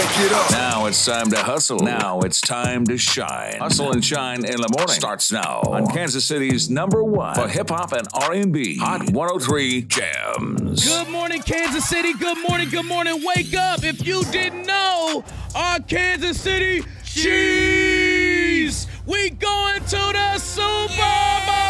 Wake 0.00 0.20
it 0.20 0.32
up. 0.32 0.50
Now 0.50 0.86
it's 0.86 1.04
time 1.04 1.28
to 1.28 1.36
hustle. 1.36 1.80
Now 1.80 2.20
it's 2.20 2.40
time 2.40 2.86
to 2.86 2.96
shine. 2.96 3.58
Hustle 3.58 3.92
and 3.92 4.02
shine 4.02 4.46
in 4.46 4.56
the 4.56 4.68
morning 4.74 4.94
starts 4.94 5.30
now 5.30 5.60
on 5.66 5.88
Kansas 5.88 6.24
City's 6.24 6.70
number 6.70 7.04
one 7.04 7.34
for 7.34 7.46
hip 7.46 7.68
hop 7.68 7.92
and 7.92 8.08
R&B. 8.14 8.78
Hot 8.78 9.10
103 9.10 9.82
Jams. 9.82 10.88
Good 10.88 11.08
morning, 11.10 11.42
Kansas 11.42 11.86
City. 11.86 12.14
Good 12.14 12.38
morning, 12.48 12.70
good 12.70 12.86
morning. 12.86 13.22
Wake 13.22 13.52
up. 13.52 13.84
If 13.84 14.06
you 14.06 14.24
didn't 14.32 14.66
know, 14.66 15.22
our 15.54 15.80
Kansas 15.80 16.40
City 16.40 16.82
Chiefs, 17.04 18.86
we 19.04 19.28
going 19.28 19.84
to 19.84 19.96
the 20.14 20.38
Super 20.38 21.44
Bowl. 21.46 21.69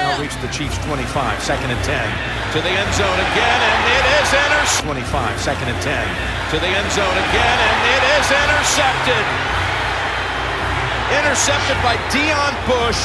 Has 0.00 0.16
now 0.16 0.22
reached 0.22 0.40
the 0.40 0.48
Chiefs 0.48 0.78
25, 0.88 1.42
second 1.42 1.70
and 1.70 1.82
10. 1.84 1.92
To 2.56 2.58
the 2.64 2.72
end 2.72 2.90
zone 2.96 3.20
again, 3.20 3.60
and 3.60 3.80
it 3.92 4.04
is 4.16 4.28
intercepted. 4.32 5.04
25, 5.04 5.40
second 5.40 5.68
and 5.68 5.80
10. 5.84 5.92
To 6.50 6.56
the 6.58 6.66
end 6.66 6.88
zone 6.92 7.16
again, 7.28 7.56
and 7.60 7.80
it 7.94 8.02
is 8.16 8.26
intercepted. 8.32 9.24
Intercepted 11.20 11.76
by 11.82 11.96
Deon 12.10 12.54
Bush, 12.66 12.98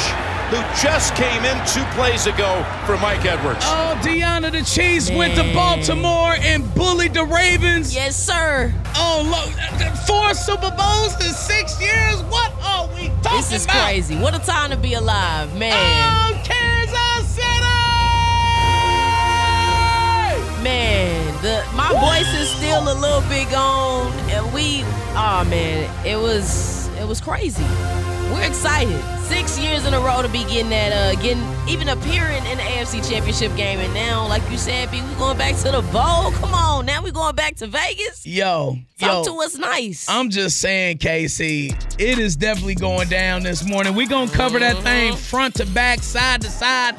who 0.50 0.62
just 0.80 1.16
came 1.16 1.44
in 1.44 1.58
two 1.66 1.84
plays 1.98 2.28
ago 2.28 2.64
for 2.86 2.98
Mike 2.98 3.26
Edwards. 3.26 3.66
Oh, 3.66 4.00
Deona, 4.02 4.52
the 4.52 4.62
Chiefs 4.64 5.10
went 5.10 5.36
to 5.36 5.44
Baltimore 5.54 6.36
and 6.40 6.62
bullied 6.76 7.14
the 7.16 7.26
Ravens. 7.26 7.94
Yes, 7.94 8.16
sir. 8.16 8.74
Oh, 8.96 9.26
look, 9.26 9.52
four 10.06 10.34
Super 10.36 10.72
Bowls 10.78 11.14
in 11.16 11.34
six 11.34 11.82
years. 11.82 12.22
What 12.30 12.52
are 12.64 12.88
we 12.90 13.08
talking 13.08 13.20
about? 13.22 13.38
This 13.38 13.52
is 13.52 13.66
about? 13.66 13.86
crazy. 13.86 14.16
What 14.18 14.36
a 14.36 14.46
time 14.46 14.70
to 14.70 14.78
be 14.78 14.94
alive, 14.94 15.56
man. 15.58 15.74
Oh, 15.74 16.25
Man, 20.66 21.44
the 21.44 21.64
my 21.76 21.90
voice 21.90 22.34
is 22.34 22.50
still 22.50 22.92
a 22.92 22.96
little 22.96 23.22
bit 23.30 23.52
gone, 23.52 24.12
and 24.32 24.52
we, 24.52 24.82
oh 25.14 25.46
man, 25.48 25.88
it 26.04 26.18
was 26.18 26.88
it 27.00 27.08
was 27.08 27.22
crazy. 27.22 27.62
We're 28.32 28.48
excited. 28.48 29.15
Six 29.28 29.58
years 29.60 29.86
in 29.86 29.94
a 29.94 30.00
row 30.00 30.22
to 30.22 30.28
be 30.30 30.44
getting 30.46 30.70
that, 30.70 30.92
uh, 30.94 31.20
getting 31.22 31.44
even 31.68 31.90
appearing 31.90 32.46
in 32.46 32.58
the 32.58 32.64
AFC 32.64 33.02
Championship 33.10 33.56
game, 33.56 33.80
and 33.80 33.92
now, 33.94 34.28
like 34.28 34.44
you 34.52 34.58
said, 34.58 34.92
B, 34.92 35.02
we 35.02 35.14
going 35.16 35.38
back 35.38 35.56
to 35.58 35.72
the 35.72 35.82
bowl. 35.92 36.32
Come 36.32 36.54
on, 36.54 36.86
now 36.86 37.02
we 37.02 37.12
going 37.12 37.36
back 37.36 37.56
to 37.58 37.68
Vegas. 37.68 38.26
Yo, 38.26 38.78
Talk 39.00 39.26
yo, 39.26 39.34
to 39.34 39.42
us 39.44 39.58
nice. 39.58 40.06
I'm 40.08 40.30
just 40.30 40.62
saying, 40.62 41.00
KC, 41.00 42.00
it 42.00 42.20
is 42.20 42.36
definitely 42.36 42.76
going 42.76 43.08
down 43.10 43.42
this 43.44 43.64
morning. 43.68 43.96
we 43.96 44.06
going 44.06 44.28
to 44.30 44.36
cover 44.36 44.60
that 44.60 44.78
thing 44.84 45.14
Mm-hmm. 45.14 45.18
front 45.22 45.56
to 45.56 45.66
back, 45.68 46.04
side 46.04 46.42
to 46.42 46.50
side. 46.50 46.96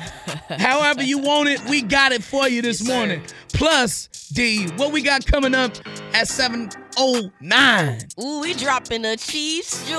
However 0.58 1.02
you 1.04 1.18
want 1.18 1.48
it, 1.48 1.62
we 1.68 1.80
got 1.80 2.10
it 2.12 2.22
for 2.24 2.48
you 2.48 2.60
this 2.60 2.80
Yes, 2.80 2.88
sir. 2.88 2.94
morning. 2.94 3.22
Plus, 3.52 4.08
D, 4.34 4.66
what 4.76 4.92
we 4.92 5.00
got 5.00 5.24
coming 5.24 5.54
up 5.54 5.72
at 6.12 6.26
709? 6.28 7.98
Ooh, 8.20 8.40
we 8.40 8.52
dropping 8.54 9.02
the 9.02 9.16
Chiefs 9.16 9.88
joint. 9.88 9.96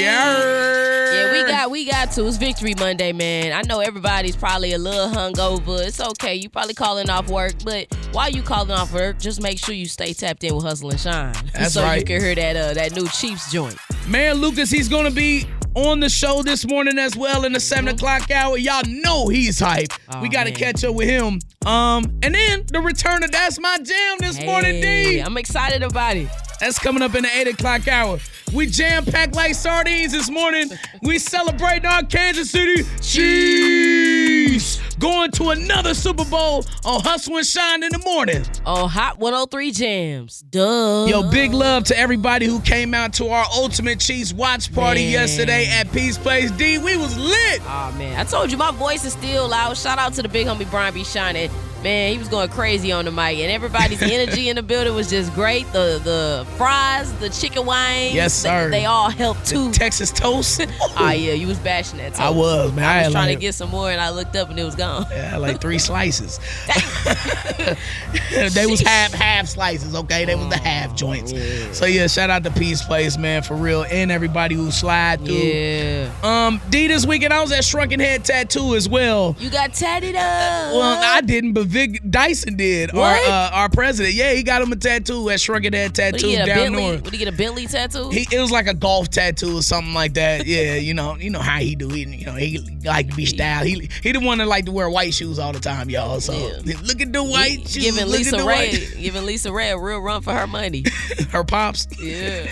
Yeah. 0.00 0.93
Yeah, 0.94 1.32
we 1.32 1.42
got 1.48 1.70
we 1.70 1.84
got 1.84 2.10
to. 2.12 2.26
It's 2.26 2.36
Victory 2.36 2.74
Monday, 2.78 3.12
man. 3.12 3.52
I 3.52 3.62
know 3.62 3.80
everybody's 3.80 4.36
probably 4.36 4.72
a 4.72 4.78
little 4.78 5.08
hungover. 5.08 5.86
It's 5.86 6.00
okay. 6.00 6.34
You 6.34 6.48
probably 6.48 6.74
calling 6.74 7.10
off 7.10 7.28
work, 7.28 7.54
but 7.64 7.86
while 8.12 8.30
you 8.30 8.42
calling 8.42 8.70
off 8.70 8.92
work, 8.92 9.18
just 9.18 9.42
make 9.42 9.58
sure 9.58 9.74
you 9.74 9.86
stay 9.86 10.12
tapped 10.12 10.44
in 10.44 10.54
with 10.54 10.64
Hustle 10.64 10.90
and 10.90 11.00
Shine. 11.00 11.34
That's 11.54 11.74
so 11.74 11.90
you 11.92 12.04
can 12.04 12.20
hear 12.20 12.34
that 12.34 12.56
uh 12.56 12.74
that 12.74 12.94
new 12.94 13.08
Chiefs 13.08 13.50
joint. 13.50 13.76
Man, 14.06 14.36
Lucas, 14.36 14.70
he's 14.70 14.88
gonna 14.88 15.10
be 15.10 15.46
on 15.74 15.98
the 16.00 16.08
show 16.08 16.42
this 16.42 16.66
morning 16.66 16.98
as 16.98 17.16
well 17.16 17.44
in 17.44 17.52
the 17.52 17.60
seven 17.60 17.88
o'clock 17.88 18.30
hour. 18.30 18.56
Y'all 18.56 18.82
know 18.86 19.28
he's 19.28 19.58
hype. 19.58 19.88
Oh, 20.12 20.20
we 20.20 20.28
gotta 20.28 20.50
man. 20.50 20.58
catch 20.58 20.84
up 20.84 20.94
with 20.94 21.08
him. 21.08 21.40
Um, 21.66 22.04
and 22.22 22.34
then 22.34 22.64
the 22.70 22.80
return 22.80 23.24
of 23.24 23.32
That's 23.32 23.58
My 23.58 23.78
Jam 23.78 24.18
this 24.20 24.40
morning, 24.44 24.82
Hey, 24.82 25.16
D. 25.16 25.20
I'm 25.20 25.36
excited 25.36 25.82
about 25.82 26.16
it. 26.16 26.28
That's 26.64 26.78
coming 26.78 27.02
up 27.02 27.14
in 27.14 27.24
the 27.24 27.28
eight 27.36 27.46
o'clock 27.46 27.86
hour. 27.88 28.18
We 28.54 28.64
jam 28.66 29.04
packed 29.04 29.36
like 29.36 29.54
sardines 29.54 30.12
this 30.12 30.30
morning. 30.30 30.70
We 31.02 31.18
celebrating 31.18 31.84
our 31.84 32.02
Kansas 32.04 32.50
City 32.50 32.84
Chiefs 33.02 34.80
going 34.94 35.30
to 35.32 35.50
another 35.50 35.92
Super 35.92 36.24
Bowl 36.24 36.64
on 36.86 37.02
Hustle 37.02 37.36
and 37.36 37.44
Shine 37.46 37.82
in 37.82 37.90
the 37.90 37.98
morning. 37.98 38.46
On 38.64 38.88
Hot 38.88 39.18
103 39.18 39.72
Jams. 39.72 40.40
Duh. 40.48 41.04
Yo, 41.06 41.30
big 41.30 41.52
love 41.52 41.84
to 41.84 41.98
everybody 41.98 42.46
who 42.46 42.60
came 42.60 42.94
out 42.94 43.12
to 43.14 43.28
our 43.28 43.44
Ultimate 43.54 44.00
Chiefs 44.00 44.32
watch 44.32 44.72
party 44.72 45.02
Man. 45.02 45.12
yesterday 45.12 45.66
at 45.66 45.92
Peace 45.92 46.16
Place. 46.16 46.50
D, 46.52 46.78
we 46.78 46.96
was 46.96 47.14
lit. 47.18 47.60
Oh 47.66 47.94
man, 47.98 48.18
I 48.18 48.24
told 48.24 48.50
you 48.50 48.56
my 48.56 48.72
voice 48.72 49.04
is 49.04 49.12
still 49.12 49.48
loud. 49.48 49.76
Shout 49.76 49.98
out 49.98 50.14
to 50.14 50.22
the 50.22 50.30
big 50.30 50.46
homie 50.46 50.70
Brian 50.70 50.94
B. 50.94 51.02
Shynin'. 51.02 51.50
Man, 51.84 52.12
he 52.12 52.18
was 52.18 52.28
going 52.28 52.48
crazy 52.48 52.92
on 52.92 53.04
the 53.04 53.10
mic, 53.10 53.38
and 53.40 53.52
everybody's 53.52 54.00
energy 54.00 54.48
in 54.48 54.56
the 54.56 54.62
building 54.62 54.94
was 54.94 55.10
just 55.10 55.34
great. 55.34 55.70
The 55.74 56.00
the 56.02 56.46
fries, 56.56 57.12
the 57.18 57.28
chicken 57.28 57.66
wings, 57.66 58.14
Yes, 58.14 58.32
sir. 58.32 58.70
They, 58.70 58.80
they 58.80 58.84
all 58.86 59.10
helped 59.10 59.46
too. 59.46 59.70
Texas 59.70 60.10
toast. 60.10 60.62
Ah, 60.96 61.10
yeah, 61.10 61.32
you 61.32 61.46
was 61.48 61.58
bashing 61.58 61.98
that. 61.98 62.18
I 62.20 62.30
was, 62.30 62.72
man. 62.72 62.84
I, 62.84 63.00
I 63.00 63.04
was 63.04 63.12
trying 63.12 63.28
like, 63.28 63.36
to 63.38 63.40
get 63.40 63.54
some 63.54 63.68
more, 63.68 63.90
and 63.90 64.00
I 64.00 64.10
looked 64.10 64.36
up, 64.36 64.48
and 64.48 64.58
it 64.58 64.64
was 64.64 64.76
gone. 64.76 65.04
Yeah, 65.10 65.36
like 65.36 65.60
three 65.60 65.78
slices. 65.78 66.38
they 68.54 68.66
was 68.66 68.80
half 68.80 69.12
half 69.12 69.46
slices, 69.46 69.94
okay? 69.94 70.24
They 70.24 70.34
was 70.36 70.48
the 70.48 70.58
half 70.58 70.94
joints. 70.96 71.32
So 71.76 71.84
yeah, 71.84 72.06
shout 72.06 72.30
out 72.30 72.44
to 72.44 72.50
Peace 72.52 72.82
Place, 72.82 73.18
man, 73.18 73.42
for 73.42 73.56
real, 73.56 73.84
and 73.90 74.10
everybody 74.10 74.54
who 74.54 74.70
slide 74.70 75.24
through. 75.24 75.34
Yeah, 75.34 76.10
Um, 76.22 76.60
D 76.70 76.86
this 76.86 77.04
weekend 77.04 77.32
I 77.32 77.40
was 77.42 77.52
at 77.52 77.64
Shrunken 77.64 78.00
Head 78.00 78.24
Tattoo 78.24 78.74
as 78.74 78.88
well. 78.88 79.36
you 79.38 79.50
got 79.50 79.74
tatted 79.74 80.14
up. 80.14 80.72
Well, 80.72 81.00
I 81.02 81.20
didn't, 81.20 81.52
but 81.52 81.66
Vic 81.74 82.00
Dyson 82.08 82.56
did. 82.56 82.92
What? 82.92 83.28
Our 83.28 83.32
uh, 83.32 83.50
our 83.52 83.68
president. 83.68 84.14
Yeah, 84.14 84.32
he 84.32 84.44
got 84.44 84.62
him 84.62 84.70
a 84.70 84.76
tattoo 84.76 85.28
at 85.28 85.40
Shrunken 85.40 85.72
Head 85.72 85.92
Tattoo 85.92 86.28
he 86.28 86.36
down 86.36 86.46
Bentley? 86.46 86.82
north. 86.84 87.02
Would 87.02 87.12
he 87.12 87.18
get 87.18 87.26
a 87.26 87.36
Bentley 87.36 87.66
tattoo? 87.66 88.10
He, 88.10 88.28
it 88.30 88.38
was 88.40 88.52
like 88.52 88.68
a 88.68 88.74
golf 88.74 89.10
tattoo 89.10 89.58
or 89.58 89.62
something 89.62 89.92
like 89.92 90.14
that. 90.14 90.46
Yeah, 90.54 90.74
you 90.76 90.94
know, 90.94 91.16
you 91.16 91.30
know 91.30 91.40
how 91.40 91.58
he 91.58 91.74
do. 91.74 91.88
He, 91.88 92.04
you 92.04 92.26
know, 92.26 92.34
he 92.34 92.58
like 92.84 93.10
to 93.10 93.16
be 93.16 93.26
styled. 93.26 93.66
He 93.66 93.88
he 94.02 94.12
the 94.12 94.20
one 94.20 94.38
that 94.38 94.46
like 94.46 94.66
to 94.66 94.72
wear 94.72 94.88
white 94.88 95.12
shoes 95.14 95.38
all 95.40 95.52
the 95.52 95.58
time, 95.58 95.90
y'all. 95.90 96.20
So 96.20 96.32
Yeah. 96.32 96.76
look 96.82 97.00
at 97.00 97.12
the 97.12 97.24
white 97.24 97.66
shoes. 97.68 97.82
giving 97.82 98.06
LisaRaye, 98.06 98.44
white. 98.44 98.94
giving 99.00 99.22
LisaRaye 99.22 99.72
a 99.74 99.78
real 99.80 99.98
run 99.98 100.22
for 100.22 100.32
her 100.32 100.46
money. 100.46 100.84
Her 101.30 101.42
pops. 101.42 101.88
Yeah, 102.00 102.46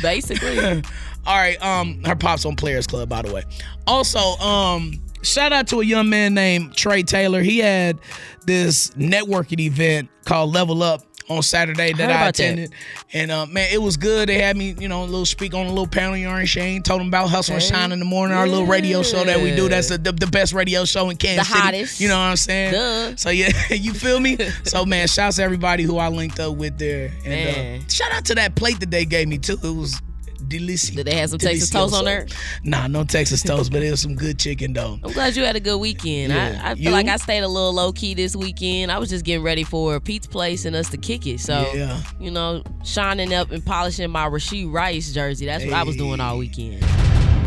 basically. 0.00 0.82
All 1.26 1.36
right, 1.36 1.60
um, 1.62 2.02
her 2.04 2.14
pops 2.14 2.46
on 2.46 2.54
Players 2.54 2.86
Club, 2.86 3.08
by 3.08 3.22
the 3.22 3.32
way. 3.34 3.42
Also, 3.86 4.18
um, 4.42 4.92
shout 5.22 5.52
out 5.52 5.68
to 5.68 5.80
a 5.80 5.84
young 5.84 6.08
man 6.08 6.34
named 6.34 6.74
Trey 6.74 7.02
Taylor. 7.02 7.42
He 7.42 7.58
had 7.58 7.98
this 8.46 8.90
networking 8.90 9.60
event 9.60 10.08
called 10.24 10.52
Level 10.52 10.82
Up 10.82 11.02
on 11.28 11.42
Saturday 11.42 11.92
that 11.92 12.02
heard 12.02 12.10
I, 12.10 12.14
about 12.14 12.34
that. 12.36 12.44
attended, 12.44 12.72
and 13.12 13.30
uh, 13.32 13.46
man, 13.46 13.68
it 13.72 13.82
was 13.82 13.96
good. 13.96 14.28
They 14.28 14.38
had 14.38 14.56
me, 14.56 14.76
you 14.78 14.88
know, 14.88 15.02
a 15.02 15.06
little 15.06 15.26
speak 15.26 15.54
on 15.54 15.66
a 15.66 15.68
little 15.68 15.86
panel. 15.88 16.16
Yarn 16.16 16.46
Shane 16.46 16.82
told 16.82 17.00
them 17.00 17.08
about 17.08 17.30
Hustle 17.30 17.54
and 17.54 17.62
Shine 17.62 17.90
in 17.90 17.98
the 17.98 18.04
morning, 18.04 18.36
our 18.36 18.46
little 18.46 18.66
radio 18.66 19.02
show 19.02 19.24
that 19.24 19.40
we 19.40 19.54
do. 19.54 19.68
That's 19.68 19.88
the, 19.88 19.98
the, 19.98 20.12
the 20.12 20.28
best 20.28 20.52
radio 20.52 20.84
show 20.84 21.10
in 21.10 21.16
Kansas 21.16 21.48
The 21.48 21.54
City. 21.54 21.60
hottest. 21.64 22.00
You 22.00 22.08
know 22.08 22.18
what 22.18 22.24
I'm 22.26 22.36
saying? 22.36 22.72
Duh. 22.72 23.16
So 23.16 23.30
yeah, 23.30 23.50
you 23.70 23.92
feel 23.92 24.20
me? 24.20 24.38
so 24.64 24.84
man, 24.84 25.08
shouts 25.08 25.36
to 25.36 25.42
everybody 25.42 25.82
who 25.82 25.98
I 25.98 26.08
linked 26.08 26.38
up 26.38 26.54
with 26.56 26.78
there, 26.78 27.10
and 27.24 27.82
uh, 27.82 27.88
shout 27.88 28.12
out 28.12 28.24
to 28.26 28.36
that 28.36 28.54
plate 28.54 28.78
that 28.80 28.90
they 28.90 29.04
gave 29.04 29.26
me 29.26 29.38
too. 29.38 29.58
It 29.62 29.74
was 29.74 30.00
delicious. 30.48 30.90
Did 30.90 31.06
they 31.06 31.16
have 31.16 31.30
some 31.30 31.38
Texas 31.38 31.70
toast 31.70 31.94
on 31.94 32.04
there? 32.04 32.26
Nah, 32.64 32.86
no 32.86 33.04
Texas 33.04 33.42
toast, 33.42 33.70
but 33.72 33.82
it 33.82 33.90
was 33.90 34.00
some 34.00 34.14
good 34.14 34.38
chicken 34.38 34.72
though. 34.72 34.98
I'm 35.04 35.12
glad 35.12 35.36
you 35.36 35.44
had 35.44 35.56
a 35.56 35.60
good 35.60 35.78
weekend. 35.78 36.32
Yeah. 36.32 36.60
I, 36.64 36.70
I 36.70 36.74
feel 36.74 36.84
You? 36.84 36.90
like 36.90 37.06
I 37.08 37.16
stayed 37.16 37.40
a 37.42 37.48
little 37.48 37.72
low 37.72 37.92
key 37.92 38.14
this 38.14 38.34
weekend. 38.36 38.90
I 38.92 38.98
was 38.98 39.08
just 39.10 39.24
getting 39.24 39.42
ready 39.44 39.64
for 39.64 39.98
Pete's 40.00 40.26
Place 40.26 40.64
and 40.64 40.74
us 40.76 40.88
to 40.90 40.96
kick 40.96 41.26
it. 41.26 41.40
So, 41.40 41.70
Yeah. 41.74 42.00
you 42.20 42.30
know, 42.30 42.62
shining 42.84 43.32
up 43.34 43.50
and 43.50 43.64
polishing 43.64 44.10
my 44.10 44.26
Rashee 44.28 44.70
Rice 44.70 45.12
jersey. 45.12 45.46
That's 45.46 45.64
what 45.64 45.74
I 45.74 45.82
was 45.82 45.96
doing 45.96 46.20
all 46.20 46.38
weekend. 46.38 46.82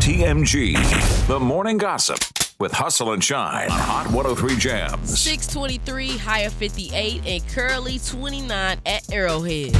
TMG, 0.00 1.26
the 1.26 1.38
morning 1.38 1.76
gossip 1.76 2.18
with 2.58 2.72
Hustle 2.72 3.12
and 3.12 3.22
Shine 3.22 3.70
on 3.70 3.78
Hot 3.78 4.06
103 4.12 4.56
Jams. 4.56 5.18
623, 5.20 6.16
higher 6.18 6.50
58, 6.50 7.22
and 7.26 7.48
Curly 7.48 7.98
29 7.98 8.80
at 8.86 9.12
Arrowhead. 9.12 9.72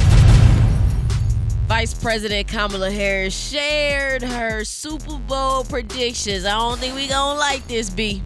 Vice 1.71 1.93
President 1.93 2.49
Kamala 2.49 2.91
Harris 2.91 3.33
shared 3.33 4.23
her 4.23 4.65
Super 4.65 5.17
Bowl 5.19 5.63
predictions. 5.63 6.43
I 6.43 6.51
don't 6.51 6.77
think 6.77 6.93
we 6.95 7.07
gonna 7.07 7.39
like 7.39 7.65
this, 7.69 7.89
B. 7.89 8.21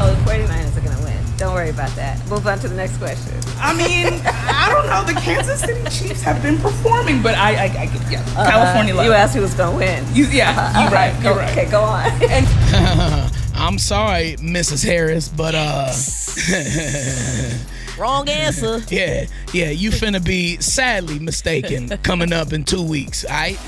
Oh, 0.00 0.10
the 0.10 0.30
49ers 0.30 0.74
are 0.74 0.80
going 0.80 0.96
to 0.96 1.02
win. 1.04 1.36
Don't 1.36 1.52
worry 1.52 1.68
about 1.68 1.90
that. 1.96 2.18
Move 2.30 2.46
on 2.46 2.58
to 2.60 2.68
the 2.68 2.74
next 2.74 2.96
question. 2.96 3.38
I 3.58 3.74
mean, 3.74 4.06
I 4.24 4.70
don't 4.72 4.86
know. 4.86 5.04
The 5.04 5.20
Kansas 5.20 5.60
City 5.60 5.82
Chiefs 5.90 6.22
have 6.22 6.42
been 6.42 6.56
performing, 6.56 7.20
but 7.20 7.34
I, 7.34 7.50
I, 7.50 7.64
I 7.64 8.08
yeah, 8.10 8.24
California 8.34 8.94
love. 8.94 9.04
Uh, 9.04 9.08
You 9.10 9.12
asked 9.12 9.34
who 9.34 9.42
was 9.42 9.52
going 9.52 9.72
to 9.72 9.76
win. 9.76 10.06
You, 10.14 10.24
yeah, 10.28 10.82
you're 10.82 10.90
right. 10.90 11.22
You're 11.22 11.36
right. 11.36 11.50
Okay, 11.50 11.70
go 11.70 11.82
on. 11.82 12.10
I'm 13.54 13.78
sorry, 13.78 14.36
Mrs. 14.38 14.82
Harris, 14.82 15.28
but 15.28 15.54
uh, 15.54 15.92
Wrong 17.98 18.28
answer. 18.28 18.80
yeah, 18.94 19.26
yeah, 19.52 19.70
you 19.70 19.90
finna 19.90 20.24
be 20.24 20.56
sadly 20.60 21.18
mistaken 21.18 21.88
coming 22.02 22.32
up 22.32 22.52
in 22.52 22.64
two 22.64 22.82
weeks. 22.82 23.24
All 23.24 23.30
right, 23.32 23.58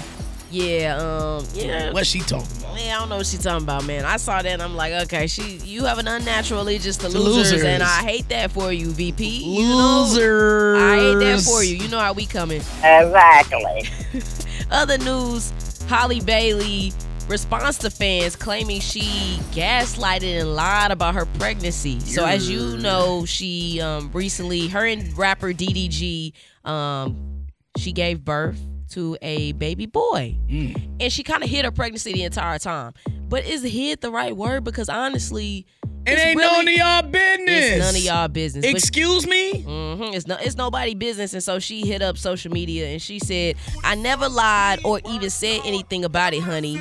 Yeah, 0.50 0.96
um, 0.98 1.44
yeah. 1.54 1.92
what's 1.92 2.08
she 2.08 2.20
talking 2.20 2.46
about? 2.58 2.74
Man, 2.74 2.94
I 2.94 2.98
don't 3.00 3.08
know 3.08 3.16
what 3.18 3.26
she's 3.26 3.42
talking 3.42 3.64
about, 3.64 3.84
man. 3.86 4.04
I 4.04 4.16
saw 4.16 4.40
that 4.40 4.46
and 4.50 4.62
I'm 4.62 4.76
like, 4.76 4.92
okay, 5.04 5.26
she, 5.26 5.56
you 5.64 5.84
have 5.84 5.98
an 5.98 6.06
unnatural 6.08 6.62
allegiance 6.62 6.96
to 6.98 7.08
To 7.08 7.18
losers, 7.18 7.52
losers. 7.52 7.64
and 7.64 7.82
I 7.82 8.02
hate 8.02 8.28
that 8.28 8.52
for 8.52 8.72
you, 8.72 8.90
VP. 8.90 9.24
You 9.26 9.68
know? 9.68 10.76
I 10.78 10.96
hate 10.96 11.14
that 11.26 11.40
for 11.42 11.62
you. 11.64 11.74
You 11.76 11.88
know 11.88 11.98
how 11.98 12.12
we 12.12 12.26
coming. 12.26 12.60
Exactly. 12.82 13.88
Other 14.70 14.98
news: 14.98 15.52
Halle 15.88 16.20
Bailey 16.20 16.92
responds 17.30 17.78
to 17.78 17.90
fans 17.90 18.34
claiming 18.36 18.80
she 18.80 19.38
gaslighted 19.52 20.40
and 20.40 20.54
lied 20.54 20.90
about 20.90 21.14
her 21.14 21.24
pregnancy. 21.38 22.00
So 22.00 22.26
as 22.26 22.50
you 22.50 22.76
know, 22.78 23.24
she 23.24 23.80
um, 23.80 24.10
recently, 24.12 24.66
her 24.68 24.84
and 24.84 25.16
rapper 25.16 25.52
DDG, 25.52 26.32
um, 26.64 27.46
she 27.76 27.92
gave 27.92 28.24
birth 28.24 28.60
to 28.90 29.16
a 29.22 29.52
baby 29.52 29.86
boy, 29.86 30.36
and 30.50 31.12
she 31.12 31.22
kind 31.22 31.44
of 31.44 31.48
hid 31.48 31.64
her 31.64 31.70
pregnancy 31.70 32.12
the 32.12 32.24
entire 32.24 32.58
time. 32.58 32.92
But 33.28 33.44
is 33.46 33.62
hid 33.62 34.00
the 34.00 34.10
right 34.10 34.36
word? 34.36 34.64
Because 34.64 34.88
honestly, 34.88 35.64
It 36.04 36.18
ain't 36.18 36.36
really- 36.36 36.64
none 36.64 36.66
of 36.68 36.74
y'all 36.74 37.02
business. 37.12 37.64
It's 37.64 37.78
none 37.78 37.94
of 37.94 38.02
y'all 38.02 38.26
business. 38.28 38.66
But- 38.66 38.74
Excuse 38.74 39.26
me? 39.28 39.60
hmm 39.62 40.02
It's 40.14 40.26
no, 40.26 40.36
it's 40.40 40.56
nobody 40.56 40.94
business, 40.94 41.32
and 41.34 41.42
so 41.42 41.60
she 41.60 41.86
hit 41.86 42.02
up 42.02 42.18
social 42.18 42.50
media 42.50 42.88
and 42.88 43.00
she 43.00 43.20
said, 43.20 43.54
"I 43.84 43.94
never 43.94 44.28
lied 44.28 44.80
or 44.84 45.00
even 45.08 45.30
said 45.30 45.60
anything 45.64 46.04
about 46.04 46.34
it, 46.34 46.40
honey. 46.42 46.80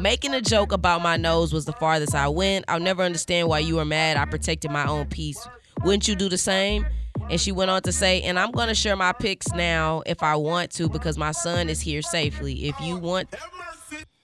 Making 0.00 0.32
a 0.32 0.40
joke 0.40 0.72
about 0.72 1.02
my 1.02 1.18
nose 1.18 1.52
was 1.52 1.66
the 1.66 1.74
farthest 1.74 2.14
I 2.14 2.26
went. 2.28 2.64
I'll 2.68 2.80
never 2.80 3.02
understand 3.02 3.48
why 3.48 3.58
you 3.58 3.76
were 3.76 3.84
mad. 3.84 4.16
I 4.16 4.24
protected 4.24 4.70
my 4.70 4.86
own 4.86 5.06
peace. 5.06 5.46
Wouldn't 5.84 6.08
you 6.08 6.14
do 6.14 6.30
the 6.30 6.38
same?" 6.38 6.86
And 7.28 7.38
she 7.38 7.52
went 7.52 7.70
on 7.70 7.82
to 7.82 7.92
say, 7.92 8.22
"And 8.22 8.38
I'm 8.38 8.50
gonna 8.50 8.74
share 8.74 8.96
my 8.96 9.12
pics 9.12 9.48
now 9.52 10.02
if 10.06 10.22
I 10.22 10.36
want 10.36 10.70
to 10.72 10.88
because 10.88 11.18
my 11.18 11.32
son 11.32 11.68
is 11.68 11.82
here 11.82 12.00
safely. 12.00 12.64
If 12.64 12.80
you 12.80 12.96
want, 12.96 13.28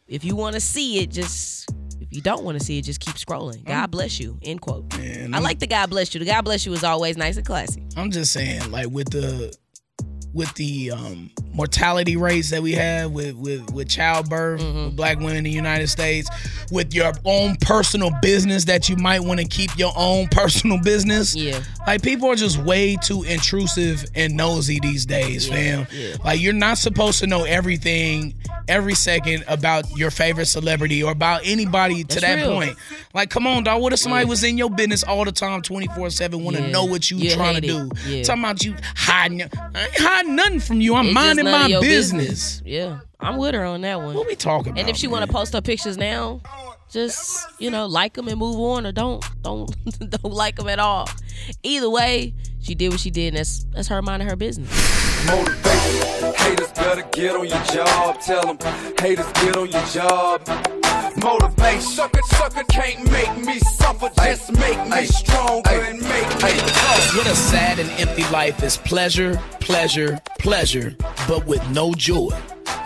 if 0.09 0.25
you 0.25 0.35
want 0.35 0.55
to 0.55 0.61
see 0.61 1.01
it, 1.01 1.11
just." 1.11 1.69
If 2.01 2.15
you 2.15 2.23
don't 2.23 2.45
want 2.45 2.59
to 2.59 2.65
see 2.65 2.79
it, 2.79 2.83
just 2.83 3.01
keep 3.01 3.17
scrolling. 3.17 3.65
God 3.65 3.91
bless 3.91 4.21
you. 4.21 4.39
End 4.43 4.61
quote. 4.61 4.95
I 4.95 5.41
like 5.41 5.59
the 5.59 5.67
God 5.67 5.91
bless 5.91 6.15
you. 6.15 6.21
The 6.21 6.27
God 6.27 6.43
bless 6.43 6.65
you 6.65 6.73
is 6.73 6.85
always 6.85 7.17
nice 7.17 7.37
and 7.37 7.45
classy. 7.45 7.83
I'm 7.97 8.11
just 8.11 8.33
saying, 8.33 8.71
like 8.71 8.89
with 8.91 9.11
the 9.11 9.55
with 10.37 10.53
the 10.55 10.91
um, 10.91 11.31
mortality 11.55 12.17
rates 12.17 12.51
that 12.51 12.63
we 12.63 12.73
have 12.73 13.11
with 13.11 13.35
with 13.37 13.69
with 13.73 13.89
childbirth 13.89 14.61
Mm-hmm. 14.61 14.85
with 14.85 14.97
black 14.97 15.17
women 15.19 15.37
in 15.39 15.45
the 15.45 15.51
United 15.51 15.89
States, 15.89 16.29
with 16.71 16.95
your 16.95 17.13
own 17.25 17.57
personal 17.61 18.11
business 18.23 18.65
that 18.67 18.89
you 18.89 18.97
might 18.97 19.21
want 19.21 19.41
to 19.41 19.47
keep 19.47 19.77
your 19.79 19.93
own 19.97 20.29
personal 20.31 20.79
business. 20.83 21.35
Yeah. 21.35 21.61
Like 21.87 22.03
people 22.03 22.29
are 22.31 22.37
just 22.37 22.59
way 22.59 22.97
too 23.03 23.23
intrusive 23.23 24.05
and 24.15 24.37
nosy 24.37 24.79
these 24.81 25.07
days, 25.07 25.49
fam. 25.49 25.87
yeah. 25.91 26.17
Like 26.25 26.41
you're 26.41 26.53
not 26.53 26.79
supposed 26.79 27.21
to 27.21 27.27
know 27.27 27.45
everything 27.45 28.35
every 28.69 28.95
second 28.95 29.45
about 29.47 29.85
your 29.97 30.11
favorite 30.11 30.47
celebrity 30.47 31.01
or 31.03 31.13
about 31.13 31.41
anybody 31.45 32.03
to 32.03 32.09
That's 32.21 32.23
that 32.23 32.35
real. 32.43 32.53
point. 32.53 32.77
Like, 33.15 33.31
come 33.31 33.47
on, 33.47 33.63
dog. 33.65 33.81
What 33.81 33.93
if 33.93 34.01
somebody 34.01 34.27
was 34.27 34.43
in 34.43 34.59
your 34.59 34.71
business 34.71 35.05
all 35.05 35.25
the 35.25 35.31
time, 35.31 35.63
24-7, 35.63 36.43
want 36.43 36.57
to 36.57 36.63
Yeah. 36.65 36.71
know 36.71 36.85
what 36.85 37.09
you 37.11 37.31
trying 37.31 37.55
to 37.55 37.61
do? 37.61 37.89
Yeah. 38.09 38.25
Talking 38.25 38.43
about 38.43 38.65
you 38.65 38.75
hiding. 38.97 39.39
your- 39.41 39.49
I 39.75 39.85
ain't 39.85 39.97
hiding 39.99 40.26
nothing 40.29 40.61
from 40.61 40.81
you. 40.81 40.95
I'm 40.95 41.07
It's 41.07 41.15
just 41.15 41.25
minding 41.27 41.45
none 41.47 41.55
of 41.55 41.61
my 41.63 41.67
your 41.69 41.81
business. 41.81 42.63
Yeah, 42.65 43.01
I'm 43.21 43.37
with 43.37 43.55
her 43.55 43.65
on 43.65 43.81
that 43.83 44.01
one. 44.01 44.15
What 44.15 44.27
we 44.27 44.35
talking 44.37 44.73
about? 44.73 44.81
and 44.81 44.89
if 44.91 44.97
she 44.97 45.07
want 45.07 45.25
to 45.27 45.33
post 45.33 45.53
her 45.53 45.61
pictures 45.61 45.97
now, 45.97 46.41
just 46.91 47.47
you 47.59 47.71
know, 47.71 47.87
like 47.87 48.15
them 48.15 48.29
and 48.29 48.39
move 48.39 48.57
on, 48.59 48.87
or 48.87 48.93
don't 48.93 49.25
don't 49.43 49.75
don't 50.11 50.33
like 50.33 50.57
them 50.57 50.69
at 50.69 50.79
all. 50.79 51.09
Either 51.63 51.91
way, 51.91 52.35
she 52.61 52.75
did 52.75 52.91
what 52.91 53.01
she 53.01 53.11
did, 53.11 53.29
and 53.29 53.37
that's 53.39 53.65
that's 53.73 53.89
her 53.89 54.03
minding 54.03 54.29
her 54.29 54.37
business. 54.37 54.71
Motivation. 55.27 56.35
Haters 56.35 56.73
better 56.73 57.03
get 57.13 57.35
on 57.35 57.47
your 57.49 57.63
job. 57.65 58.21
Tell 58.21 58.55
them 58.55 58.59
haters 59.01 59.31
get 59.33 59.57
on 59.57 59.69
your 59.71 59.85
job. 59.87 60.86
Motivation. 61.23 61.81
Sucker, 61.81 62.23
sucker 62.23 62.65
can't 62.65 63.11
make 63.11 63.47
me 63.47 63.59
suffer. 63.59 64.11
Just 64.17 64.53
make 64.53 64.89
me 64.89 65.07
stronger 65.07 65.71
and 65.71 66.01
make 66.01 66.29
me 66.43 66.59
tough. 66.59 67.17
What 67.17 67.27
a 67.27 67.35
sad 67.35 67.79
and 67.79 67.91
empty 68.01 68.25
life 68.31 68.63
is 68.63 68.77
pleasure, 68.77 69.37
pleasure, 69.61 70.21
pleasure, 70.39 70.95
but 71.27 71.47
with 71.47 71.69
no 71.71 71.95
joy. 71.95 72.31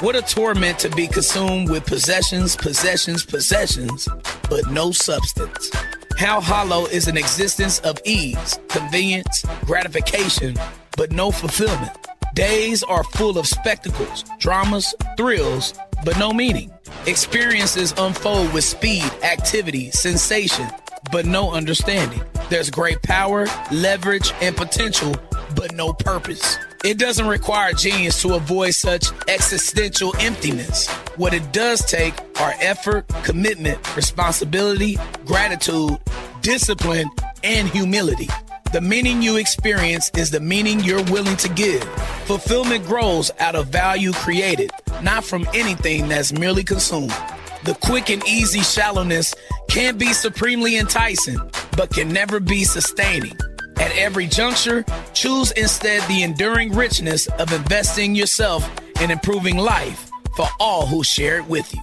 What 0.01 0.17
a 0.17 0.23
torment 0.23 0.79
to 0.81 0.89
be 0.91 1.07
consumed 1.07 1.71
with 1.71 1.85
possessions, 1.85 2.57
possessions, 2.57 3.25
possessions, 3.25 4.09
but 4.49 4.71
no 4.71 4.93
substance. 4.93 5.71
How 6.17 6.41
hollow 6.41 6.87
is 6.87 7.09
an 7.09 7.17
existence 7.17 7.81
of 7.81 7.99
ease, 8.05 8.59
convenience, 8.69 9.45
gratification, 9.67 10.57
but 10.97 11.13
no 11.13 11.31
fulfillment. 11.31 11.97
Days 12.35 12.85
are 12.85 13.03
full 13.03 13.39
of 13.39 13.47
spectacles, 13.47 14.25
dramas, 14.39 14.95
thrills, 15.17 15.75
but 16.05 16.17
no 16.19 16.33
meaning. 16.33 16.73
Experiences 17.07 17.93
unfold 17.99 18.53
with 18.55 18.63
speed, 18.63 19.05
activity, 19.23 19.91
sensation, 19.91 20.69
but 21.11 21.27
no 21.27 21.51
understanding. 21.51 22.23
There's 22.49 22.71
great 22.71 23.03
power, 23.03 23.47
leverage, 23.73 24.33
and 24.41 24.57
potential, 24.57 25.15
but 25.57 25.75
no 25.75 25.93
purpose. 25.93 26.57
It 26.85 26.99
doesn't 26.99 27.27
require 27.27 27.73
genius 27.73 28.23
to 28.23 28.35
avoid 28.35 28.75
such 28.75 29.07
existential 29.29 30.15
emptiness. 30.21 30.89
What 31.17 31.35
it 31.35 31.53
does 31.53 31.85
take 31.85 32.15
are 32.41 32.55
effort, 32.61 33.09
commitment, 33.25 33.97
responsibility, 33.97 34.99
gratitude, 35.27 35.99
discipline, 36.43 37.11
and 37.43 37.69
humility. 37.69 38.29
The 38.73 38.81
meaning 38.81 39.21
you 39.21 39.37
experience 39.37 40.13
is 40.17 40.31
the 40.31 40.39
meaning 40.39 40.79
you're 40.79 41.03
willing 41.05 41.37
to 41.39 41.49
give. 41.49 41.83
Fulfillment 42.27 42.87
grows 42.87 43.33
out 43.41 43.57
of 43.57 43.67
value 43.67 44.13
created, 44.13 44.71
not 45.03 45.25
from 45.25 45.45
anything 45.53 46.07
that's 46.09 46.33
merely 46.33 46.63
consumed. 46.63 47.13
The 47.65 47.77
quick 47.83 48.11
and 48.11 48.25
easy 48.29 48.61
shallowness 48.61 49.35
can 49.69 49.99
be 49.99 50.13
supremely 50.13 50.77
enticing, 50.77 51.41
but 51.77 51.93
can 51.93 52.13
never 52.13 52.39
be 52.39 52.63
sustaining. 52.63 53.37
At 53.81 53.91
every 53.97 54.29
juncture, 54.29 54.85
choose 55.15 55.51
instead 55.53 56.09
the 56.09 56.23
enduring 56.23 56.73
richness 56.73 57.27
of 57.27 57.53
investing 57.53 58.15
yourself 58.15 58.71
in 59.01 59.11
improving 59.11 59.57
life 59.57 60.09
for 60.37 60.47
all 60.61 60.87
who 60.87 61.03
share 61.03 61.39
it 61.39 61.49
with 61.49 61.75
you. 61.75 61.83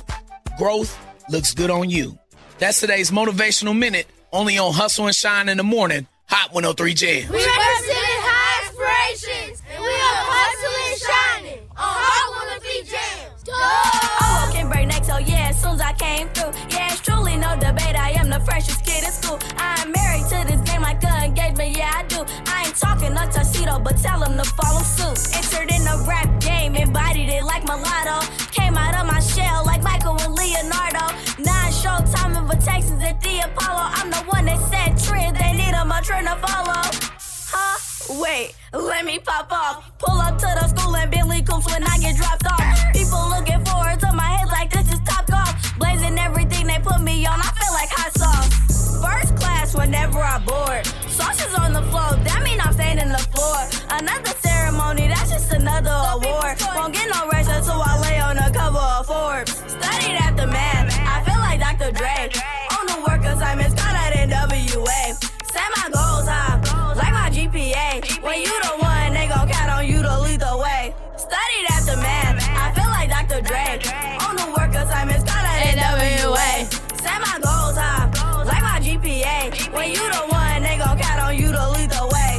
Growth 0.57 0.97
looks 1.29 1.53
good 1.53 1.69
on 1.69 1.89
you. 1.89 2.17
That's 2.59 2.79
today's 2.79 3.11
motivational 3.11 3.77
minute, 3.77 4.07
only 4.31 4.57
on 4.57 4.71
Hustle 4.71 5.07
and 5.07 5.15
Shine 5.15 5.49
in 5.49 5.57
the 5.57 5.63
Morning, 5.63 6.07
Hot 6.29 6.51
103 6.53 6.93
Jam. 6.93 7.31
We 7.31 7.39
represent 7.39 8.19
high 8.19 8.67
aspirations, 8.67 9.63
and 9.71 9.79
we 9.79 9.87
are 9.87 10.23
hustling 10.27 10.95
shining 10.99 11.63
on 11.71 11.87
Hot 11.87 12.27
103 12.59 12.83
Jams. 12.83 13.47
I 13.47 14.43
walk 14.43 14.55
in 14.59 14.67
break 14.67 14.87
next, 14.87 15.09
oh 15.09 15.19
yeah, 15.23 15.55
as 15.55 15.61
soon 15.61 15.75
as 15.75 15.81
I 15.81 15.93
came 15.93 16.27
through. 16.35 16.51
Yeah, 16.67 16.91
it's 16.91 16.99
truly 16.99 17.37
no 17.37 17.55
debate. 17.55 17.95
I 17.95 18.11
am 18.19 18.29
the 18.29 18.43
freshest 18.43 18.83
kid 18.83 19.07
in 19.07 19.11
school. 19.11 19.39
I'm 19.55 19.91
married 19.95 20.27
to 20.27 20.43
this 20.51 20.59
game 20.67 20.81
like 20.83 21.01
an 21.03 21.31
engagement, 21.31 21.77
yeah, 21.77 21.95
I 21.95 22.03
do. 22.11 22.19
I 22.51 22.67
ain't 22.67 22.75
talking 22.75 23.15
a 23.15 23.23
tuxedo, 23.31 23.79
but 23.79 23.95
tell 23.95 24.19
them 24.19 24.35
to 24.35 24.43
follow 24.59 24.83
suit. 24.83 25.15
Entered 25.31 25.71
in 25.71 25.87
the 25.87 26.03
rap 26.03 26.27
game, 26.43 26.75
embodied 26.75 27.29
it 27.29 27.43
like 27.47 27.63
mulatto. 27.63 28.19
Came 28.51 28.75
out 28.75 28.99
of 28.99 29.07
my 29.07 29.23
shell 29.23 29.63
like 29.63 29.81
Michael 29.81 30.19
and 30.19 30.35
Leonardo. 30.35 31.06
Nine 32.07 32.15
showtime 32.15 32.37
invitations 32.37 33.03
at 33.03 33.21
the 33.21 33.39
Apollo. 33.39 33.91
I'm 33.95 34.09
the 34.09 34.17
one 34.27 34.45
that 34.45 34.59
set 34.69 34.97
trends, 35.03 35.37
they 35.39 35.53
need 35.53 35.73
a 35.73 36.01
trend 36.03 36.27
to 36.27 36.35
follow. 36.35 36.81
Huh? 37.51 38.21
Wait, 38.21 38.55
let 38.73 39.05
me 39.05 39.19
pop 39.19 39.51
off. 39.51 39.91
Pull 39.99 40.19
up 40.19 40.37
to 40.37 40.45
the 40.45 40.67
school 40.67 40.95
and 40.95 41.11
Bentley 41.11 41.41
coops 41.41 41.65
when 41.65 41.83
I 41.83 41.97
get 41.99 42.15
dropped 42.15 42.45
off. 42.45 42.93
People 42.93 43.29
looking 43.29 43.63
forward 43.65 43.99
to 44.01 44.11
my 44.13 44.29
head 44.37 44.47
like 44.47 44.71
this 44.71 44.91
is 44.93 44.99
top 45.01 45.27
golf. 45.27 45.77
Blazing 45.79 46.17
everything 46.17 46.67
they 46.67 46.79
put 46.79 47.01
me 47.01 47.25
on, 47.25 47.39
I 47.39 47.51
feel 47.59 47.73
like 47.73 47.89
hot 47.89 48.13
sauce. 48.13 49.01
First 49.03 49.35
class 49.35 49.75
whenever 49.75 50.19
I 50.19 50.39
board. 50.39 50.85
Sauces 51.09 51.53
on 51.55 51.73
the 51.73 51.81
floor, 51.89 52.15
that 52.23 52.41
mean 52.43 52.59
I'm 52.61 52.73
staying 52.73 52.99
in 52.99 53.09
the 53.09 53.23
floor. 53.33 53.57
Another 53.89 54.31
ceremony, 54.39 55.07
that's 55.07 55.31
just 55.31 55.51
another 55.51 55.97
award. 56.13 56.55
Won't 56.75 56.93
get 56.93 57.09
no 57.09 57.27
When 68.37 68.45
you 68.45 68.61
the 68.61 68.85
one, 68.85 69.13
they 69.13 69.25
gon' 69.25 69.49
count 69.49 69.71
on 69.71 69.87
you 69.87 69.99
to 70.03 70.19
lead 70.19 70.39
the 70.41 70.55
way. 70.55 70.93
Studied 71.17 71.65
after 71.71 71.97
math, 71.97 72.37
I 72.53 72.71
feel 72.71 72.85
like 72.85 73.09
Dr. 73.09 73.41
Dre. 73.41 73.81
On 74.29 74.35
the 74.35 74.45
work 74.55 74.75
assignments, 74.75 75.23
got 75.23 75.43
out 75.43 75.65
in 75.65 75.75
WA. 75.75 76.69
Set 77.01 77.17
my 77.19 77.39
goals 77.41 77.77
high, 77.81 78.05
like 78.45 78.61
my 78.61 78.79
GPA. 78.79 79.73
When 79.73 79.89
you 79.89 79.97
the 79.97 80.27
one, 80.29 80.61
they 80.61 80.77
gon' 80.77 80.99
count 80.99 81.19
on 81.23 81.35
you 81.35 81.51
to 81.51 81.69
lead 81.71 81.89
the 81.89 82.05
way. 82.13 82.37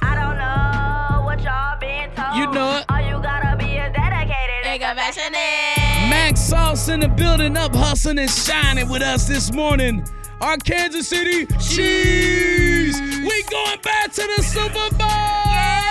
I 0.00 0.16
don't 0.16 0.38
know 0.38 1.22
what 1.26 1.42
y'all 1.42 1.78
been 1.78 2.10
told. 2.16 2.36
You 2.38 2.50
know 2.50 2.78
it. 2.78 2.86
All 2.88 3.02
you 3.02 3.22
gotta 3.22 3.58
be 3.58 3.76
is 3.76 3.92
dedicated 3.92 4.64
and 4.64 4.80
compassionate. 4.80 6.08
Max 6.08 6.40
Sauce 6.40 6.88
in 6.88 7.00
the 7.00 7.08
building 7.08 7.58
up, 7.58 7.74
hustling 7.74 8.18
and 8.18 8.30
shining 8.30 8.88
with 8.88 9.02
us 9.02 9.28
this 9.28 9.52
morning. 9.52 10.02
Our 10.40 10.56
Kansas 10.56 11.06
City 11.06 11.44
Chiefs. 11.58 12.98
We 12.98 13.42
going 13.50 13.78
back 13.82 14.10
to 14.12 14.22
the 14.22 14.42
Super 14.42 14.88
Bowl. 14.96 15.06
Yeah, 15.06 15.90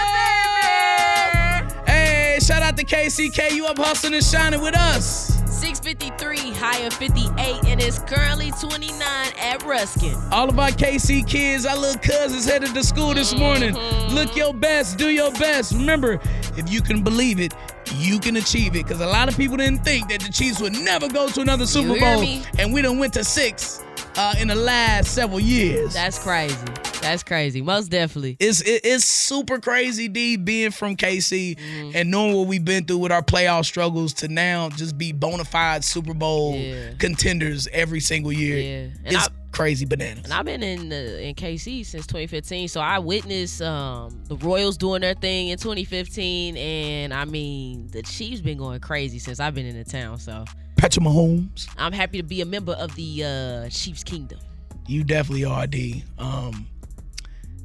Hey, 1.85 2.39
shout 2.41 2.63
out 2.63 2.75
to 2.77 2.83
KCK. 2.83 3.51
You 3.51 3.67
up 3.67 3.77
hustling 3.77 4.15
and 4.15 4.23
shining 4.23 4.61
with 4.61 4.75
us. 4.75 5.35
653, 5.51 6.51
high 6.53 6.79
of 6.79 6.93
58, 6.93 7.65
and 7.65 7.79
it's 7.79 7.99
currently 7.99 8.51
29 8.59 8.97
at 9.39 9.61
Ruskin. 9.65 10.15
All 10.31 10.49
of 10.49 10.57
our 10.57 10.69
KC 10.69 11.27
kids, 11.27 11.67
our 11.67 11.77
little 11.77 12.01
cousins 12.01 12.45
headed 12.45 12.73
to 12.73 12.83
school 12.83 13.13
this 13.13 13.35
morning. 13.35 13.75
Mm-hmm. 13.75 14.15
Look 14.15 14.35
your 14.35 14.55
best, 14.55 14.97
do 14.97 15.09
your 15.09 15.31
best. 15.33 15.73
Remember, 15.73 16.19
if 16.57 16.71
you 16.71 16.81
can 16.81 17.03
believe 17.03 17.39
it, 17.39 17.53
you 17.97 18.17
can 18.19 18.37
achieve 18.37 18.75
it. 18.75 18.87
Because 18.87 19.01
a 19.01 19.05
lot 19.05 19.27
of 19.29 19.37
people 19.37 19.57
didn't 19.57 19.83
think 19.83 20.09
that 20.09 20.21
the 20.21 20.31
Chiefs 20.31 20.59
would 20.59 20.73
never 20.73 21.07
go 21.07 21.29
to 21.29 21.41
another 21.41 21.67
Super 21.67 21.99
Bowl, 21.99 22.25
and 22.57 22.73
we 22.73 22.81
done 22.81 22.97
went 22.97 23.13
to 23.13 23.23
six 23.23 23.83
uh, 24.19 24.35
in 24.39 24.47
the 24.49 24.55
last 24.55 25.13
several 25.13 25.39
years. 25.39 25.93
That's 25.93 26.19
crazy. 26.19 26.55
That's 27.01 27.23
crazy. 27.23 27.61
Most 27.61 27.87
definitely. 27.89 28.35
It's 28.41 28.59
it, 28.61 28.81
it's 28.83 29.05
super 29.05 29.59
crazy, 29.59 30.09
D, 30.09 30.35
being 30.35 30.71
from 30.71 30.97
KC 30.97 31.55
Mm-hmm. 31.57 31.91
and 31.95 32.11
knowing 32.11 32.35
what 32.35 32.47
we've 32.47 32.63
been 32.65 32.83
through 32.85 32.97
with 32.97 33.11
our 33.11 33.21
playoff 33.21 33.63
struggles 33.65 34.13
to 34.15 34.27
now 34.27 34.69
just 34.69 34.97
be 34.97 35.13
bona 35.13 35.45
fide 35.45 35.83
Super 35.85 36.13
Bowl 36.13 36.55
Yeah. 36.57 36.91
contenders 36.99 37.67
every 37.71 38.01
single 38.01 38.31
year. 38.33 38.57
Yeah. 39.05 39.11
It's 39.15 39.27
I- 39.27 39.31
crazy 39.51 39.85
bananas. 39.85 40.23
And 40.25 40.33
I've 40.33 40.45
been 40.45 40.63
in 40.63 40.89
the, 40.89 41.21
in 41.21 41.35
KC 41.35 41.85
since 41.85 42.05
2015, 42.07 42.67
so 42.67 42.81
I 42.81 42.99
witnessed 42.99 43.61
um, 43.61 44.23
the 44.25 44.35
Royals 44.37 44.77
doing 44.77 45.01
their 45.01 45.13
thing 45.13 45.49
in 45.49 45.57
2015, 45.57 46.57
and 46.57 47.13
I 47.13 47.25
mean 47.25 47.87
the 47.87 48.01
Chiefs 48.01 48.41
been 48.41 48.57
going 48.57 48.79
crazy 48.79 49.19
since 49.19 49.39
I've 49.39 49.55
been 49.55 49.65
in 49.65 49.77
the 49.77 49.83
town. 49.83 50.19
So 50.19 50.45
Patrick 50.77 51.05
Mahomes. 51.05 51.67
I'm 51.77 51.91
happy 51.91 52.17
to 52.17 52.23
be 52.23 52.41
a 52.41 52.45
member 52.45 52.73
of 52.73 52.95
the 52.95 53.23
uh, 53.23 53.69
Chiefs 53.69 54.03
Kingdom. 54.03 54.39
You 54.87 55.03
definitely 55.03 55.45
are, 55.45 55.67
D. 55.67 56.03
Um, 56.17 56.67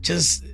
just 0.01 0.45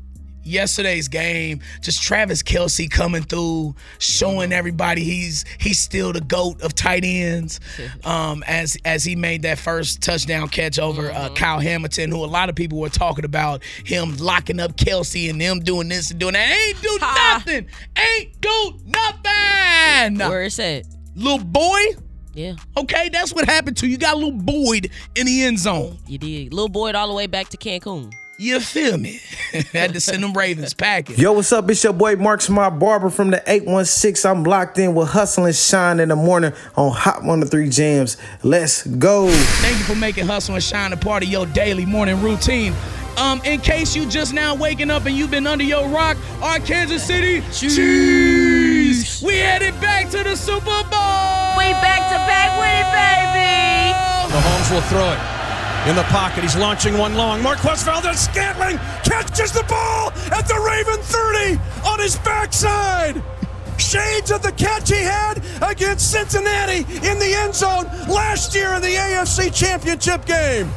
yesterday's 0.42 1.08
game, 1.08 1.60
just 1.80 2.02
Travis 2.02 2.42
Kelce 2.42 2.90
coming 2.90 3.22
through, 3.22 3.74
showing 3.98 4.52
everybody 4.52 5.04
he's 5.04 5.44
he's 5.58 5.78
still 5.78 6.12
the 6.12 6.20
goat 6.20 6.60
of 6.62 6.74
tight 6.74 7.04
ends. 7.04 7.60
Um, 8.04 8.42
as 8.46 8.76
as 8.84 9.04
he 9.04 9.14
made 9.14 9.42
that 9.42 9.58
first 9.58 10.02
touchdown 10.02 10.48
catch 10.48 10.78
over 10.78 11.10
uh, 11.10 11.28
Kyle 11.34 11.60
Hamilton, 11.60 12.10
who 12.10 12.24
a 12.24 12.26
lot 12.26 12.48
of 12.48 12.54
people 12.54 12.78
were 12.78 12.88
talking 12.88 13.24
about 13.24 13.62
him 13.84 14.16
locking 14.16 14.58
up 14.58 14.76
Kelce 14.76 15.28
and 15.28 15.40
them 15.40 15.60
doing 15.60 15.88
this 15.88 16.10
and 16.10 16.18
doing 16.18 16.32
that. 16.32 16.50
Ain't 16.50 16.80
do 16.82 16.98
nothing. 17.00 17.66
Ain't 17.96 18.40
do 18.40 18.78
nothing. 18.86 20.18
Where 20.28 20.42
is 20.42 20.58
at? 20.58 20.84
Little 21.14 21.44
boy. 21.44 21.78
Yeah, 22.32 22.54
Okay, 22.76 23.08
that's 23.08 23.34
what 23.34 23.44
happened 23.44 23.76
to 23.78 23.86
you. 23.86 23.92
You 23.92 23.98
got 23.98 24.16
little 24.16 24.30
Boyd 24.32 24.90
in 25.16 25.26
the 25.26 25.42
end 25.42 25.58
zone. 25.58 25.98
you 26.06 26.16
did. 26.16 26.54
Little 26.54 26.68
Boyd 26.68 26.94
all 26.94 27.08
the 27.08 27.14
way 27.14 27.26
back 27.26 27.48
to 27.50 27.56
Cancun. 27.56 28.12
You 28.40 28.58
feel 28.58 28.96
me? 28.96 29.20
Had 29.74 29.92
to 29.92 30.00
send 30.00 30.22
them 30.22 30.32
Ravens 30.32 30.72
packing. 30.72 31.18
Yo, 31.18 31.30
what's 31.34 31.52
up? 31.52 31.68
It's 31.68 31.84
your 31.84 31.92
boy 31.92 32.16
Mark 32.16 32.40
Smart 32.40 32.78
Barber 32.78 33.10
from 33.10 33.30
the 33.30 33.42
816. 33.46 34.30
I'm 34.30 34.44
locked 34.44 34.78
in 34.78 34.94
with 34.94 35.08
Hustle 35.08 35.44
and 35.44 35.54
Shine 35.54 36.00
in 36.00 36.08
the 36.08 36.16
morning 36.16 36.54
on 36.74 36.90
Hot 36.90 37.16
103 37.16 37.68
Jams. 37.68 38.16
Let's 38.42 38.86
go. 38.86 39.28
Thank 39.30 39.76
you 39.76 39.84
for 39.84 39.94
making 39.94 40.26
Hustle 40.26 40.54
and 40.54 40.64
Shine 40.64 40.94
a 40.94 40.96
part 40.96 41.22
of 41.22 41.28
your 41.28 41.44
daily 41.44 41.84
morning 41.84 42.22
routine. 42.22 42.72
Um, 43.18 43.42
in 43.44 43.60
case 43.60 43.94
you 43.94 44.08
just 44.08 44.32
now 44.32 44.54
waking 44.54 44.90
up 44.90 45.04
and 45.04 45.14
you've 45.14 45.30
been 45.30 45.46
under 45.46 45.64
your 45.64 45.86
rock, 45.88 46.16
our 46.40 46.60
Kansas 46.60 47.06
City 47.06 47.42
Chiefs. 47.52 49.20
We 49.22 49.36
headed 49.36 49.78
back 49.82 50.08
to 50.12 50.24
the 50.24 50.34
Super 50.34 50.64
Bowl. 50.64 51.58
We 51.58 51.72
back 51.84 52.08
to 52.08 52.16
back 52.24 52.56
with 52.56 52.72
it, 52.72 52.88
baby. 52.96 54.34
Mahomes 54.34 54.72
will 54.72 54.80
throw 54.88 55.12
it. 55.12 55.39
In 55.86 55.96
the 55.96 56.02
pocket, 56.04 56.42
he's 56.42 56.56
launching 56.56 56.98
one 56.98 57.14
long. 57.14 57.42
Marquez 57.42 57.82
Valdes 57.84 58.20
Scantling 58.20 58.76
catches 59.02 59.50
the 59.50 59.64
ball 59.66 60.12
at 60.30 60.46
the 60.46 60.60
Raven 60.60 61.00
30 61.02 61.88
on 61.88 61.98
his 61.98 62.16
backside. 62.16 63.22
Shades 63.78 64.30
of 64.30 64.42
the 64.42 64.52
catch 64.52 64.90
he 64.90 65.02
had 65.02 65.42
against 65.62 66.10
Cincinnati 66.10 66.80
in 67.08 67.18
the 67.18 67.34
end 67.34 67.54
zone 67.54 67.86
last 68.08 68.54
year 68.54 68.74
in 68.74 68.82
the 68.82 68.94
AFC 68.94 69.54
Championship 69.54 70.26
game. 70.26 70.70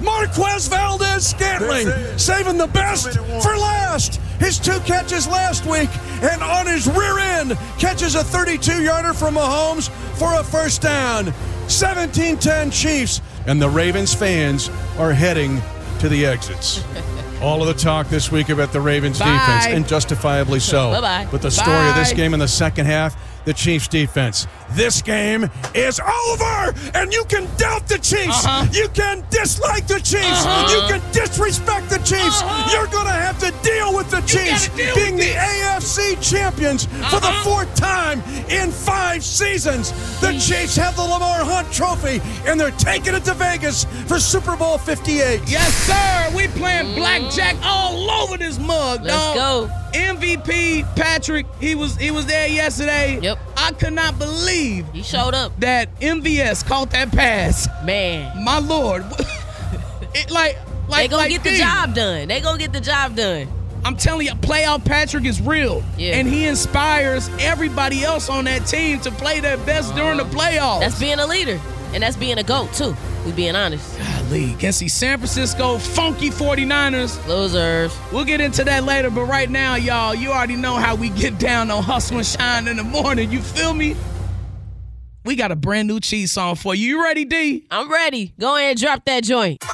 Marquez 0.00 0.68
Valdes 0.68 1.26
Scantling 1.26 1.88
saving 2.16 2.56
the 2.56 2.68
best 2.68 3.18
for 3.42 3.56
last. 3.56 4.20
His 4.38 4.60
two 4.60 4.78
catches 4.80 5.26
last 5.26 5.66
week, 5.66 5.90
and 6.22 6.42
on 6.42 6.66
his 6.66 6.86
rear 6.86 7.18
end, 7.18 7.58
catches 7.78 8.14
a 8.14 8.22
32 8.22 8.82
yarder 8.82 9.14
from 9.14 9.34
Mahomes 9.34 9.88
for 10.16 10.32
a 10.38 10.44
first 10.44 10.82
down. 10.82 11.32
17 11.68 12.36
10 12.36 12.70
Chiefs, 12.70 13.20
and 13.46 13.60
the 13.60 13.68
Ravens 13.68 14.14
fans 14.14 14.70
are 14.98 15.12
heading 15.12 15.60
to 16.00 16.08
the 16.08 16.26
exits. 16.26 16.84
All 17.40 17.60
of 17.60 17.66
the 17.66 17.74
talk 17.74 18.08
this 18.08 18.30
week 18.32 18.48
about 18.48 18.72
the 18.72 18.80
Ravens 18.80 19.18
Bye. 19.18 19.32
defense, 19.32 19.66
and 19.66 19.86
justifiably 19.86 20.60
so. 20.60 20.90
Bye-bye. 21.00 21.28
But 21.30 21.42
the 21.42 21.50
story 21.50 21.88
of 21.88 21.94
this 21.94 22.12
game 22.12 22.32
in 22.32 22.40
the 22.40 22.48
second 22.48 22.86
half, 22.86 23.16
the 23.44 23.52
Chiefs 23.52 23.88
defense. 23.88 24.46
This 24.72 25.02
game 25.02 25.48
is 25.74 26.00
over, 26.00 26.74
and 26.94 27.12
you 27.12 27.24
can 27.26 27.46
doubt 27.56 27.86
the 27.88 27.98
Chiefs. 27.98 28.44
Uh-huh. 28.44 28.66
You 28.72 28.88
can 28.88 29.24
dislike 29.30 29.86
the 29.86 29.98
Chiefs. 30.00 30.44
Uh-huh. 30.44 30.72
You 30.74 30.98
can 30.98 31.12
disrespect 31.12 31.90
the 31.90 31.98
Chiefs. 31.98 32.42
Uh-huh. 32.42 32.70
You're 32.72 32.90
going 32.90 33.06
to 33.06 33.12
have 33.12 33.38
to 33.40 33.50
deal 33.62 33.94
with 33.94 34.10
the 34.10 34.20
Chiefs 34.22 34.68
being 34.94 35.16
the 35.16 35.32
AFC 35.32 36.16
champions 36.20 36.86
for 36.86 37.20
the 37.20 37.28
Uh-huh. 37.28 37.44
fourth 37.44 37.74
time 37.74 38.20
in 38.48 38.70
five 38.70 39.22
seasons. 39.24 39.92
The 40.20 40.32
Chiefs 40.32 40.76
have 40.76 40.96
the 40.96 41.02
Lamar 41.02 41.44
Hunt 41.44 41.70
Trophy, 41.72 42.20
and 42.46 42.58
they're 42.58 42.70
taking 42.72 43.14
it 43.14 43.24
to 43.24 43.34
Vegas 43.34 43.84
for 44.06 44.18
Super 44.18 44.56
Bowl 44.56 44.78
58. 44.78 45.40
Yes, 45.46 45.72
sir. 45.86 46.36
We 46.36 46.48
playing 46.48 46.94
blackjack 46.94 47.56
all 47.62 48.10
over 48.10 48.36
this 48.38 48.58
mug, 48.58 49.02
Let's 49.02 49.14
dog. 49.34 49.68
go. 49.68 49.70
MVP 49.94 50.96
Patrick, 50.96 51.46
he 51.60 51.74
was 51.74 51.96
he 51.96 52.10
was 52.10 52.26
there 52.26 52.48
yesterday. 52.48 53.18
Yep. 53.22 53.38
I 53.56 53.70
could 53.72 53.92
not 53.92 54.18
believe 54.18 54.86
He 54.92 55.02
showed 55.02 55.34
up. 55.34 55.58
that 55.60 55.94
MVS 56.00 56.66
caught 56.66 56.90
that 56.90 57.12
pass. 57.12 57.68
Man, 57.84 58.44
My 58.44 58.58
lord. 58.58 59.04
it 60.14 60.30
like 60.30 60.58
like 60.88 61.02
they 61.04 61.08
gonna 61.08 61.22
like 61.22 61.30
get 61.30 61.44
the 61.44 61.56
job 61.56 61.94
done. 61.94 62.28
They 62.28 62.40
gonna 62.40 62.58
get 62.58 62.72
the 62.72 62.80
job 62.80 63.14
done. 63.16 63.48
I'm 63.84 63.96
telling 63.96 64.26
you, 64.26 64.32
playoff 64.32 64.84
Patrick 64.84 65.26
is 65.26 65.40
real. 65.42 65.82
Yeah. 65.98 66.14
And 66.14 66.26
he 66.26 66.46
inspires 66.46 67.28
everybody 67.38 68.02
else 68.02 68.28
on 68.30 68.44
that 68.46 68.66
team 68.66 68.98
to 69.00 69.10
play 69.10 69.40
their 69.40 69.58
best 69.58 69.94
during 69.94 70.16
the 70.16 70.24
playoffs. 70.24 70.80
That's 70.80 70.98
being 70.98 71.18
a 71.18 71.26
leader, 71.26 71.60
and 71.92 72.02
that's 72.02 72.16
being 72.16 72.38
a 72.38 72.42
goat 72.42 72.72
too. 72.72 72.96
We 73.26 73.32
being 73.32 73.54
honest. 73.56 73.98
Golly, 74.34 74.52
against 74.54 74.80
the 74.80 74.88
San 74.88 75.18
Francisco 75.18 75.78
funky 75.78 76.30
49ers. 76.30 77.26
Losers. 77.28 77.96
We'll 78.12 78.24
get 78.24 78.40
into 78.40 78.64
that 78.64 78.84
later, 78.84 79.10
but 79.10 79.24
right 79.24 79.48
now, 79.48 79.76
y'all, 79.76 80.14
you 80.14 80.30
already 80.30 80.56
know 80.56 80.74
how 80.74 80.94
we 80.94 81.10
get 81.10 81.38
down 81.38 81.70
on 81.70 81.82
Hustle 81.82 82.18
and 82.18 82.26
Shine 82.26 82.68
in 82.68 82.76
the 82.76 82.84
morning. 82.84 83.30
You 83.30 83.40
feel 83.40 83.72
me? 83.72 83.96
We 85.24 85.36
got 85.36 85.52
a 85.52 85.56
brand 85.56 85.88
new 85.88 86.00
cheese 86.00 86.32
song 86.32 86.56
for 86.56 86.74
you. 86.74 86.86
You 86.86 87.02
ready, 87.02 87.24
D? 87.24 87.64
I'm 87.70 87.90
ready. 87.90 88.34
Go 88.38 88.56
ahead 88.56 88.72
and 88.72 88.80
drop 88.80 89.04
that 89.06 89.24
joint. 89.24 89.64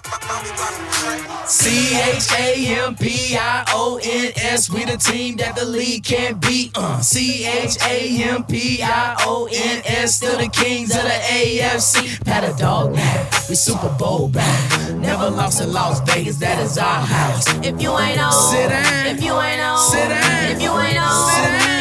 C 1.47 1.97
H 1.97 2.31
A 2.39 2.79
M 2.87 2.95
P 2.95 3.37
I 3.37 3.65
O 3.71 3.99
N 4.03 4.33
S. 4.37 4.71
We 4.71 4.85
the 4.85 4.97
team 4.97 5.37
that 5.39 5.57
the 5.57 5.65
league 5.65 6.05
can't 6.05 6.41
beat. 6.41 6.71
Uh, 6.77 7.01
C 7.01 7.45
H 7.45 7.77
A 7.85 8.23
M 8.23 8.45
P 8.45 8.81
I 8.83 9.17
O 9.27 9.49
N 9.53 9.83
S. 9.85 10.17
Still 10.17 10.39
the 10.39 10.49
kings 10.49 10.95
of 10.95 11.03
the 11.03 11.09
AFC. 11.09 12.25
Pat 12.25 12.45
a 12.45 12.57
dog 12.57 12.95
now. 12.95 13.29
We 13.49 13.57
Super 13.57 13.93
Bowl 13.99 14.29
bound. 14.29 15.03
Never 15.03 15.29
lost 15.31 15.61
in 15.61 15.73
Las 15.73 16.01
Vegas. 16.03 16.37
That 16.37 16.63
is 16.63 16.79
our 16.79 17.01
house. 17.01 17.49
If 17.65 17.83
you 17.83 17.99
ain't 17.99 18.21
on, 18.21 18.33
Sit 18.33 18.69
down. 18.69 19.07
If 19.07 19.23
you 19.25 19.33
ain't 19.41 19.61
on, 19.61 19.91
Sit 19.91 20.09
down. 20.09 20.53
If 20.53 20.63
you 20.63 20.71
ain't 20.71 20.99
on, 20.99 21.31
Sit 21.35 21.59
down. 21.59 21.80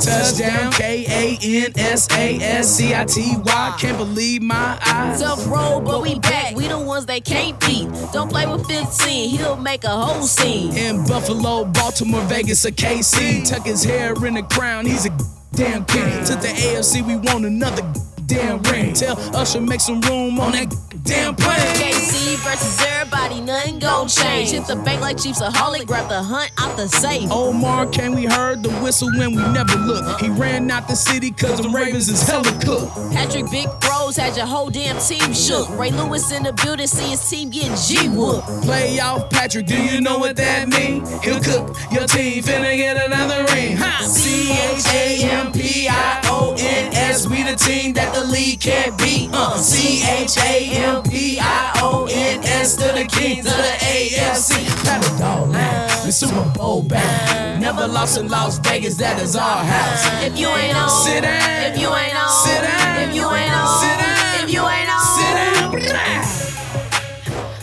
Touchdown. 0.00 0.72
K 0.72 1.06
A 1.08 1.38
N 1.66 1.72
S 1.76 2.08
A 2.12 2.36
S 2.36 2.76
C 2.76 2.94
I 2.94 3.04
T 3.04 3.36
Y. 3.36 3.76
Can't 3.78 3.98
believe 3.98 4.42
my 4.42 4.78
eyes. 4.86 5.20
Tough 5.20 5.46
road, 5.46 5.84
but 5.84 6.02
we 6.02 6.18
back. 6.18 6.54
We 6.54 6.68
the 6.68 6.78
ones 6.78 7.06
they 7.06 7.20
can't 7.20 7.58
beat. 7.60 7.88
Don't 8.12 8.30
play 8.30 8.46
with 8.46 8.66
15. 8.66 9.30
He'll 9.30 9.56
make 9.56 9.84
a 9.84 9.88
whole 9.88 10.22
scene. 10.22 10.76
In 10.76 11.04
Buffalo, 11.06 11.64
Baltimore, 11.64 12.22
Vegas, 12.22 12.64
or 12.66 12.70
KC. 12.70 13.48
Tuck 13.48 13.66
his 13.66 13.84
hair 13.84 14.12
in 14.24 14.34
the 14.34 14.42
crown, 14.42 14.86
he's 14.86 15.06
a 15.06 15.10
damn 15.52 15.84
king. 15.86 16.24
To 16.24 16.34
the 16.34 16.48
AFC, 16.48 17.06
we 17.06 17.16
want 17.16 17.44
another 17.44 17.82
damn 18.26 18.62
ring. 18.64 18.92
Tell 18.94 19.18
Usher 19.34 19.60
make 19.60 19.80
some 19.80 20.00
room 20.02 20.38
on 20.40 20.52
that 20.52 20.74
damn 21.06 21.34
plane. 21.34 21.56
KC 21.76 22.36
versus 22.42 22.84
everybody, 22.88 23.40
nothing 23.40 23.78
gon' 23.78 24.08
change. 24.08 24.50
Hit 24.50 24.66
the 24.66 24.76
bank 24.76 25.00
like 25.00 25.16
Chiefsaholic, 25.16 25.86
grab 25.86 26.08
the 26.08 26.22
hunt 26.22 26.50
out 26.58 26.76
the 26.76 26.88
safe. 26.88 27.30
Omar 27.30 27.86
came, 27.86 28.14
we 28.14 28.24
heard 28.24 28.62
the 28.62 28.70
whistle 28.82 29.08
when 29.16 29.30
we 29.34 29.42
never 29.48 29.76
looked. 29.76 30.20
He 30.20 30.28
ran 30.28 30.70
out 30.70 30.88
the 30.88 30.96
city 30.96 31.30
cause 31.30 31.60
the 31.60 31.68
Ravens 31.68 32.08
is 32.08 32.22
hella 32.22 32.52
cooked. 32.64 32.92
Patrick 33.12 33.50
Big 33.50 33.68
Bros 33.80 34.16
had 34.16 34.36
your 34.36 34.46
whole 34.46 34.70
damn 34.70 34.98
team 34.98 35.32
shook. 35.32 35.68
Ray 35.78 35.90
Lewis 35.90 36.32
in 36.32 36.42
the 36.42 36.52
building, 36.52 36.86
see 36.86 37.10
his 37.10 37.28
team 37.28 37.50
getting 37.50 37.76
G 37.76 38.08
whooped. 38.08 38.46
Playoff 38.66 39.30
Patrick, 39.30 39.66
do 39.66 39.80
you 39.80 40.00
know 40.00 40.18
what 40.18 40.36
that 40.36 40.68
mean? 40.68 41.04
He'll 41.22 41.40
cook 41.40 41.76
your 41.92 42.06
team, 42.06 42.42
finna 42.42 42.76
get 42.76 42.96
another 42.96 43.44
ring. 43.54 43.76
C 44.02 44.52
H 44.52 44.86
A 44.94 45.30
M 45.30 45.52
P 45.52 45.88
I 45.88 46.20
O 46.24 46.54
N 46.58 46.92
S, 46.94 47.28
we 47.28 47.42
the 47.42 47.54
team 47.56 47.92
that 47.94 48.14
the 48.14 48.24
league 48.24 48.60
can't 48.60 48.96
beat. 48.98 49.30
Uh, 49.32 49.56
C 49.56 50.02
H 50.04 50.36
A 50.38 50.70
M 50.72 50.95
P 51.02 51.38
I 51.40 51.72
O 51.82 52.06
N 52.10 52.42
S, 52.44 52.76
to 52.76 52.92
the 52.92 53.04
kings 53.04 53.46
of 53.46 53.56
the 53.56 53.76
AFC. 53.80 54.66
Pat 54.84 55.04
a 55.06 55.18
dog 55.18 55.50
now, 55.50 56.04
we 56.04 56.10
Super 56.10 56.44
Bowl 56.56 56.82
bound. 56.82 57.60
Never 57.60 57.86
lost 57.86 58.18
in 58.18 58.28
Las 58.28 58.58
Vegas, 58.60 58.96
that 58.96 59.20
is 59.20 59.36
our 59.36 59.64
house. 59.64 60.24
If 60.24 60.38
you 60.38 60.48
ain't 60.48 60.76
on, 60.76 60.88
Sit 60.90 61.22
down. 61.22 61.72
If 61.72 61.80
you 61.80 61.88
ain't 61.94 62.14
on, 62.14 62.28
Sit 62.28 62.62
down. 62.62 63.08
If 63.08 63.14
you 63.14 63.30
ain't 63.30 63.54
on, 63.54 63.80
Sit 63.80 63.98
down. 63.98 64.44
If 64.44 64.52
you 64.52 64.60
ain't 64.60 64.90
on, 64.90 65.00
Sit 65.16 65.34
down. 65.34 66.16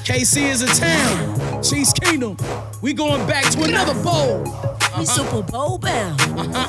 KC 0.04 0.50
is 0.50 0.62
a 0.62 0.68
town. 0.68 1.64
Chiefs 1.64 1.94
Kingdom. 1.94 2.38
We 2.82 2.94
going 2.94 3.26
back 3.26 3.50
to 3.52 3.64
another 3.64 3.94
bowl. 4.04 4.44
We 4.98 5.06
Super 5.06 5.42
Bowl 5.42 5.78
bound. 5.78 6.20
Uh 6.38 6.44
huh. 6.52 6.68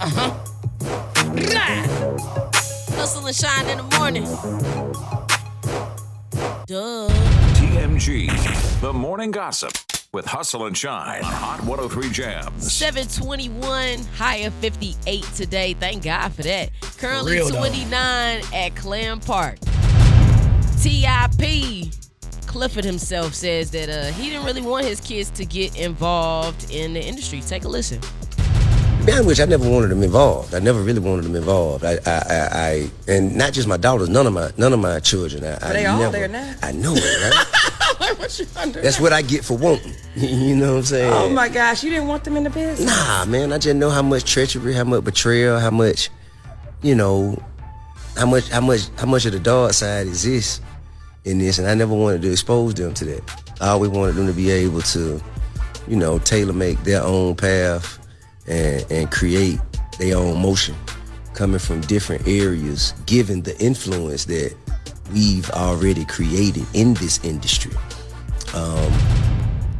Uh 0.00 0.08
huh. 0.08 0.34
Hustle 2.96 3.26
and 3.26 3.36
shine 3.36 3.68
in 3.68 3.76
the 3.78 3.84
morning. 3.98 4.24
Duh. 6.66 7.08
TMG, 7.56 8.80
the 8.80 8.90
morning 8.90 9.30
gossip 9.30 9.72
with 10.14 10.24
Hustle 10.24 10.64
and 10.64 10.74
Shine 10.74 11.22
on 11.22 11.30
Hot 11.30 11.60
103 11.60 12.08
Jams. 12.08 12.72
721, 12.72 13.98
high 14.16 14.36
of 14.36 14.54
58 14.54 15.24
today. 15.34 15.74
Thank 15.74 16.04
God 16.04 16.32
for 16.32 16.42
that. 16.42 16.70
Currently 16.96 17.32
real, 17.32 17.50
though. 17.50 17.58
29 17.58 18.42
at 18.54 18.74
Clam 18.76 19.20
Park. 19.20 19.58
TIP, 20.80 21.92
Clifford 22.46 22.84
himself 22.84 23.34
says 23.34 23.70
that 23.72 23.90
uh, 23.90 24.10
he 24.12 24.30
didn't 24.30 24.46
really 24.46 24.62
want 24.62 24.86
his 24.86 25.02
kids 25.02 25.28
to 25.32 25.44
get 25.44 25.76
involved 25.78 26.70
in 26.70 26.94
the 26.94 27.04
industry. 27.04 27.42
Take 27.42 27.64
a 27.64 27.68
listen. 27.68 28.00
To 29.04 29.08
be 29.08 29.12
honest 29.12 29.26
with 29.28 29.38
you, 29.38 29.44
I 29.44 29.48
never 29.48 29.68
wanted 29.68 29.88
them 29.88 30.02
involved. 30.02 30.54
I 30.54 30.60
never 30.60 30.80
really 30.80 30.98
wanted 30.98 31.26
them 31.26 31.36
involved. 31.36 31.84
I, 31.84 31.98
I, 32.06 32.22
I, 32.30 32.48
I 32.52 32.90
and 33.06 33.36
not 33.36 33.52
just 33.52 33.68
my 33.68 33.76
daughters, 33.76 34.08
none 34.08 34.26
of 34.26 34.32
my, 34.32 34.50
none 34.56 34.72
of 34.72 34.80
my 34.80 34.98
children. 34.98 35.44
I, 35.44 35.58
I 35.60 35.72
they 35.74 35.84
all 35.84 35.98
never, 35.98 36.12
there 36.12 36.26
now. 36.26 36.54
I 36.62 36.72
know 36.72 36.94
it, 36.96 37.34
right? 38.00 38.18
what 38.18 38.38
you 38.38 38.46
under? 38.56 38.80
That's 38.80 38.98
what 38.98 39.12
I 39.12 39.20
get 39.20 39.44
for 39.44 39.58
wanting. 39.58 39.92
you 40.16 40.56
know 40.56 40.72
what 40.72 40.78
I'm 40.78 40.84
saying? 40.84 41.12
Oh 41.12 41.28
my 41.28 41.50
gosh, 41.50 41.84
you 41.84 41.90
didn't 41.90 42.08
want 42.08 42.24
them 42.24 42.38
in 42.38 42.44
the 42.44 42.48
business. 42.48 42.80
Nah, 42.80 43.26
man, 43.26 43.52
I 43.52 43.58
just 43.58 43.76
know 43.76 43.90
how 43.90 44.00
much 44.00 44.24
treachery, 44.24 44.72
how 44.72 44.84
much 44.84 45.04
betrayal, 45.04 45.58
how 45.58 45.70
much, 45.70 46.08
you 46.80 46.94
know, 46.94 47.36
how 48.16 48.24
much, 48.24 48.48
how 48.48 48.62
much, 48.62 48.88
how 48.96 49.06
much 49.06 49.26
of 49.26 49.32
the 49.32 49.38
dark 49.38 49.74
side 49.74 50.06
exists 50.06 50.62
in 51.26 51.40
this, 51.40 51.58
and 51.58 51.68
I 51.68 51.74
never 51.74 51.92
wanted 51.92 52.22
to 52.22 52.32
expose 52.32 52.72
them 52.72 52.94
to 52.94 53.04
that. 53.04 53.42
I 53.60 53.68
always 53.68 53.90
wanted 53.90 54.14
them 54.14 54.28
to 54.28 54.32
be 54.32 54.50
able 54.50 54.80
to, 54.80 55.20
you 55.88 55.96
know, 55.96 56.18
tailor 56.20 56.54
make 56.54 56.82
their 56.84 57.02
own 57.02 57.34
path 57.34 57.98
and 58.46 58.84
and 58.90 59.10
create 59.10 59.58
their 59.98 60.16
own 60.16 60.40
motion, 60.40 60.74
coming 61.34 61.58
from 61.58 61.80
different 61.82 62.26
areas, 62.26 62.94
given 63.06 63.42
the 63.42 63.58
influence 63.60 64.24
that 64.26 64.54
we've 65.12 65.48
already 65.50 66.04
created 66.04 66.66
in 66.74 66.94
this 66.94 67.22
industry. 67.24 67.72
Um, 68.54 68.92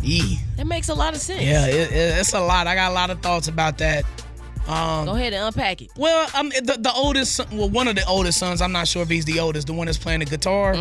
E. 0.02 0.38
That 0.56 0.66
makes 0.66 0.88
a 0.90 0.94
lot 0.94 1.14
of 1.14 1.20
sense. 1.20 1.42
Yeah, 1.42 1.66
it, 1.66 1.90
it- 1.92 2.18
it's 2.18 2.34
a 2.34 2.40
lot. 2.40 2.66
I 2.66 2.74
got 2.74 2.90
a 2.90 2.94
lot 2.94 3.10
of 3.10 3.20
thoughts 3.22 3.48
about 3.48 3.78
that. 3.78 4.04
Um, 4.68 5.04
Go 5.06 5.14
ahead 5.14 5.32
and 5.34 5.44
unpack 5.44 5.82
it. 5.82 5.90
Well, 5.96 6.26
um, 6.34 6.48
the, 6.48 6.78
the 6.80 6.92
oldest, 6.94 7.40
well, 7.52 7.68
one 7.68 7.86
of 7.88 7.96
the 7.96 8.04
oldest 8.06 8.38
sons. 8.38 8.62
I'm 8.62 8.72
not 8.72 8.88
sure 8.88 9.02
if 9.02 9.08
he's 9.10 9.24
the 9.26 9.38
oldest, 9.40 9.66
the 9.66 9.74
one 9.74 9.86
that's 9.86 9.98
playing 9.98 10.20
the 10.20 10.24
guitar. 10.26 10.74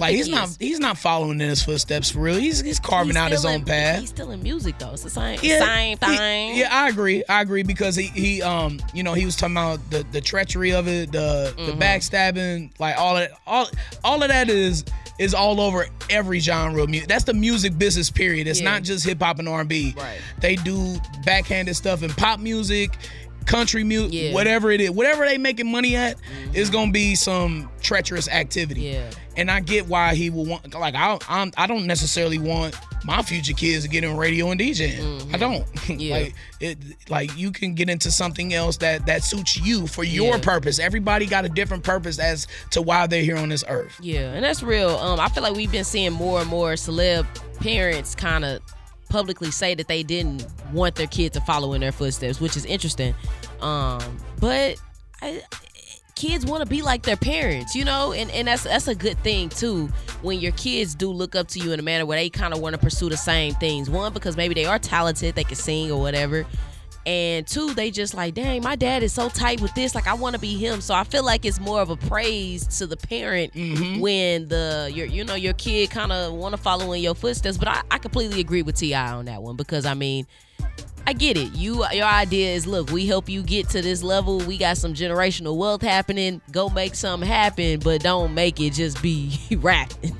Like 0.00 0.14
he's 0.14 0.26
he 0.26 0.32
not, 0.32 0.48
is. 0.48 0.56
he's 0.58 0.80
not 0.80 0.96
following 0.98 1.40
in 1.40 1.48
his 1.48 1.62
footsteps 1.62 2.10
for 2.10 2.20
real. 2.20 2.36
He's 2.36 2.60
he's 2.60 2.80
carving 2.80 3.08
He's 3.08 3.16
out 3.16 3.30
his 3.30 3.44
own 3.44 3.54
in- 3.56 3.64
path. 3.64 4.00
He's 4.00 4.08
still 4.08 4.30
in 4.30 4.42
music 4.42 4.78
though. 4.78 4.92
It's 4.92 5.02
the 5.02 5.10
same, 5.10 5.38
Yeah, 5.42 5.58
same 5.60 5.98
he- 5.98 6.16
thing. 6.16 6.56
yeah, 6.56 6.68
I 6.72 6.88
agree. 6.88 7.22
I 7.28 7.42
agree 7.42 7.62
because 7.62 7.94
he 7.96 8.06
he 8.06 8.42
um 8.42 8.80
you 8.94 9.02
know 9.02 9.14
he 9.14 9.24
was 9.26 9.36
talking 9.36 9.56
about 9.56 9.78
the 9.90 10.04
the 10.12 10.20
treachery 10.20 10.72
of 10.72 10.88
it, 10.88 11.12
the 11.12 11.52
the 11.56 11.62
Mm-hmm. 11.72 11.80
backstabbing, 11.82 12.70
like 12.80 12.96
all 12.98 13.16
of 13.16 13.28
all 13.46 13.68
all 14.02 14.22
of 14.22 14.28
that 14.28 14.48
is 14.48 14.84
is 15.18 15.34
all 15.34 15.60
over 15.60 15.86
every 16.08 16.38
genre 16.38 16.82
of 16.82 16.88
music. 16.88 17.06
That's 17.08 17.24
the 17.24 17.34
music 17.34 17.76
business 17.76 18.08
period. 18.10 18.46
It's 18.48 18.60
Yeah. 18.60 18.70
not 18.70 18.82
just 18.84 19.04
hip 19.04 19.20
hop 19.20 19.38
and 19.38 19.46
R 19.48 19.60
and 19.60 19.68
B. 19.68 19.92
Right. 19.96 20.18
They 20.40 20.56
do 20.56 20.96
backhanded 21.26 21.76
stuff 21.76 22.02
in 22.02 22.10
pop 22.10 22.40
music. 22.40 22.96
Country 23.46 23.82
music, 23.84 24.12
Yeah. 24.12 24.22
Mm-hmm. 24.26 24.34
whatever 24.34 24.70
it 24.70 24.80
is, 24.80 24.90
whatever 24.90 25.24
they 25.24 25.38
making 25.38 25.70
money 25.70 25.96
at, 25.96 26.16
is 26.54 26.70
gonna 26.70 26.92
be 26.92 27.14
some 27.14 27.68
treacherous 27.82 28.28
activity. 28.28 28.82
Yeah. 28.82 29.10
And 29.36 29.50
I 29.50 29.60
get 29.60 29.86
why 29.86 30.14
he 30.14 30.28
will 30.30 30.44
want. 30.44 30.74
Like 30.74 30.94
I, 30.94 31.18
I'm, 31.28 31.52
I 31.56 31.66
don't 31.66 31.86
necessarily 31.86 32.38
want 32.38 32.76
my 33.04 33.22
future 33.22 33.54
kids 33.54 33.84
to 33.84 33.88
get 33.90 34.04
in 34.04 34.16
radio 34.16 34.50
and 34.50 34.60
DJing. 34.60 35.34
I 35.34 35.38
don't. 35.38 35.64
Mm-hmm. 35.74 35.94
Yeah. 36.00 36.14
like 36.14 36.34
it. 36.60 36.78
Like 37.08 37.36
you 37.36 37.50
can 37.50 37.74
get 37.74 37.88
into 37.88 38.10
something 38.10 38.52
else 38.54 38.76
that 38.78 39.06
that 39.06 39.24
suits 39.24 39.56
you 39.58 39.86
for 39.86 40.04
your 40.04 40.34
Yeah. 40.36 40.40
purpose. 40.42 40.78
Everybody 40.78 41.26
got 41.26 41.44
a 41.44 41.48
different 41.48 41.82
purpose 41.82 42.18
as 42.18 42.46
to 42.70 42.82
why 42.82 43.06
they're 43.06 43.22
here 43.22 43.36
on 43.38 43.48
this 43.48 43.64
earth. 43.68 43.96
Yeah, 44.00 44.32
and 44.32 44.44
that's 44.44 44.62
real. 44.62 44.90
Um, 44.96 45.18
I 45.18 45.28
feel 45.28 45.42
like 45.42 45.54
we've 45.54 45.72
been 45.72 45.84
seeing 45.84 46.12
more 46.12 46.40
and 46.40 46.48
more 46.48 46.74
celeb 46.74 47.26
parents 47.60 48.14
kind 48.14 48.44
of 48.44 48.60
publicly 49.10 49.50
say 49.50 49.74
that 49.74 49.88
they 49.88 50.02
didn't 50.02 50.46
want 50.72 50.94
their 50.94 51.06
kid 51.06 51.32
to 51.34 51.40
follow 51.42 51.74
in 51.74 51.82
their 51.82 51.92
footsteps, 51.92 52.40
which 52.40 52.56
is 52.56 52.64
interesting. 52.64 53.14
Um, 53.60 54.00
but 54.40 54.76
I, 55.20 55.42
kids 56.14 56.44
want 56.44 56.62
to 56.62 56.68
be 56.68 56.82
like 56.82 57.02
their 57.02 57.16
parents, 57.16 57.74
you 57.74 57.84
know, 57.84 58.12
and 58.12 58.30
and 58.30 58.48
that's 58.48 58.64
that's 58.64 58.88
a 58.88 58.94
good 58.94 59.18
thing 59.18 59.48
too. 59.48 59.88
When 60.22 60.38
your 60.38 60.52
kids 60.52 60.94
do 60.94 61.10
look 61.10 61.34
up 61.34 61.48
to 61.48 61.58
you 61.58 61.72
in 61.72 61.80
a 61.80 61.82
manner 61.82 62.06
where 62.06 62.18
they 62.18 62.30
kind 62.30 62.52
of 62.52 62.60
want 62.60 62.74
to 62.74 62.78
pursue 62.78 63.08
the 63.08 63.16
same 63.16 63.54
things. 63.54 63.90
One, 63.90 64.12
because 64.12 64.36
maybe 64.36 64.54
they 64.54 64.66
are 64.66 64.78
talented, 64.78 65.34
they 65.34 65.44
can 65.44 65.56
sing 65.56 65.90
or 65.90 66.00
whatever. 66.00 66.46
And 67.06 67.46
two, 67.46 67.72
they 67.72 67.90
just 67.90 68.14
like, 68.14 68.34
dang, 68.34 68.62
my 68.62 68.76
dad 68.76 69.02
is 69.02 69.12
so 69.12 69.28
tight 69.28 69.60
with 69.60 69.74
this. 69.74 69.94
Like, 69.94 70.06
I 70.06 70.14
want 70.14 70.34
to 70.34 70.40
be 70.40 70.56
him. 70.56 70.80
So 70.80 70.94
I 70.94 71.04
feel 71.04 71.24
like 71.24 71.44
it's 71.44 71.58
more 71.58 71.80
of 71.80 71.90
a 71.90 71.96
praise 71.96 72.66
to 72.78 72.86
the 72.86 72.96
parent 72.96 73.54
mm-hmm. 73.54 74.00
when 74.00 74.48
the 74.48 74.90
your 74.92 75.06
you 75.06 75.24
know 75.24 75.34
your 75.34 75.54
kid 75.54 75.90
kind 75.90 76.12
of 76.12 76.34
want 76.34 76.54
to 76.54 76.60
follow 76.60 76.92
in 76.92 77.02
your 77.02 77.14
footsteps. 77.14 77.56
But 77.56 77.68
I, 77.68 77.82
I 77.90 77.98
completely 77.98 78.40
agree 78.40 78.62
with 78.62 78.76
Ti 78.76 78.94
on 78.94 79.24
that 79.26 79.42
one 79.42 79.56
because 79.56 79.86
I 79.86 79.94
mean, 79.94 80.26
I 81.06 81.12
get 81.12 81.36
it. 81.36 81.52
You 81.54 81.84
your 81.92 82.06
idea 82.06 82.54
is 82.54 82.66
look, 82.66 82.90
we 82.90 83.06
help 83.06 83.28
you 83.28 83.42
get 83.42 83.68
to 83.70 83.82
this 83.82 84.02
level. 84.02 84.38
We 84.38 84.58
got 84.58 84.76
some 84.76 84.94
generational 84.94 85.56
wealth 85.56 85.82
happening. 85.82 86.40
Go 86.52 86.68
make 86.68 86.94
something 86.94 87.28
happen, 87.28 87.80
but 87.80 88.02
don't 88.02 88.34
make 88.34 88.60
it 88.60 88.74
just 88.74 89.02
be 89.02 89.38
rapping. 89.58 90.16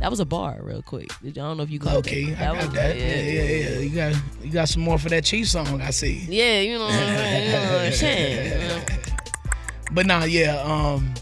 That 0.00 0.10
was 0.10 0.18
a 0.20 0.24
bar, 0.24 0.58
real 0.62 0.80
quick. 0.82 1.10
I 1.24 1.28
don't 1.30 1.56
know 1.58 1.62
if 1.62 1.70
you 1.70 1.78
caught 1.78 1.96
Okay, 1.96 2.30
that. 2.30 2.40
I 2.40 2.54
got 2.54 2.64
was- 2.66 2.74
that. 2.74 2.96
Yeah, 2.96 3.14
yeah, 3.20 3.42
yeah. 3.42 3.78
You 3.80 3.90
got 3.90 4.22
you 4.42 4.50
got 4.50 4.68
some 4.68 4.82
more 4.82 4.98
for 4.98 5.08
that 5.10 5.24
Chief 5.24 5.46
song. 5.48 5.80
I 5.80 5.90
see. 5.90 6.26
Yeah, 6.28 6.60
you 6.60 6.78
know 6.78 6.84
what 6.86 6.94
I'm 6.94 6.98
saying. 7.16 7.46
You 7.46 7.52
know 7.52 7.72
what 7.76 7.86
I'm 7.86 7.92
saying. 7.92 8.82
But 9.92 10.06
nah, 10.06 10.24
yeah, 10.24 10.56
um, 10.62 11.12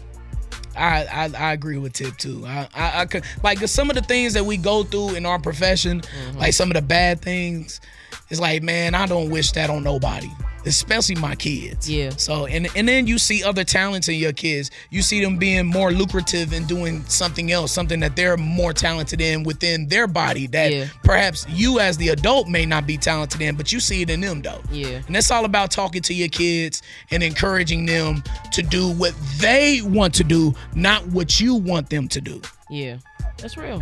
I, 0.77 1.05
I 1.05 1.31
I 1.49 1.53
agree 1.53 1.77
with 1.77 1.93
Tip 1.93 2.15
too. 2.17 2.45
I, 2.45 2.67
I 2.73 3.01
I 3.01 3.05
could 3.05 3.23
like 3.43 3.59
some 3.67 3.89
of 3.89 3.95
the 3.95 4.01
things 4.01 4.33
that 4.33 4.45
we 4.45 4.55
go 4.57 4.83
through 4.83 5.15
in 5.15 5.25
our 5.25 5.39
profession, 5.39 6.01
Mm-hmm. 6.01 6.37
like 6.37 6.53
some 6.53 6.69
of 6.69 6.75
the 6.75 6.81
bad 6.81 7.21
things. 7.21 7.81
It's 8.29 8.39
like, 8.39 8.61
man, 8.63 8.95
I 8.95 9.05
don't 9.05 9.29
wish 9.29 9.51
that 9.53 9.69
on 9.71 9.83
nobody, 9.83 10.29
especially 10.65 11.15
my 11.15 11.33
kids. 11.35 11.89
Yeah. 11.89 12.11
So 12.11 12.45
and 12.45 12.67
and 12.75 12.87
then 12.87 13.07
you 13.07 13.17
see 13.17 13.43
other 13.43 13.63
talents 13.63 14.07
in 14.07 14.15
your 14.15 14.33
kids. 14.33 14.69
You 14.91 15.01
see 15.01 15.23
them 15.23 15.37
being 15.37 15.65
more 15.65 15.91
lucrative 15.91 16.53
and 16.53 16.67
doing 16.67 17.03
something 17.05 17.51
else, 17.51 17.71
something 17.71 17.99
that 18.01 18.15
they're 18.15 18.37
more 18.37 18.71
talented 18.71 19.19
in 19.19 19.43
within 19.43 19.87
their 19.87 20.05
body 20.05 20.45
that 20.47 20.71
Yeah. 20.71 20.85
perhaps 21.03 21.47
you 21.49 21.79
as 21.79 21.97
the 21.97 22.09
adult 22.09 22.47
may 22.47 22.65
not 22.67 22.85
be 22.85 22.97
talented 22.97 23.41
in, 23.41 23.55
but 23.55 23.73
you 23.73 23.79
see 23.79 24.03
it 24.03 24.09
in 24.11 24.21
them 24.21 24.41
though. 24.43 24.61
Yeah. 24.71 25.01
And 25.07 25.15
that's 25.15 25.31
all 25.31 25.45
about 25.45 25.71
talking 25.71 26.03
to 26.03 26.13
your 26.13 26.29
kids 26.29 26.83
and 27.09 27.23
encouraging 27.23 27.87
them 27.87 28.23
to 28.51 28.61
do 28.61 28.89
what 28.91 29.15
they 29.39 29.81
want 29.81 30.13
to 30.15 30.23
do, 30.23 30.53
not 30.75 31.05
what 31.07 31.39
you 31.39 31.55
want 31.55 31.89
them 31.89 32.07
to 32.09 32.21
do. 32.21 32.41
Yeah, 32.69 32.97
that's 33.37 33.57
real. 33.57 33.81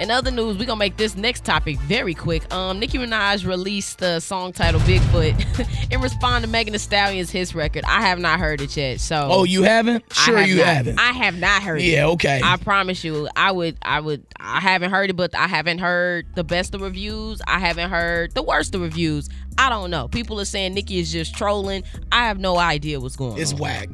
In 0.00 0.10
other 0.10 0.30
news, 0.30 0.56
we're 0.56 0.64
gonna 0.64 0.78
make 0.78 0.96
this 0.96 1.14
next 1.14 1.44
topic 1.44 1.78
very 1.80 2.14
quick. 2.14 2.52
Um, 2.54 2.78
Nicki 2.80 2.96
Minaj 2.96 3.46
released 3.46 3.98
the 3.98 4.18
song 4.20 4.50
titled 4.52 4.82
Bigfoot 4.84 5.92
in 5.92 6.00
response 6.00 6.42
to 6.42 6.50
Megan 6.50 6.72
Thee 6.72 6.78
Stallion's 6.78 7.30
his 7.30 7.54
record. 7.54 7.84
I 7.86 8.00
have 8.00 8.18
not 8.18 8.40
heard 8.40 8.62
it 8.62 8.74
yet. 8.74 8.98
So 9.00 9.28
Oh, 9.30 9.44
you 9.44 9.62
haven't? 9.62 10.02
Sure 10.12 10.38
have 10.38 10.48
you 10.48 10.56
not. 10.56 10.64
haven't. 10.66 10.98
I 10.98 11.12
have 11.12 11.38
not 11.38 11.62
heard 11.62 11.82
it. 11.82 11.84
Yeah, 11.84 12.06
okay. 12.06 12.40
I 12.42 12.56
promise 12.56 13.04
you, 13.04 13.28
I 13.36 13.52
would, 13.52 13.76
I 13.82 14.00
would, 14.00 14.24
I 14.38 14.60
haven't 14.60 14.90
heard 14.90 15.10
it, 15.10 15.16
but 15.16 15.34
I 15.36 15.46
haven't 15.46 15.78
heard 15.80 16.26
the 16.34 16.44
best 16.44 16.74
of 16.74 16.80
reviews. 16.80 17.42
I 17.46 17.58
haven't 17.58 17.90
heard 17.90 18.32
the 18.34 18.42
worst 18.42 18.74
of 18.74 18.80
reviews. 18.80 19.28
I 19.58 19.68
don't 19.68 19.90
know. 19.90 20.08
People 20.08 20.40
are 20.40 20.46
saying 20.46 20.72
Nicki 20.72 20.98
is 20.98 21.12
just 21.12 21.34
trolling. 21.34 21.84
I 22.10 22.26
have 22.26 22.38
no 22.38 22.56
idea 22.56 22.98
what's 23.00 23.16
going 23.16 23.36
It's 23.38 23.52
on. 23.52 23.56
It's 23.58 23.60
whack. 23.60 23.88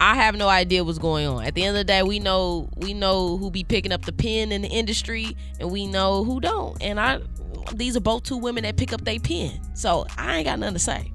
I 0.00 0.16
have 0.16 0.34
no 0.36 0.48
idea 0.48 0.82
what's 0.82 0.98
going 0.98 1.26
on. 1.26 1.44
At 1.44 1.54
the 1.54 1.62
end 1.62 1.76
of 1.76 1.80
the 1.80 1.84
day, 1.84 2.02
we 2.02 2.18
know 2.18 2.68
we 2.76 2.92
know 2.94 3.36
who 3.36 3.50
be 3.50 3.62
picking 3.64 3.92
up 3.92 4.04
the 4.04 4.12
pen 4.12 4.50
in 4.50 4.62
the 4.62 4.68
industry, 4.68 5.36
and 5.60 5.70
we 5.70 5.86
know 5.86 6.24
who 6.24 6.40
don't. 6.40 6.80
And 6.82 6.98
I, 6.98 7.20
these 7.74 7.96
are 7.96 8.00
both 8.00 8.24
two 8.24 8.36
women 8.36 8.64
that 8.64 8.76
pick 8.76 8.92
up 8.92 9.02
their 9.04 9.20
pen, 9.20 9.60
so 9.74 10.06
I 10.18 10.38
ain't 10.38 10.46
got 10.46 10.58
nothing 10.58 10.74
to 10.74 10.80
say. 10.80 11.12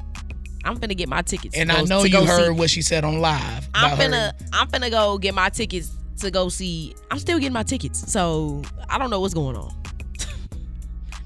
I'm 0.64 0.78
finna 0.78 0.98
get 0.98 1.08
my 1.08 1.22
tickets. 1.22 1.56
And 1.58 1.72
I 1.72 1.84
know 1.84 2.04
you 2.04 2.26
heard 2.26 2.54
see- 2.54 2.60
what 2.60 2.70
she 2.70 2.82
said 2.82 3.04
on 3.06 3.20
live. 3.20 3.70
I'm 3.74 3.94
about 3.94 3.98
her. 3.98 4.10
finna 4.10 4.32
I'm 4.54 4.68
finna 4.68 4.90
go 4.90 5.18
get 5.18 5.34
my 5.34 5.50
tickets 5.50 5.92
to 6.20 6.32
go 6.32 6.50
see. 6.50 6.96
I'm 7.12 7.20
still 7.20 7.40
getting 7.40 7.54
my 7.54 7.64
tickets, 7.64 8.12
so 8.12 8.62
I 8.90 8.98
don't 8.98 9.10
know 9.10 9.20
what's 9.20 9.34
going 9.34 9.56
on. 9.56 9.74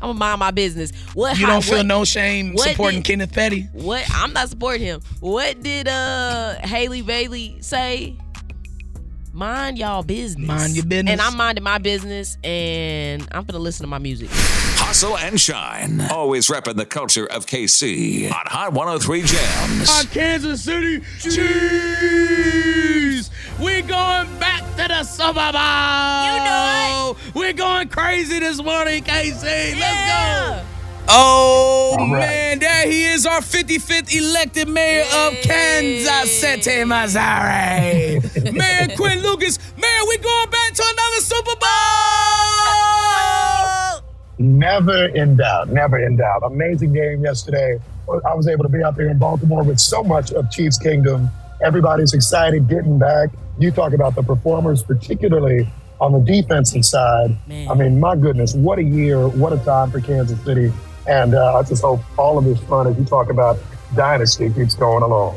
I'm 0.01 0.09
gonna 0.09 0.19
mind 0.19 0.39
my 0.39 0.51
business. 0.51 0.91
What 1.13 1.37
You 1.37 1.45
don't 1.45 1.63
feel 1.63 1.77
what- 1.77 1.85
no 1.85 2.03
shame 2.05 2.57
supporting 2.57 2.99
did- 3.01 3.05
Kenneth 3.05 3.33
Petty? 3.33 3.67
What 3.73 4.03
I'm 4.13 4.33
not 4.33 4.49
supporting 4.49 4.81
him. 4.81 5.01
What 5.19 5.61
did 5.61 5.87
uh 5.87 6.55
Halle 6.63 7.01
Bailey 7.03 7.57
say? 7.61 8.15
Mind 9.33 9.77
y'all 9.77 10.03
business. 10.03 10.45
Mind 10.45 10.75
your 10.75 10.83
business. 10.85 11.11
And 11.11 11.21
I'm 11.21 11.37
minding 11.37 11.63
my 11.63 11.77
business, 11.77 12.37
and 12.43 13.25
I'm 13.31 13.45
gonna 13.45 13.59
listen 13.63 13.83
to 13.83 13.87
my 13.87 13.97
music. 13.99 14.27
Hustle 14.31 15.17
and 15.17 15.39
shine. 15.39 16.01
Always 16.11 16.47
repping 16.47 16.75
the 16.75 16.85
culture 16.85 17.27
of 17.27 17.45
KC 17.45 18.25
on 18.25 18.45
Hot 18.47 18.73
103 18.73 19.21
Jams. 19.21 19.89
Our 19.89 20.03
Kansas 20.05 20.63
City 20.63 20.99
Chiefs. 21.21 21.37
We're 23.60 23.81
going 23.81 24.39
back 24.39 24.62
to 24.77 24.88
the 24.88 25.03
Super 25.03 25.51
Bowl. 25.51 26.23
You 26.25 26.39
know 26.43 27.15
it. 27.17 27.36
We're 27.36 27.53
going 27.53 27.89
crazy 27.89 28.39
this 28.39 28.62
morning, 28.62 29.03
KC. 29.03 29.79
Let's 29.79 30.63
go. 30.63 30.67
Oh 31.13 31.97
man, 31.99 32.60
there 32.60 32.89
he 32.89 33.03
is, 33.03 33.25
our 33.25 33.41
55th 33.41 34.15
elected 34.15 34.69
mayor 34.69 35.03
of 35.13 35.34
Kansas 35.41 36.39
City, 36.39 36.86
Missouri. 36.86 38.21
Mayor 38.53 38.88
Quinn 38.95 39.21
Lucas. 39.21 39.60
Mayor, 39.77 40.05
we 40.07 40.17
going 40.19 40.49
back 40.49 40.73
to 40.73 40.84
another 40.84 41.21
Super 41.21 41.55
Bowl. 41.60 41.67
Never 44.38 45.07
in 45.07 45.36
doubt. 45.36 45.69
Never 45.69 45.99
in 45.99 46.15
doubt. 46.15 46.43
Amazing 46.43 46.93
game 46.93 47.23
yesterday. 47.23 47.77
I 48.25 48.34
was 48.34 48.47
able 48.47 48.63
to 48.63 48.69
be 48.69 48.84
out 48.84 48.95
there 48.95 49.10
in 49.10 49.17
Baltimore 49.17 49.63
with 49.63 49.79
so 49.79 50.03
much 50.03 50.31
of 50.31 50.49
Chiefs 50.49 50.77
Kingdom. 50.79 51.29
Everybody's 51.63 52.13
excited, 52.13 52.67
getting 52.67 52.97
back. 52.97 53.30
You 53.60 53.71
talk 53.71 53.93
about 53.93 54.15
the 54.15 54.24
performers, 54.24 54.82
particularly 54.82 55.67
on 56.00 56.13
the 56.13 56.19
defensive 56.19 56.84
side. 56.84 57.38
I 57.69 57.74
mean, 57.76 58.00
my 58.00 58.15
goodness, 58.15 58.56
what 58.56 58.80
a 58.80 58.84
year, 58.84 59.28
what 59.28 59.54
a 59.54 59.58
time 59.58 59.91
for 59.91 60.02
Kansas 60.02 60.43
City. 60.43 60.74
And 61.08 61.36
uh, 61.36 61.58
I 61.58 61.63
just 61.63 61.84
hope 61.84 62.02
all 62.17 62.38
of 62.38 62.45
this 62.45 62.60
fun, 62.62 62.88
as 62.88 62.97
you 62.97 63.06
talk 63.06 63.30
about 63.30 63.60
dynasty, 63.95 64.50
keeps 64.52 64.76
going 64.76 65.04
along. 65.04 65.36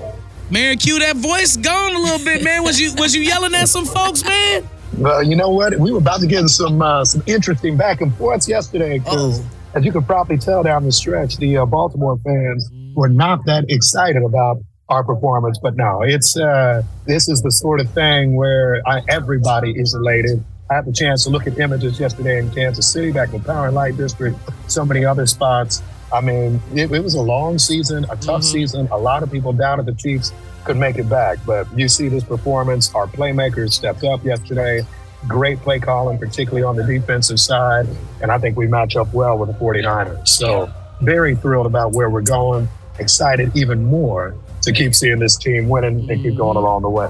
Mayor 0.51 0.77
Q, 0.77 0.99
that 1.01 1.17
voice 1.17 1.57
gone 1.57 1.95
a 1.95 1.99
little 1.99 2.25
bit, 2.25 2.43
man. 2.43 2.63
Was 2.63 2.81
you 2.81 2.95
was 2.95 3.15
you 3.15 3.23
yelling 3.23 3.55
at 3.55 3.69
some 3.69 3.87
folks, 3.87 4.25
man? 4.25 4.69
Well, 4.99 5.23
you 5.23 5.37
know 5.37 5.49
what? 5.49 5.79
We 5.79 5.91
were 5.91 5.99
about 5.99 6.21
to 6.21 6.27
get 6.27 6.41
in 6.41 6.49
some 6.49 6.81
uh, 6.83 7.05
some 7.05 7.23
interesting 7.27 7.77
back 7.77 8.01
and 8.01 8.15
forths 8.17 8.49
yesterday 8.49 8.99
because, 8.99 9.43
as 9.75 9.85
you 9.85 9.93
can 9.93 10.05
probably 10.05 10.37
tell 10.37 10.63
down 10.63 10.85
the 10.85 10.93
stretch, 10.93 11.39
the 11.39 11.59
uh, 11.59 11.67
Baltimore 11.67 12.19
fans 12.25 12.71
were 12.95 13.09
not 13.09 13.45
that 13.47 13.65
excited 13.71 14.23
about 14.23 14.59
our 14.89 15.05
performance. 15.05 15.59
But 15.59 15.77
no, 15.77 16.03
it's 16.03 16.37
uh, 16.37 16.83
this 17.07 17.29
is 17.29 17.43
the 17.43 17.51
sort 17.51 17.81
of 17.81 17.91
thing 17.91 18.37
where 18.37 18.83
I, 18.87 19.03
everybody 19.09 19.73
is 19.73 19.95
elated. 19.95 20.45
I 20.71 20.75
had 20.77 20.87
the 20.87 20.93
chance 20.93 21.25
to 21.25 21.31
look 21.31 21.47
at 21.47 21.59
images 21.59 22.01
yesterday 22.01 22.39
in 22.39 22.51
Kansas 22.51 22.91
City, 22.91 23.13
back 23.13 23.35
in 23.35 23.43
Power 23.43 23.67
and 23.67 23.75
Light 23.75 23.97
District, 23.97 24.37
so 24.67 24.85
many 24.85 25.05
other 25.05 25.27
spots. 25.27 25.83
I 26.13 26.21
mean, 26.21 26.61
it, 26.75 26.91
it 26.91 27.03
was 27.03 27.15
a 27.15 27.21
long 27.21 27.59
season, 27.59 28.07
a 28.11 28.17
tough 28.17 28.45
season. 28.45 28.89
A 28.91 28.97
lot 28.97 29.23
of 29.23 29.31
people 29.31 29.53
doubted 29.53 29.87
the 29.87 29.95
Chiefs 29.95 30.33
could 30.65 30.77
make 30.77 30.97
it 30.97 31.09
back, 31.09 31.39
but 31.45 31.67
you 31.77 31.89
see 31.89 32.09
this 32.09 32.25
performance. 32.25 32.95
Our 32.95 33.07
playmakers 33.07 33.73
stepped 33.73 34.05
up 34.05 34.25
yesterday. 34.25 34.87
Great 35.29 35.59
play 35.59 35.79
calling, 35.79 36.19
particularly 36.19 36.63
on 36.63 36.77
the 36.77 36.85
defensive 36.85 37.41
side. 37.41 37.87
And 38.23 38.31
I 38.31 38.39
think 38.39 38.57
we 38.57 38.67
match 38.67 38.97
up 38.97 39.13
well 39.13 39.37
with 39.37 39.49
the 39.51 39.55
49ers. 39.55 40.29
So, 40.29 40.73
very 41.01 41.35
thrilled 41.35 41.67
about 41.67 41.93
where 41.93 42.09
we're 42.09 42.23
going. 42.23 42.69
Excited 42.99 43.55
even 43.57 43.85
more 43.85 44.35
to 44.65 44.73
keep 44.73 44.95
seeing 44.95 45.19
this 45.19 45.37
team 45.37 45.69
winning 45.69 46.11
and 46.11 46.23
keep 46.23 46.37
going 46.37 46.57
along 46.57 46.83
the 46.83 46.91
way. 46.91 47.09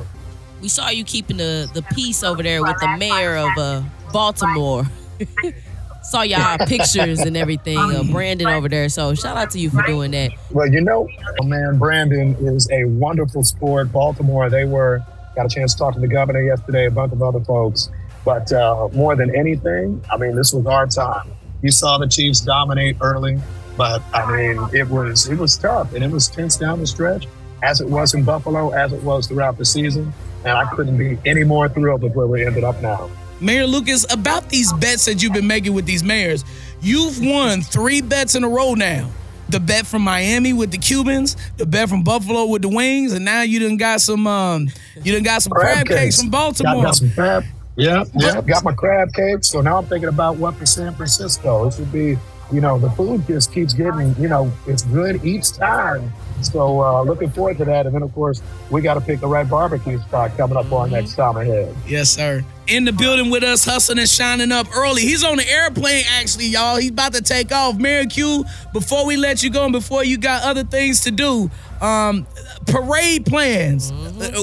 We 0.61 0.69
saw 0.69 0.89
you 0.89 1.05
keeping 1.05 1.37
the, 1.37 1.71
the 1.75 1.83
peace 1.95 2.23
over 2.23 2.43
there 2.43 2.63
with 2.63 2.79
the 2.81 2.97
mayor 2.99 3.37
of 3.37 3.51
uh, 3.59 3.83
Baltimore. 4.13 4.85
saw 6.05 6.23
y'all 6.23 6.59
pictures 6.67 7.21
and 7.21 7.37
everything. 7.37 7.79
of 7.79 8.11
Brandon 8.11 8.49
over 8.49 8.69
there. 8.69 8.89
So 8.89 9.15
shout 9.15 9.37
out 9.37 9.51
to 9.51 9.59
you 9.59 9.71
for 9.71 9.83
doing 9.83 10.13
that. 10.13 10.33
Well, 10.51 10.71
you 10.71 10.81
know, 10.81 11.09
man, 11.43 11.79
Brandon 11.79 12.37
is 12.41 12.71
a 12.71 12.85
wonderful 12.85 13.43
sport. 13.43 13.93
Baltimore, 13.93 14.51
they 14.51 14.65
were, 14.65 15.03
got 15.35 15.47
a 15.47 15.49
chance 15.49 15.75
to 15.75 15.79
talk 15.79 15.95
to 15.95 16.01
the 16.01 16.09
governor 16.09 16.43
yesterday, 16.43 16.87
a 16.87 16.91
bunch 16.91 17.13
of 17.13 17.23
other 17.23 17.41
folks. 17.41 17.91
But 18.25 18.53
uh, 18.53 18.89
more 18.93 19.17
than 19.17 19.35
anything, 19.35 20.03
I 20.11 20.17
mean, 20.17 20.35
this 20.35 20.55
was 20.55 20.67
our 20.67 20.87
time. 20.87 21.31
You 21.63 21.71
saw 21.71 21.99
the 21.99 22.07
Chiefs 22.07 22.41
dominate 22.41 22.97
early, 23.01 23.39
but 23.77 24.03
I 24.13 24.31
mean, 24.31 24.69
it 24.73 24.89
was 24.89 25.29
it 25.29 25.39
was 25.39 25.57
tough 25.57 25.95
and 25.95 26.05
it 26.05 26.11
was 26.11 26.29
tense 26.29 26.57
down 26.57 26.81
the 26.81 26.87
stretch, 26.87 27.27
as 27.65 27.81
it 27.81 27.89
was 27.89 28.15
in 28.15 28.23
Buffalo, 28.23 28.71
as 28.71 28.93
it 28.93 29.03
was 29.03 29.27
throughout 29.27 29.57
the 29.57 29.65
season. 29.65 30.13
And 30.45 30.53
I 30.53 30.67
couldn't 30.75 30.99
be 30.99 31.19
any 31.25 31.43
more 31.43 31.69
thrilled 31.69 32.03
with 32.03 32.15
where 32.15 32.27
we 32.27 32.45
ended 32.45 32.63
up 32.65 32.81
now. 32.83 33.11
Mayor 33.41 33.67
Lucas, 33.67 34.07
about 34.13 34.51
these 34.51 34.73
bets 34.75 35.07
that 35.07 35.23
you've 35.23 35.33
been 35.33 35.47
making 35.47 35.73
with 35.73 35.87
these 35.87 36.05
mayors, 36.05 36.45
you've 36.81 37.19
won 37.21 37.63
three 37.63 38.03
bets 38.03 38.35
in 38.35 38.45
a 38.45 38.49
row 38.49 38.75
now. 38.75 39.11
The 39.49 39.61
bet 39.61 39.87
from 39.87 40.03
Miami 40.03 40.53
with 40.53 40.71
the 40.71 40.79
Cubans, 40.79 41.37
the 41.57 41.67
bet 41.67 41.89
from 41.89 42.03
Buffalo 42.03 42.47
with 42.47 42.63
the 42.63 42.69
Wings, 42.69 43.13
and 43.13 43.25
now 43.25 43.43
you 43.43 43.59
done 43.59 43.77
got 43.77 44.01
some 44.01 44.27
um 44.27 44.69
you 45.03 45.13
done 45.13 45.23
got 45.23 45.43
some 45.43 45.53
crab, 45.53 45.87
cakes 45.87 46.19
from 46.19 46.31
Got, 46.31 46.39
Baltimore. 46.39 46.85
got 46.85 46.97
some 46.97 47.11
crab. 47.11 47.45
Yeah, 47.77 48.05
yeah. 48.15 48.41
Got 48.41 48.65
my 48.65 48.73
crab 48.73 49.13
cakes. 49.13 49.49
So 49.49 49.61
now 49.61 49.79
I'm 49.79 49.87
thinking 49.87 50.09
about 50.09 50.37
what 50.37 50.55
for 50.55 50.65
San 50.65 50.95
Francisco. 50.95 51.67
It 51.67 51.75
should 51.75 51.93
be, 51.93 52.17
you 52.53 52.61
know, 52.61 52.79
the 52.79 52.91
food 52.91 53.27
just 53.27 53.53
keeps 53.53 53.73
getting, 53.75 54.15
you 54.19 54.29
know, 54.29 54.53
it's 54.67 54.83
good 54.85 55.25
each 55.25 55.53
time. 55.53 56.13
So 56.43 56.83
uh, 56.83 57.03
looking 57.03 57.31
forward 57.31 57.59
to 57.59 57.65
that. 57.65 57.87
And 57.87 57.95
then 57.95 58.03
of 58.03 58.13
course 58.15 58.43
we 58.71 58.83
got 58.83 58.95
to 58.95 59.01
pick 59.01 59.21
the 59.21 59.27
right 59.27 59.49
barbecue 59.49 59.99
spot 60.01 60.37
coming 60.37 60.57
up 60.57 60.71
on 60.73 60.91
next 60.91 61.15
time 61.15 61.37
ahead. 61.37 61.75
Yes, 61.87 62.11
sir. 62.11 62.45
In 62.67 62.85
the 62.85 62.93
building 62.93 63.31
with 63.31 63.43
us, 63.45 63.65
hustling 63.65 63.99
and 63.99 64.09
shining 64.09 64.51
up 64.53 64.67
early. 64.77 65.03
He's 65.03 65.23
on 65.25 65.37
the 65.37 65.49
airplane, 65.49 66.05
actually, 66.09 66.47
y'all. 66.47 66.77
He's 66.77 66.91
about 66.91 67.13
to 67.15 67.23
take 67.23 67.53
off. 67.53 67.77
Mayor 67.79 68.07
Q, 68.07 68.45
before 68.73 69.07
we 69.07 69.17
let 69.17 69.43
you 69.43 69.51
go 69.51 69.65
and 69.65 69.73
before 69.73 70.03
you 70.05 70.17
got 70.19 70.43
other 70.45 70.65
things 70.65 71.01
to 71.03 71.11
do, 71.11 71.51
um, 71.81 72.27
parade 72.67 73.27
plans. 73.27 73.91
Uh, 73.91 73.95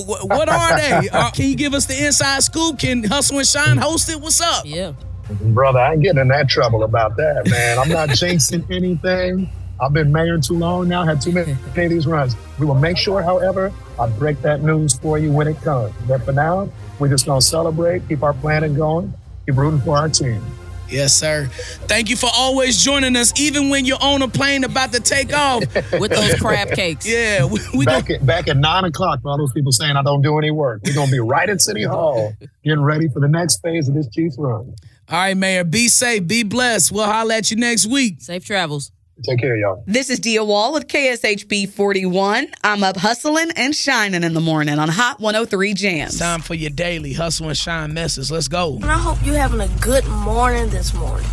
wh- 0.02 0.26
what 0.28 0.50
are 0.50 0.78
they? 0.78 1.10
Uh, 1.10 1.32
can 1.32 1.46
you 1.50 1.56
give 1.56 1.74
us 1.74 1.86
the 1.88 2.06
inside 2.06 2.44
scoop? 2.44 2.78
Can 2.80 3.04
Hustle 3.04 3.40
and 3.40 3.48
Shine 3.48 3.78
host 3.78 4.10
it? 4.10 4.20
What's 4.22 4.40
up? 4.42 4.66
Yeah. 4.66 4.94
Brother, 5.40 5.80
I 5.80 5.94
ain't 5.94 6.04
getting 6.04 6.22
in 6.22 6.28
that 6.30 6.50
trouble 6.50 6.84
about 6.84 7.18
that, 7.18 7.48
man. 7.50 7.80
I'm 7.80 7.90
not 7.90 8.10
jinxing 8.10 8.70
anything. 8.76 9.50
I've 9.80 9.94
been 9.94 10.12
mayor 10.12 10.38
too 10.40 10.58
long 10.58 10.88
now, 10.88 11.04
had 11.04 11.22
too 11.22 11.32
many 11.32 11.54
of 11.54 11.76
these 11.76 12.06
runs. 12.06 12.36
We 12.60 12.68
will 12.68 12.76
make 12.76 12.98
sure, 12.98 13.24
however, 13.24 13.74
I 14.00 14.08
break 14.10 14.42
that 14.44 14.62
news 14.62 14.94
for 15.00 15.18
you 15.18 15.32
when 15.32 15.48
it 15.48 15.60
comes. 15.62 15.94
But 16.08 16.24
for 16.24 16.32
now, 16.34 16.70
we're 17.00 17.10
just 17.10 17.26
gonna 17.26 17.42
celebrate, 17.42 18.08
keep 18.08 18.22
our 18.22 18.34
planning 18.34 18.76
going, 18.76 19.14
keep 19.46 19.58
rooting 19.58 19.82
for 19.82 19.98
our 19.98 20.08
team. 20.08 20.44
Yes, 20.92 21.14
sir. 21.14 21.48
Thank 21.88 22.10
you 22.10 22.18
for 22.18 22.30
always 22.34 22.84
joining 22.84 23.16
us, 23.16 23.32
even 23.40 23.70
when 23.70 23.86
you're 23.86 24.02
on 24.02 24.22
a 24.22 24.28
plane 24.28 24.64
about 24.64 24.92
to 24.94 25.00
take 25.00 25.34
off. 25.34 25.64
With 26.00 26.12
those 26.12 26.36
crab 26.36 26.70
cakes. 26.74 27.08
Yeah, 27.08 27.46
we, 27.46 27.60
we 27.74 27.86
back 27.86 28.10
at 28.10 28.26
back 28.26 28.48
at 28.48 28.58
nine 28.58 28.84
o'clock 28.84 29.22
for 29.22 29.30
all 29.30 29.38
those 29.38 29.54
people 29.54 29.72
saying 29.72 29.96
I 29.96 30.04
don't 30.04 30.22
do 30.22 30.38
any 30.38 30.52
work. 30.52 30.82
We're 30.86 30.94
gonna 30.94 31.12
be 31.12 31.20
right 31.20 31.50
at 31.50 31.62
City 31.62 31.84
Hall, 31.84 32.34
getting 32.64 32.82
ready 32.82 33.08
for 33.08 33.20
the 33.20 33.28
next 33.28 33.62
phase 33.62 33.88
of 33.88 33.96
this 33.96 34.10
Chiefs 34.10 34.36
run. 34.38 34.76
All 35.10 35.18
right, 35.18 35.36
Mayor. 35.36 35.64
Be 35.64 35.88
safe. 35.88 36.28
Be 36.28 36.44
blessed. 36.44 36.92
We'll 36.92 37.06
holler 37.06 37.36
at 37.36 37.52
you 37.52 37.58
next 37.58 37.86
week. 37.86 38.22
Safe 38.22 38.46
travels. 38.46 38.92
Take 39.24 39.40
care, 39.40 39.56
y'all. 39.56 39.84
This 39.86 40.10
is 40.10 40.20
Dia 40.20 40.44
Wall 40.44 40.74
with 40.74 40.88
KSHB 40.88 41.70
41. 41.70 42.48
I'm 42.64 42.84
up 42.84 42.98
hustling 42.98 43.52
and 43.56 43.76
shining 43.76 44.24
in 44.24 44.34
the 44.34 44.42
morning 44.42 44.80
on 44.80 44.90
Hot 44.90 45.20
103 45.20 45.74
Jams. 45.74 46.18
Time 46.18 46.42
for 46.42 46.56
your 46.56 46.72
daily 46.72 47.14
hustle 47.14 47.48
and 47.48 47.58
shine 47.58 47.94
message. 47.94 48.32
Let's 48.32 48.48
go. 48.48 48.76
And 48.76 48.86
I 48.86 48.98
hope 48.98 49.18
you're 49.24 49.38
having 49.38 49.62
a 49.62 49.68
good 49.80 50.08
morning 50.08 50.70
this 50.70 50.94
morning. 50.94 51.28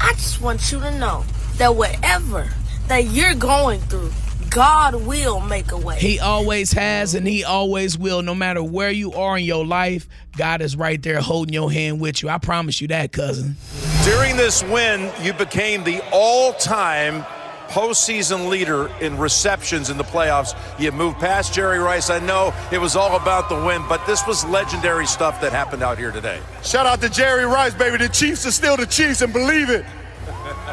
I 0.00 0.12
just 0.14 0.40
want 0.40 0.70
you 0.70 0.80
to 0.80 0.98
know 0.98 1.24
that 1.56 1.76
whatever 1.76 2.48
that 2.88 3.06
you're 3.06 3.34
going 3.34 3.80
through, 3.80 4.12
God 4.50 4.96
will 5.06 5.40
make 5.40 5.70
a 5.70 5.78
way. 5.78 5.98
He 5.98 6.18
always 6.18 6.72
has 6.72 7.14
and 7.14 7.26
he 7.26 7.44
always 7.44 7.96
will. 7.96 8.20
No 8.20 8.34
matter 8.34 8.62
where 8.62 8.90
you 8.90 9.12
are 9.12 9.38
in 9.38 9.44
your 9.44 9.64
life, 9.64 10.08
God 10.36 10.60
is 10.60 10.76
right 10.76 11.00
there 11.02 11.20
holding 11.20 11.54
your 11.54 11.70
hand 11.70 12.00
with 12.00 12.22
you. 12.22 12.28
I 12.28 12.38
promise 12.38 12.80
you 12.80 12.88
that, 12.88 13.12
cousin. 13.12 13.56
During 14.04 14.36
this 14.36 14.62
win, 14.64 15.12
you 15.20 15.32
became 15.32 15.84
the 15.84 16.00
all 16.10 16.54
time 16.54 17.24
postseason 17.68 18.48
leader 18.48 18.90
in 19.00 19.16
receptions 19.18 19.90
in 19.90 19.96
the 19.96 20.04
playoffs. 20.04 20.56
You 20.78 20.90
moved 20.90 21.18
past 21.18 21.52
Jerry 21.54 21.78
Rice. 21.78 22.10
I 22.10 22.18
know 22.18 22.52
it 22.72 22.80
was 22.80 22.96
all 22.96 23.16
about 23.16 23.48
the 23.48 23.54
win, 23.54 23.82
but 23.88 24.04
this 24.06 24.26
was 24.26 24.44
legendary 24.46 25.06
stuff 25.06 25.40
that 25.42 25.52
happened 25.52 25.82
out 25.82 25.98
here 25.98 26.10
today. 26.10 26.40
Shout 26.62 26.86
out 26.86 27.00
to 27.02 27.08
Jerry 27.08 27.44
Rice, 27.44 27.74
baby. 27.74 27.98
The 27.98 28.08
Chiefs 28.08 28.44
are 28.46 28.50
still 28.50 28.76
the 28.76 28.86
Chiefs, 28.86 29.20
and 29.22 29.32
believe 29.32 29.70
it. 29.70 29.84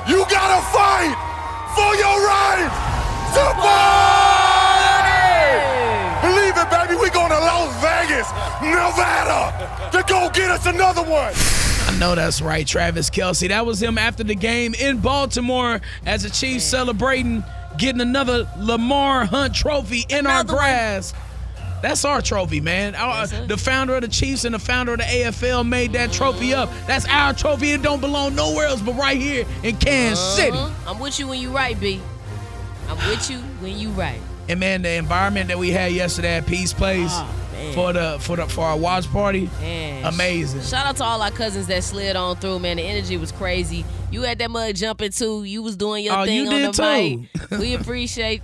You 0.08 0.26
gotta 0.30 0.64
fight 0.74 1.14
for 1.76 1.94
your 2.00 2.18
right 2.26 2.72
to 3.36 3.44
play. 3.62 4.38
Believe 6.26 6.58
it, 6.58 6.70
baby. 6.72 6.96
We're 6.96 7.14
going 7.14 7.30
to 7.30 7.38
Las 7.38 7.70
Vegas, 7.82 7.87
Nevada, 8.62 9.90
to 9.92 10.04
go 10.08 10.30
get 10.34 10.52
us 10.52 10.66
another 10.66 11.02
one. 11.04 11.34
I 11.88 11.98
know 12.00 12.16
that's 12.16 12.42
right, 12.42 12.66
Travis 12.68 13.10
Kelce. 13.10 13.50
That 13.50 13.66
was 13.66 13.82
him 13.82 13.98
after 13.98 14.24
the 14.24 14.36
game 14.36 14.74
in 14.76 15.00
Baltimore 15.00 15.80
as 16.06 16.24
the 16.24 16.30
Chiefs 16.30 16.66
celebrating 16.66 17.44
getting 17.78 18.02
another 18.02 18.48
Lamar 18.58 19.26
Hunt 19.26 19.54
trophy 19.56 20.06
in 20.10 20.28
our 20.28 20.44
grass. 20.44 21.14
That's 21.82 22.04
our 22.06 22.22
trophy, 22.22 22.60
man. 22.60 22.96
Our- 22.96 23.28
the 23.28 23.58
founder 23.58 23.96
of 23.96 24.02
the 24.02 24.08
Chiefs 24.08 24.46
and 24.46 24.56
the 24.56 24.60
founder 24.60 24.94
of 24.94 24.98
the 24.98 25.06
AFL 25.06 25.64
made 25.64 25.94
that 25.94 26.12
trophy 26.12 26.54
up. 26.54 26.70
That's 26.88 27.06
our 27.08 27.34
trophy. 27.34 27.72
It 27.72 27.84
don't 27.84 28.02
belong 28.02 28.36
nowhere 28.36 28.66
else 28.68 28.82
but 28.82 28.94
right 28.96 29.18
here 29.20 29.46
in 29.64 29.78
Kansas 29.78 30.36
City. 30.36 30.58
Uh-huh. 30.58 30.92
I'm 30.92 31.00
with 31.00 31.20
you 31.20 31.28
when 31.28 31.40
you 31.40 31.52
right, 31.52 31.80
B. 31.80 32.02
I'm 32.90 32.98
with 33.10 33.30
you 33.30 33.38
when 33.60 33.78
you 33.78 33.90
right. 33.90 34.20
And 34.50 34.60
man, 34.60 34.82
the 34.82 34.94
environment 34.94 35.50
that 35.50 35.60
we 35.60 35.72
had 35.72 35.92
yesterday 35.92 36.38
at 36.38 36.48
Peace 36.48 36.74
Place 36.74 37.14
man. 37.58 37.74
for 37.74 37.94
the 37.94 38.18
for 38.22 38.36
the 38.38 38.46
for 38.48 38.62
our 38.66 38.78
watch 38.78 39.10
party, 39.12 39.50
Man. 39.60 40.06
amazing. 40.06 40.62
Shout 40.62 40.86
out 40.86 40.96
to 40.98 41.04
all 41.04 41.22
our 41.22 41.32
cousins 41.32 41.68
that 41.68 41.84
slid 41.84 42.16
on 42.16 42.38
through, 42.38 42.60
man. 42.60 42.78
The 42.78 42.84
energy 42.84 43.18
was 43.18 43.32
crazy. 43.32 43.84
You 44.12 44.22
had 44.24 44.38
that 44.40 44.50
mud 44.52 44.76
jumping 44.76 45.12
too. 45.12 45.44
You 45.44 45.62
was 45.64 45.76
doing 45.76 46.06
your 46.06 46.18
Oh, 46.20 46.26
thing 46.26 46.36
you 46.36 46.44
on 46.48 46.50
did 46.50 46.74
the 46.74 46.74
too. 46.74 47.18
mic. 47.52 47.60
We 47.60 47.74
appreciate. 47.76 48.42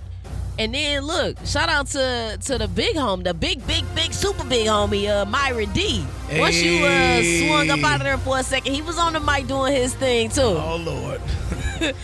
And 0.56 0.72
then 0.72 1.02
look, 1.02 1.36
shout 1.44 1.68
out 1.68 1.88
to 1.88 2.38
to 2.40 2.58
the 2.58 2.68
big 2.68 2.96
home, 2.96 3.24
the 3.24 3.34
big, 3.34 3.66
big, 3.66 3.84
big, 3.96 4.12
super 4.12 4.44
big 4.44 4.68
homie, 4.68 5.08
uh, 5.08 5.24
Myra 5.24 5.66
D. 5.66 6.06
Once 6.38 6.62
you 6.62 6.84
uh, 6.84 7.22
swung 7.48 7.70
up 7.70 7.82
out 7.84 7.96
of 7.96 8.04
there 8.04 8.18
for 8.18 8.38
a 8.38 8.42
second, 8.44 8.72
he 8.72 8.80
was 8.82 8.96
on 8.96 9.14
the 9.14 9.20
mic 9.20 9.48
doing 9.48 9.72
his 9.72 9.94
thing 9.94 10.28
too. 10.28 10.42
Oh 10.42 10.76
Lord. 10.76 11.20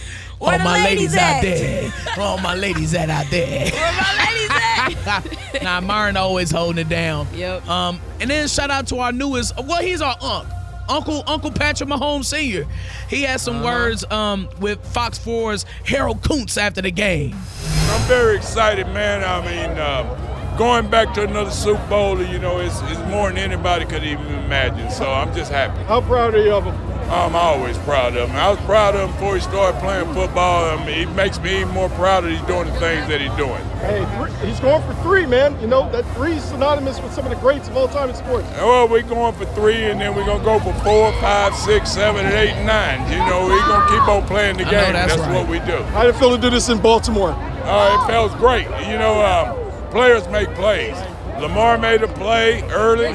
Where 0.40 0.52
All 0.52 0.58
my 0.64 0.82
ladies 0.82 1.14
ladies 1.14 1.16
out 1.16 1.42
there. 1.42 1.92
All 2.18 2.38
my 2.38 2.54
ladies 2.54 2.94
at 2.94 3.10
out 3.10 3.26
there. 3.30 3.70
Where 3.70 3.92
my 3.92 4.26
ladies 4.26 5.06
at? 5.06 5.62
nah, 5.62 5.80
Myron 5.82 6.16
always 6.16 6.50
holding 6.50 6.80
it 6.80 6.88
down. 6.88 7.28
Yep. 7.34 7.68
Um, 7.68 8.00
and 8.20 8.30
then 8.30 8.48
shout 8.48 8.70
out 8.70 8.86
to 8.86 9.00
our 9.00 9.12
newest. 9.12 9.54
Well, 9.62 9.82
he's 9.82 10.00
our 10.00 10.16
uncle. 10.22 10.56
Uncle 10.88 11.22
Uncle 11.26 11.52
Patrick 11.52 11.88
Mahomes 11.90 12.24
Sr. 12.24 12.66
He 13.08 13.22
had 13.22 13.40
some 13.40 13.62
words 13.62 14.04
um 14.10 14.48
with 14.58 14.84
Fox 14.84 15.18
4's 15.18 15.64
Harold 15.84 16.22
Kuntz 16.22 16.56
after 16.56 16.80
the 16.82 16.90
game. 16.90 17.34
I'm 17.34 18.08
very 18.08 18.36
excited, 18.36 18.86
man. 18.88 19.22
I 19.22 19.44
mean, 19.44 19.78
uh, 19.78 20.56
going 20.56 20.88
back 20.90 21.12
to 21.14 21.22
another 21.22 21.50
Super 21.50 21.86
Bowl, 21.88 22.20
you 22.20 22.38
know, 22.38 22.60
it's, 22.60 22.80
it's 22.84 22.98
more 23.10 23.28
than 23.28 23.38
anybody 23.38 23.84
could 23.84 24.04
even 24.04 24.26
imagine. 24.26 24.90
So 24.90 25.08
I'm 25.10 25.32
just 25.34 25.52
happy. 25.52 25.80
How 25.84 26.00
proud 26.00 26.34
are 26.34 26.42
you 26.42 26.54
of 26.54 26.64
him? 26.64 26.89
I'm 27.10 27.34
always 27.34 27.76
proud 27.78 28.16
of 28.16 28.30
him. 28.30 28.36
I 28.36 28.50
was 28.50 28.60
proud 28.60 28.94
of 28.94 29.08
him 29.08 29.16
before 29.16 29.34
he 29.34 29.40
started 29.40 29.80
playing 29.80 30.14
football. 30.14 30.78
I 30.78 30.86
mean, 30.86 31.08
he 31.08 31.14
makes 31.14 31.40
me 31.40 31.60
even 31.60 31.74
more 31.74 31.88
proud 31.90 32.20
that 32.20 32.30
he's 32.30 32.40
doing 32.42 32.66
the 32.66 32.78
things 32.78 33.08
that 33.08 33.20
he's 33.20 33.34
doing. 33.34 33.60
Hey, 33.80 34.06
he's 34.46 34.60
going 34.60 34.80
for 34.82 34.94
three, 35.02 35.26
man. 35.26 35.60
You 35.60 35.66
know, 35.66 35.90
that 35.90 36.04
three 36.14 36.34
is 36.34 36.44
synonymous 36.44 37.00
with 37.02 37.12
some 37.12 37.24
of 37.24 37.30
the 37.30 37.36
greats 37.38 37.68
of 37.68 37.76
all 37.76 37.88
time 37.88 38.10
in 38.10 38.14
sports. 38.14 38.48
Well, 38.52 38.86
we're 38.86 39.02
going 39.02 39.34
for 39.34 39.44
three, 39.56 39.90
and 39.90 40.00
then 40.00 40.14
we're 40.14 40.24
going 40.24 40.38
to 40.38 40.44
go 40.44 40.60
for 40.60 40.72
four, 40.84 41.12
five, 41.14 41.52
six, 41.56 41.90
seven, 41.90 42.24
and 42.26 42.34
eight, 42.34 42.50
and 42.50 42.66
nine. 42.66 43.00
You 43.10 43.18
know, 43.28 43.44
we're 43.44 43.66
going 43.66 43.80
to 43.80 43.88
keep 43.88 44.06
on 44.06 44.26
playing 44.28 44.58
the 44.58 44.64
game. 44.64 44.92
that's 44.92 45.16
that's 45.16 45.20
right. 45.22 45.34
what 45.34 45.48
we 45.48 45.58
do. 45.66 45.82
How 45.90 46.04
did 46.04 46.14
it 46.14 46.18
feel 46.18 46.36
to 46.36 46.40
do 46.40 46.48
this 46.48 46.68
in 46.68 46.80
Baltimore? 46.80 47.32
Uh, 47.32 48.04
it 48.04 48.06
feels 48.08 48.32
great. 48.36 48.66
You 48.86 48.98
know, 48.98 49.20
um, 49.20 49.90
players 49.90 50.28
make 50.28 50.48
plays. 50.54 50.94
Lamar 51.40 51.78
made 51.78 52.02
a 52.02 52.08
play 52.08 52.62
early, 52.70 53.06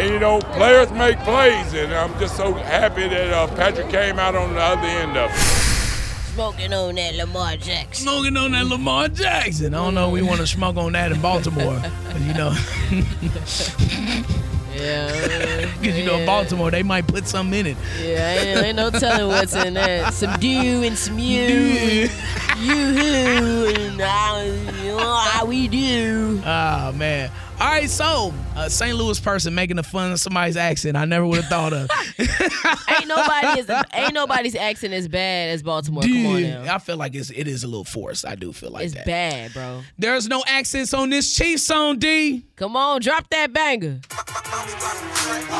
and 0.00 0.12
you 0.12 0.18
know, 0.18 0.40
players 0.40 0.90
make 0.92 1.18
plays, 1.20 1.72
and 1.74 1.92
I'm 1.94 2.18
just 2.18 2.36
so 2.36 2.52
happy 2.52 3.08
that 3.08 3.32
uh, 3.32 3.46
Patrick 3.56 3.88
came 3.88 4.18
out 4.18 4.34
on 4.34 4.54
the 4.54 4.60
other 4.60 4.86
end 4.86 5.16
of 5.16 5.30
it. 5.30 5.36
Smoking 6.34 6.72
on 6.74 6.94
that 6.96 7.14
Lamar 7.14 7.56
Jackson. 7.56 8.02
Smoking 8.04 8.36
on 8.36 8.52
that 8.52 8.66
Lamar 8.66 9.08
Jackson. 9.08 9.72
I 9.72 9.78
don't 9.78 9.94
know. 9.94 10.10
We 10.10 10.20
want 10.22 10.40
to 10.40 10.46
smoke 10.46 10.76
on 10.76 10.92
that 10.92 11.10
in 11.12 11.20
Baltimore, 11.22 11.78
'Cause, 12.10 12.22
you 12.22 12.34
know. 12.34 12.54
Yeah. 14.74 15.70
Because 15.80 15.96
you 15.98 16.04
know, 16.04 16.18
yeah. 16.18 16.26
Baltimore, 16.26 16.70
they 16.70 16.82
might 16.82 17.06
put 17.06 17.26
something 17.26 17.58
in 17.60 17.66
it. 17.68 17.76
Yeah, 17.98 18.34
ain't, 18.34 18.58
ain't 18.66 18.76
no 18.76 18.90
telling 18.90 19.26
what's 19.28 19.54
in 19.54 19.72
that. 19.74 20.12
Some 20.14 20.38
dew 20.38 20.82
and 20.82 20.98
some 20.98 21.18
you. 21.18 22.10
You 22.58 22.74
and 23.74 24.02
I, 24.02 24.44
you 24.82 24.96
know 24.96 25.14
how 25.14 25.46
we 25.46 25.68
do. 25.68 26.42
Oh 26.44 26.92
man. 26.92 27.30
All 27.58 27.68
right, 27.68 27.88
so 27.88 28.34
a 28.56 28.70
St. 28.70 28.96
Louis 28.96 29.18
person 29.20 29.54
making 29.54 29.78
a 29.78 29.82
fun 29.82 30.12
of 30.12 30.20
somebody's 30.20 30.56
accent. 30.56 30.96
I 30.96 31.04
never 31.04 31.26
would 31.26 31.42
have 31.42 31.48
thought 31.50 31.72
of. 31.72 31.90
Ain't 32.98 33.08
nobody 33.08 33.60
is 33.60 33.70
ain't 33.92 34.14
nobody's 34.14 34.54
accent 34.54 34.94
as 34.94 35.06
bad 35.08 35.50
as 35.50 35.62
Baltimore. 35.62 36.02
Come 36.02 36.26
on 36.26 36.42
now. 36.42 36.74
I 36.74 36.78
feel 36.78 36.96
like 36.96 37.14
it's 37.14 37.30
it 37.30 37.46
is 37.46 37.62
a 37.64 37.66
little 37.66 37.84
forced. 37.84 38.24
I 38.26 38.34
do 38.36 38.52
feel 38.52 38.70
like 38.70 38.86
It's 38.86 38.94
that. 38.94 39.04
bad, 39.06 39.52
bro. 39.52 39.82
There's 39.98 40.28
no 40.28 40.42
accents 40.46 40.94
on 40.94 41.10
this 41.10 41.34
Chiefs 41.34 41.64
song, 41.66 41.98
D. 41.98 42.44
Come 42.56 42.74
on, 42.76 43.00
drop 43.02 43.28
that 43.30 43.52
banger. 43.52 44.00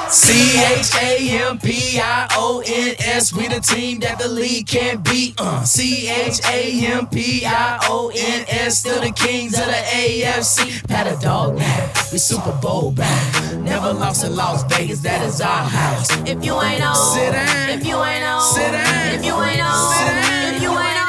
C 0.08 0.32
H 0.58 0.94
A 1.02 1.28
M 1.48 1.58
P 1.58 1.98
I 2.00 2.28
O 2.32 2.62
N 2.66 2.94
S. 3.00 3.34
We 3.34 3.48
the 3.48 3.60
team 3.60 4.00
that 4.00 4.18
the 4.18 4.28
league 4.28 4.66
can't 4.66 5.04
beat. 5.04 5.34
Uh, 5.38 5.62
C 5.64 6.08
H 6.08 6.40
A 6.48 6.86
M 6.86 7.06
P 7.08 7.44
I 7.44 7.78
O 7.82 8.10
N 8.14 8.44
S. 8.48 8.78
Still 8.78 9.00
the 9.02 9.10
kings 9.12 9.54
of 9.58 9.66
the 9.66 9.72
AFC. 9.72 10.86
Pat 10.88 11.06
a 11.06 11.20
dog 11.20 11.56
now. 11.58 11.92
We 12.12 12.18
Super 12.18 12.56
Bowl 12.62 12.85
bound. 12.92 13.64
Never 13.64 13.92
lost 13.92 14.24
in 14.24 14.34
Las 14.34 14.62
Vegas. 14.64 15.00
That 15.00 15.22
is 15.22 15.40
our 15.40 15.64
house. 15.64 16.10
If 16.26 16.44
you 16.44 16.60
ain't 16.60 16.82
on, 16.82 16.94
Sit 16.94 17.32
down. 17.32 17.70
If 17.70 17.86
you 17.86 18.02
ain't 18.02 18.24
on, 18.24 18.54
Sit 18.54 18.72
down. 18.72 19.14
If 19.14 19.24
you 19.24 19.34
ain't 19.34 19.60
on, 19.60 20.54
If 20.54 20.62
you 20.62 20.70
ain't 20.70 21.00
on, 21.00 21.06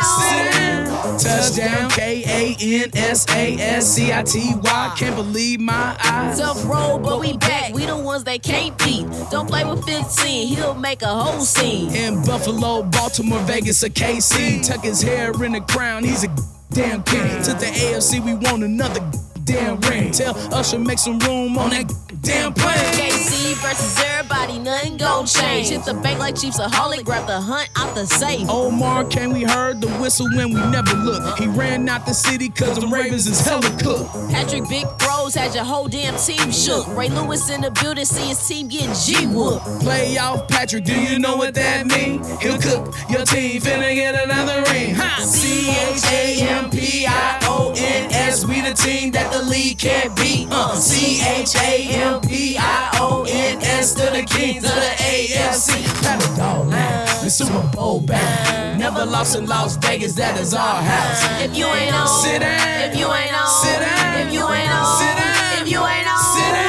Touchdown. 1.20 1.90
K 1.92 2.24
A 2.26 2.84
N 2.84 2.92
S 2.94 3.26
A 3.30 3.56
S 3.56 3.88
C 3.88 4.14
I 4.14 4.24
T 4.24 4.54
Y. 4.56 4.94
Can't 4.98 5.16
believe 5.16 5.60
my 5.60 5.98
eyes. 6.04 6.40
Tough 6.40 6.64
road, 6.66 7.00
but 7.00 7.20
we 7.20 7.36
back. 7.38 7.74
We 7.74 7.86
the 7.86 7.98
ones 7.98 8.24
they 8.24 8.40
can't 8.40 8.78
beat. 8.80 9.06
Don't 9.32 9.48
play 9.48 9.66
with 9.66 9.84
15. 9.86 10.48
He'll 10.48 10.76
make 10.76 11.02
a 11.02 11.08
whole 11.08 11.42
scene. 11.42 11.94
In 11.96 12.24
Buffalo, 12.24 12.84
Baltimore, 12.84 13.40
Vegas, 13.42 13.84
or 13.84 13.90
KC. 13.90 14.66
Tuck 14.68 14.84
his 14.84 15.02
hair 15.02 15.32
in 15.44 15.54
the 15.54 15.62
crown, 15.62 16.04
he's 16.04 16.24
a 16.24 16.28
damn 16.72 17.04
king. 17.04 17.42
To 17.44 17.54
the 17.54 17.66
AFC, 17.66 18.24
we 18.24 18.34
want 18.36 18.64
another 18.64 19.02
damn 19.48 19.80
ring. 19.82 20.12
Tell 20.12 20.36
Usher 20.54 20.78
make 20.78 21.00
some 21.00 21.18
room 21.20 21.58
on 21.58 21.72
that 21.72 21.92
damn 22.22 22.54
plane. 22.54 22.76
KC 22.94 23.56
versus 23.56 24.04
everybody, 24.06 24.60
nothing 24.60 24.98
gon' 24.98 25.26
change. 25.26 25.70
Hit 25.70 25.86
the 25.86 25.94
bank 25.94 26.20
like 26.20 26.36
Chiefsaholic, 26.36 27.06
grab 27.06 27.26
the 27.26 27.40
hunt 27.40 27.70
out 27.78 27.96
the 27.96 28.06
safe. 28.06 28.48
Omar 28.50 29.06
came, 29.06 29.34
we 29.34 29.44
heard 29.44 29.80
the 29.82 29.88
whistle 30.00 30.28
when 30.36 30.50
we 30.50 30.60
never 30.70 30.94
looked. 30.94 31.40
He 31.40 31.48
ran 31.48 31.88
out 31.88 32.06
the 32.06 32.14
city 32.14 32.50
cause 32.50 32.78
the 32.78 32.88
Ravens 32.88 33.26
is 33.26 33.40
hella 33.46 33.70
cooked. 33.82 34.12
Patrick 34.32 34.68
Big 34.70 34.86
Bros 35.00 35.34
had 35.34 35.56
your 35.56 35.64
whole 35.64 35.88
damn 35.88 36.18
team 36.18 36.52
shook. 36.52 36.86
Ray 36.96 37.10
Lewis 37.10 37.50
in 37.50 37.62
the 37.62 37.72
building, 37.72 38.06
see 38.06 38.28
his 38.28 38.46
team 38.46 38.68
getting 38.68 38.94
G 38.94 39.26
whooped. 39.28 39.66
Playoff 39.82 40.48
Patrick, 40.50 40.84
do 40.84 41.00
you 41.00 41.20
know 41.20 41.38
what 41.38 41.54
that 41.56 41.88
mean? 41.88 42.22
He'll 42.42 42.60
cook 42.60 42.94
your 43.10 43.24
team, 43.26 43.62
finna 43.62 43.96
get 43.96 44.14
another 44.22 44.62
ring. 44.72 44.96
C 45.22 45.70
H 45.70 46.04
A 46.12 46.42
M 46.50 46.70
P 46.70 47.06
I 47.08 47.40
O 47.44 47.74
N 47.78 48.12
S, 48.12 48.46
we 48.46 48.62
the 48.62 48.74
team 48.74 49.12
that 49.12 49.32
the 49.32 49.37
league 49.44 49.80
can't 49.80 50.16
beat. 50.16 50.48
Uh, 50.52 50.76
C 50.76 51.22
H 51.22 51.56
A 51.56 51.88
M 51.94 52.22
P 52.22 52.58
I 52.58 52.90
O 53.00 53.26
N 53.28 53.62
S, 53.62 53.94
to 53.96 54.10
the 54.12 54.24
kings 54.24 54.64
of 54.64 54.76
the 54.76 54.94
AFC. 54.98 55.84
A 56.08 56.38
dog 56.38 56.70
now, 56.70 57.22
we 57.24 57.30
Super 57.30 57.70
Bowl 57.76 58.02
bound. 58.02 58.80
Never 58.80 59.06
lost 59.06 59.36
in 59.36 59.46
Las 59.46 59.78
Vegas, 59.78 60.14
that 60.16 60.40
is 60.40 60.54
our 60.54 60.82
house. 60.82 61.42
If 61.42 61.56
you 61.58 61.66
ain't 61.66 61.94
on, 61.94 62.08
sit 62.08 62.40
down. 62.40 62.90
If 62.90 62.98
you 62.98 63.06
ain't 63.12 63.34
on, 63.34 63.48
sit 63.48 63.80
down. 63.80 64.28
If 64.28 64.34
you 64.34 64.48
ain't 64.48 64.72
on, 64.72 64.98
sit 65.00 65.18
down. 65.18 65.62
If 65.62 65.72
you 65.72 65.80
ain't 65.80 66.08
on, 66.08 66.24
sit 66.36 66.52
down. 66.52 66.68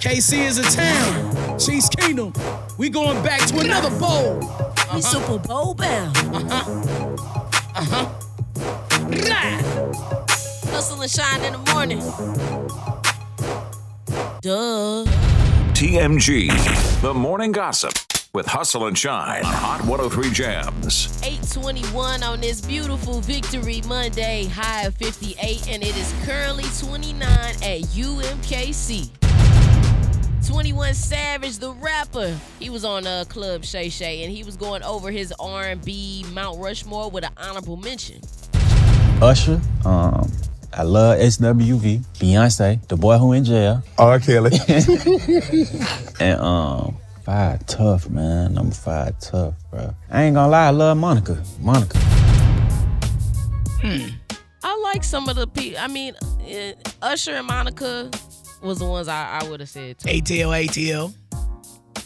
KC 0.00 0.44
is 0.44 0.58
a 0.58 0.64
town. 0.64 1.58
Chiefs 1.58 1.88
Kingdom. 1.88 2.32
We 2.76 2.88
going 2.90 3.22
back 3.22 3.40
to 3.46 3.58
another 3.60 3.90
bowl. 3.98 4.40
We 4.94 5.00
Super 5.00 5.38
Bowl 5.38 5.74
bound. 5.74 6.16
Uh-huh. 6.16 6.92
Hustle 10.72 11.02
and 11.02 11.10
shine 11.10 11.44
in 11.44 11.52
the 11.52 11.58
morning. 11.72 11.98
Duh. 14.40 15.04
TMG, 15.74 17.02
the 17.02 17.12
morning 17.12 17.52
gossip 17.52 17.92
with 18.32 18.46
Hustle 18.46 18.86
and 18.86 18.96
Shine 18.96 19.44
on 19.44 19.52
Hot 19.52 19.80
103 19.82 20.30
Jams. 20.30 21.20
821 21.22 22.22
on 22.22 22.40
this 22.40 22.62
beautiful 22.62 23.20
Victory 23.20 23.82
Monday, 23.86 24.46
high 24.46 24.84
of 24.84 24.94
58, 24.94 25.68
and 25.68 25.82
it 25.82 25.94
is 25.94 26.14
currently 26.24 26.64
29 26.80 27.20
at 27.28 27.82
UMKC. 27.92 29.10
21 30.48 30.94
Savage, 30.94 31.58
the 31.58 31.72
rapper, 31.74 32.34
he 32.58 32.70
was 32.70 32.86
on 32.86 33.06
uh, 33.06 33.24
Club 33.28 33.62
Shay 33.64 33.90
Shay, 33.90 34.24
and 34.24 34.32
he 34.32 34.42
was 34.42 34.56
going 34.56 34.82
over 34.82 35.10
his 35.10 35.34
R&B 35.38 36.24
Mount 36.32 36.58
Rushmore 36.58 37.10
with 37.10 37.24
an 37.24 37.32
honorable 37.36 37.76
mention. 37.76 38.22
Usher, 39.20 39.60
um, 39.84 40.32
I 40.74 40.84
love 40.84 41.18
SWV, 41.18 42.00
Beyonce, 42.18 42.86
the 42.88 42.96
boy 42.96 43.18
who 43.18 43.32
in 43.32 43.44
jail. 43.44 43.82
R. 43.98 44.18
Kelly. 44.18 44.52
and 46.20 46.40
um, 46.40 46.96
five 47.24 47.66
tough, 47.66 48.08
man. 48.08 48.54
Number 48.54 48.74
five 48.74 49.18
tough, 49.20 49.54
bro. 49.70 49.94
I 50.10 50.22
ain't 50.22 50.34
gonna 50.34 50.50
lie, 50.50 50.68
I 50.68 50.70
love 50.70 50.96
Monica. 50.96 51.42
Monica. 51.60 51.98
Hmm. 53.82 54.08
I 54.62 54.80
like 54.94 55.04
some 55.04 55.28
of 55.28 55.36
the 55.36 55.46
people. 55.46 55.78
I 55.78 55.88
mean, 55.88 56.14
uh, 56.16 56.72
Usher 57.02 57.34
and 57.34 57.46
Monica 57.46 58.10
was 58.62 58.78
the 58.78 58.86
ones 58.86 59.08
I, 59.08 59.40
I 59.40 59.48
would 59.50 59.60
have 59.60 59.68
said. 59.68 59.98
Too. 59.98 60.08
ATL, 60.08 60.66
ATL. 60.66 61.14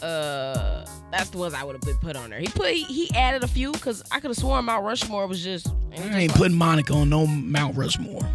Uh, 0.01 0.85
that's 1.11 1.29
the 1.29 1.37
ones 1.37 1.53
I 1.53 1.63
would 1.63 1.75
have 1.75 1.81
been 1.81 1.97
put 1.97 2.17
on 2.17 2.31
there. 2.31 2.39
He 2.39 2.47
put 2.47 2.67
he, 2.71 2.83
he 2.83 3.15
added 3.15 3.43
a 3.43 3.47
few 3.47 3.71
because 3.71 4.03
I 4.11 4.19
could 4.19 4.29
have 4.29 4.37
sworn 4.37 4.65
Mount 4.65 4.83
Rushmore 4.83 5.25
was 5.25 5.41
just. 5.41 5.73
I 5.97 6.19
ain't 6.19 6.33
putting 6.33 6.57
Monica 6.57 6.93
on 6.93 7.09
no 7.09 7.25
Mount 7.25 7.77
Rushmore. 7.77 8.27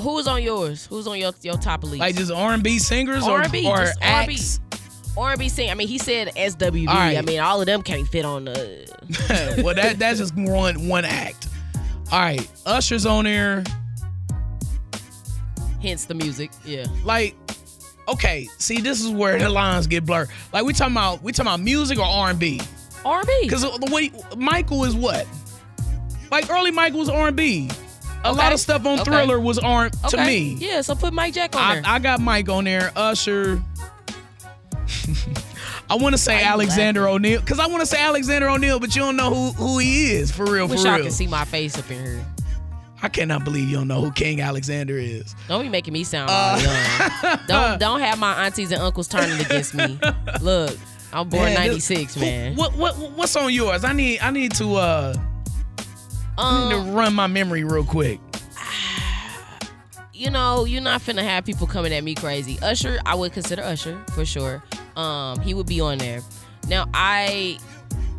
Who 0.00 0.14
was 0.14 0.26
on 0.26 0.42
yours? 0.42 0.86
Who's 0.86 1.06
on 1.06 1.18
your 1.18 1.32
your 1.42 1.56
top 1.56 1.84
elite? 1.84 2.00
Like 2.00 2.16
just 2.16 2.32
R&B 2.32 2.78
singers 2.78 3.24
or, 3.24 3.42
R&B, 3.42 3.66
or 3.66 3.76
just 3.76 4.02
R&B. 4.02 4.32
acts? 4.32 4.60
R&B 5.16 5.48
sing. 5.48 5.70
I 5.70 5.74
mean, 5.74 5.88
he 5.88 5.98
said. 5.98 6.28
All 6.36 6.70
right. 6.86 7.16
I 7.16 7.22
mean, 7.22 7.40
all 7.40 7.60
of 7.60 7.66
them 7.66 7.82
can't 7.82 8.08
fit 8.08 8.24
on 8.24 8.46
the. 8.46 9.60
well, 9.64 9.74
that 9.74 9.98
that's 9.98 10.18
just 10.18 10.34
one 10.36 10.88
one 10.88 11.04
act. 11.04 11.48
All 12.10 12.20
right, 12.20 12.46
Usher's 12.66 13.06
on 13.06 13.24
there. 13.24 13.64
Hence 15.80 16.06
the 16.06 16.14
music. 16.14 16.50
Yeah. 16.64 16.86
Like, 17.04 17.36
okay, 18.08 18.48
see, 18.58 18.80
this 18.80 19.00
is 19.00 19.10
where 19.10 19.38
the 19.38 19.48
lines 19.48 19.86
get 19.86 20.04
blurred. 20.04 20.28
Like 20.52 20.64
we 20.64 20.72
talking 20.72 20.94
about 20.94 21.22
we 21.22 21.32
talking 21.32 21.48
about 21.48 21.60
music 21.60 21.98
or 21.98 22.04
R 22.04 22.30
and 22.30 22.38
B. 22.38 22.60
R&B. 23.04 23.40
Because 23.42 23.62
the 23.62 23.90
way 23.92 24.10
Michael 24.36 24.84
is 24.84 24.94
what? 24.94 25.26
Like 26.30 26.50
early 26.50 26.70
Michael 26.70 27.00
was 27.00 27.08
R&B. 27.08 27.70
A 28.24 28.32
lot 28.32 28.52
of 28.52 28.60
stuff 28.60 28.84
on 28.86 28.94
Okay. 29.00 29.04
Thriller 29.04 29.38
was 29.38 29.58
to 29.58 29.90
Okay. 30.06 30.26
me. 30.26 30.54
Yeah, 30.58 30.80
so 30.80 30.94
put 30.94 31.12
Mike 31.12 31.34
Jack 31.34 31.54
on 31.54 31.62
I, 31.62 31.74
there. 31.74 31.82
I 31.86 31.98
got 31.98 32.20
Mike 32.20 32.48
on 32.48 32.64
there. 32.64 32.90
Usher. 32.96 33.62
I 35.90 35.96
want 35.96 36.14
to 36.14 36.18
say 36.18 36.42
Alexander 36.42 37.06
O'Neal 37.06 37.40
because 37.40 37.60
I 37.60 37.66
want 37.66 37.80
to 37.80 37.86
say 37.86 38.00
Alexander 38.00 38.48
O'Neal, 38.48 38.80
but 38.80 38.96
you 38.96 39.02
don't 39.02 39.16
know 39.16 39.32
who 39.32 39.50
who 39.52 39.78
he 39.78 40.12
is 40.12 40.32
for 40.32 40.44
real. 40.46 40.66
Wish 40.66 40.82
for 40.82 40.94
real. 40.94 41.02
could 41.04 41.12
see 41.12 41.26
my 41.26 41.44
face 41.44 41.78
up 41.78 41.90
in 41.90 42.02
here. 42.04 42.24
I 43.02 43.08
cannot 43.10 43.44
believe 43.44 43.68
you 43.68 43.76
don't 43.76 43.88
know 43.88 44.00
who 44.00 44.10
King 44.12 44.40
Alexander 44.40 44.96
is. 44.96 45.34
Don't 45.46 45.62
be 45.62 45.68
making 45.68 45.92
me 45.92 46.04
sound 46.04 46.30
Uh, 46.30 46.32
all 46.32 46.60
young. 46.60 47.38
Don't 47.46 47.78
don't 47.78 48.00
have 48.00 48.18
my 48.18 48.46
aunties 48.46 48.72
and 48.72 48.80
uncles 48.80 49.08
turning 49.08 49.38
against 49.38 49.74
me. 49.74 50.00
Look, 50.40 50.74
I'm 51.12 51.28
born 51.28 51.52
Man, 51.52 51.68
this- 51.68 51.90
'96, 51.90 52.14
who- 52.14 52.20
man. 52.22 52.56
What 52.56 52.74
what 52.76 52.96
what's 53.12 53.36
on 53.36 53.52
yours? 53.52 53.84
I 53.84 53.92
need 53.92 54.20
I 54.20 54.30
need 54.30 54.52
to 54.52 54.76
uh 54.76 55.14
I 56.38 56.64
need 56.64 56.70
to 56.70 56.76
Um, 56.80 56.94
run 56.94 57.14
my 57.14 57.26
memory 57.26 57.64
real 57.64 57.84
quick. 57.84 58.20
you 60.12 60.30
know, 60.30 60.64
you're 60.64 60.82
not 60.82 61.00
finna 61.00 61.22
have 61.22 61.44
people 61.44 61.66
coming 61.66 61.92
at 61.92 62.04
me 62.04 62.14
crazy. 62.14 62.58
Usher, 62.62 62.98
I 63.06 63.14
would 63.14 63.32
consider 63.32 63.62
Usher 63.62 64.02
for 64.12 64.24
sure. 64.24 64.62
Um, 64.96 65.40
he 65.40 65.54
would 65.54 65.66
be 65.66 65.80
on 65.80 65.98
there. 65.98 66.20
Now, 66.68 66.86
I 66.94 67.58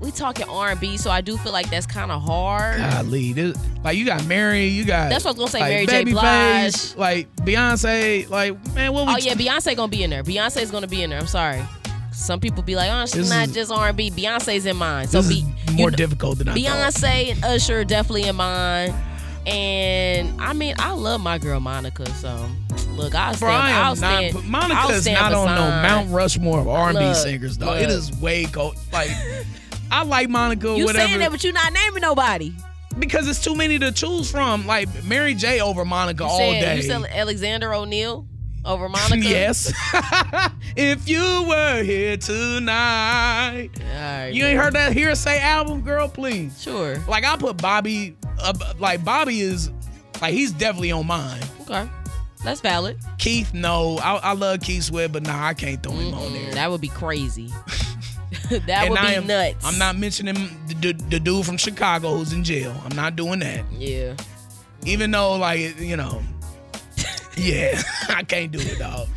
we 0.01 0.12
talking 0.12 0.47
R&B, 0.47 0.97
so 0.97 1.10
I 1.10 1.21
do 1.21 1.38
feel 1.38 1.54
like 1.54 1.69
that's 1.69 1.86
kind 1.86 2.12
of 2.12 2.21
hard. 2.21 2.78
Golly, 2.78 3.34
this, 3.34 3.58
like 3.84 3.97
you 3.97 4.06
got 4.06 4.25
Mary, 4.25 4.65
you 4.67 4.84
got 4.86 5.10
That's 5.10 5.23
what 5.23 5.36
I 5.38 5.39
was 5.39 5.51
gonna 5.51 5.51
say, 5.51 5.60
like, 5.62 5.69
Mary 5.71 5.86
J. 6.06 6.12
Babyface, 6.12 6.97
like 6.97 7.36
Beyonce, 7.38 8.30
like 8.30 8.75
man, 8.75 8.93
what 8.93 9.08
we 9.08 9.13
Oh 9.13 9.17
yeah, 9.17 9.34
Beyonce 9.34 9.75
gonna 9.75 9.89
be 9.89 10.04
in 10.04 10.10
there. 10.10 10.23
Beyonce's 10.23 10.69
gonna 10.69 10.88
be 10.88 11.01
in 11.01 11.10
there. 11.12 11.19
I'm 11.19 11.28
sorry. 11.28 11.62
Some 12.15 12.39
people 12.39 12.63
be 12.63 12.75
like, 12.75 12.89
oh, 12.91 13.06
she's 13.06 13.30
not 13.30 13.49
just 13.49 13.71
R&B. 13.71 14.10
Beyonce's 14.12 14.65
in 14.65 14.78
mine. 14.78 15.08
So 15.08 15.21
be 15.21 15.45
more 15.73 15.91
difficult 15.91 16.38
than 16.39 16.47
I 16.49 16.54
thought. 16.54 16.60
Beyonce 16.60 17.32
and 17.34 17.43
Usher 17.45 17.84
definitely 17.84 18.23
in 18.23 18.36
mine. 18.38 18.93
And 19.45 20.41
I 20.41 20.54
mean, 20.54 20.75
I 20.80 20.93
love 20.93 21.21
my 21.21 21.38
girl 21.38 21.60
Monica. 21.60 22.10
So 22.15 22.49
look, 22.95 23.13
I'll 23.13 23.34
stand. 23.36 23.39
Bro, 23.39 23.49
I 23.49 23.69
am 23.69 23.86
I'll 23.86 23.95
stand. 23.95 24.34
but 24.34 24.43
Monica 24.45 24.80
I'll 24.80 24.89
is 24.91 25.04
stand 25.04 25.19
not 25.19 25.34
on 25.34 25.56
no 25.56 25.62
Mount 25.88 26.10
Rushmore 26.12 26.60
of 26.62 26.67
R 26.67 26.89
and 26.89 26.97
B 26.97 27.13
singers, 27.13 27.58
though. 27.58 27.73
It 27.73 27.82
look. 27.82 27.89
is 27.89 28.12
way 28.19 28.45
go 28.45 28.73
like. 28.91 29.12
I 29.91 30.04
like 30.04 30.30
Monica. 30.30 30.75
You 30.75 30.86
whatever. 30.86 31.08
saying 31.08 31.19
that, 31.19 31.30
but 31.32 31.43
you're 31.43 31.54
not 31.54 31.71
naming 31.73 32.01
nobody. 32.01 32.54
because 32.97 33.28
it's 33.28 33.43
too 33.43 33.56
many 33.56 33.78
to 33.78 33.91
choose 33.91 34.32
from. 34.32 34.65
Like 34.65 34.88
Mary 35.04 35.36
J 35.36 35.62
over 35.62 35.86
Monica 35.86 36.23
You 36.23 36.30
all 36.30 36.38
said, 36.39 36.62
day. 36.62 36.75
You 36.78 36.82
said 36.82 37.04
Alexander 37.12 37.71
O'Neal 37.73 38.25
over 38.65 38.89
Monica. 38.89 39.17
yes. 39.17 39.71
if 40.75 41.08
you 41.08 41.45
were 41.47 41.84
here 41.84 42.17
tonight, 42.17 43.69
you 44.32 44.43
ain't 44.45 44.60
heard 44.60 44.73
that 44.73 44.93
Hearsay 44.93 45.39
album, 45.39 45.82
girl? 45.82 46.08
Please. 46.08 46.62
Sure. 46.62 46.97
Like 47.08 47.23
I 47.25 47.38
put 47.38 47.58
Bobby. 47.62 48.15
Uh, 48.39 48.54
like 48.80 49.04
Bobby 49.06 49.39
is 49.41 49.71
like 50.21 50.34
he's 50.34 50.51
definitely 50.51 50.91
on 50.91 51.08
mine. 51.08 51.41
Okay. 51.62 51.88
That's 52.43 52.62
valid. 52.62 52.97
Keith, 53.17 53.54
no, 53.54 53.97
I, 53.97 54.17
I 54.17 54.34
love 54.34 54.62
Keith 54.62 54.84
Sweat, 54.84 55.12
but 55.12 55.23
nah, 55.23 55.47
I 55.47 55.54
can't 55.56 55.82
throw 55.82 55.93
him 55.93 56.13
on 56.13 56.32
there. 56.34 56.51
That 56.54 56.69
would 56.69 56.82
be 56.82 56.89
crazy. 56.89 57.47
that 58.49 58.69
And 58.69 58.89
would 58.91 58.99
I 58.99 59.10
be 59.12 59.15
am, 59.15 59.25
nuts. 59.25 59.65
I'm 59.65 59.80
not 59.80 59.95
mentioning 59.97 60.36
the, 60.67 60.73
the, 60.75 60.93
the 61.10 61.19
dude 61.19 61.43
from 61.45 61.58
Chicago 61.58 62.17
who's 62.17 62.34
in 62.34 62.43
jail. 62.43 62.75
I'm 62.86 62.95
not 62.95 63.15
doing 63.15 63.39
that. 63.39 63.63
Yeah. 63.71 64.15
Even 64.86 65.10
though, 65.10 65.38
like, 65.38 65.80
you 65.80 65.97
know, 65.97 66.21
yeah, 67.38 67.82
I 68.10 68.24
can't 68.24 68.52
do 68.52 68.60
it, 68.60 68.80
dog. 68.80 69.08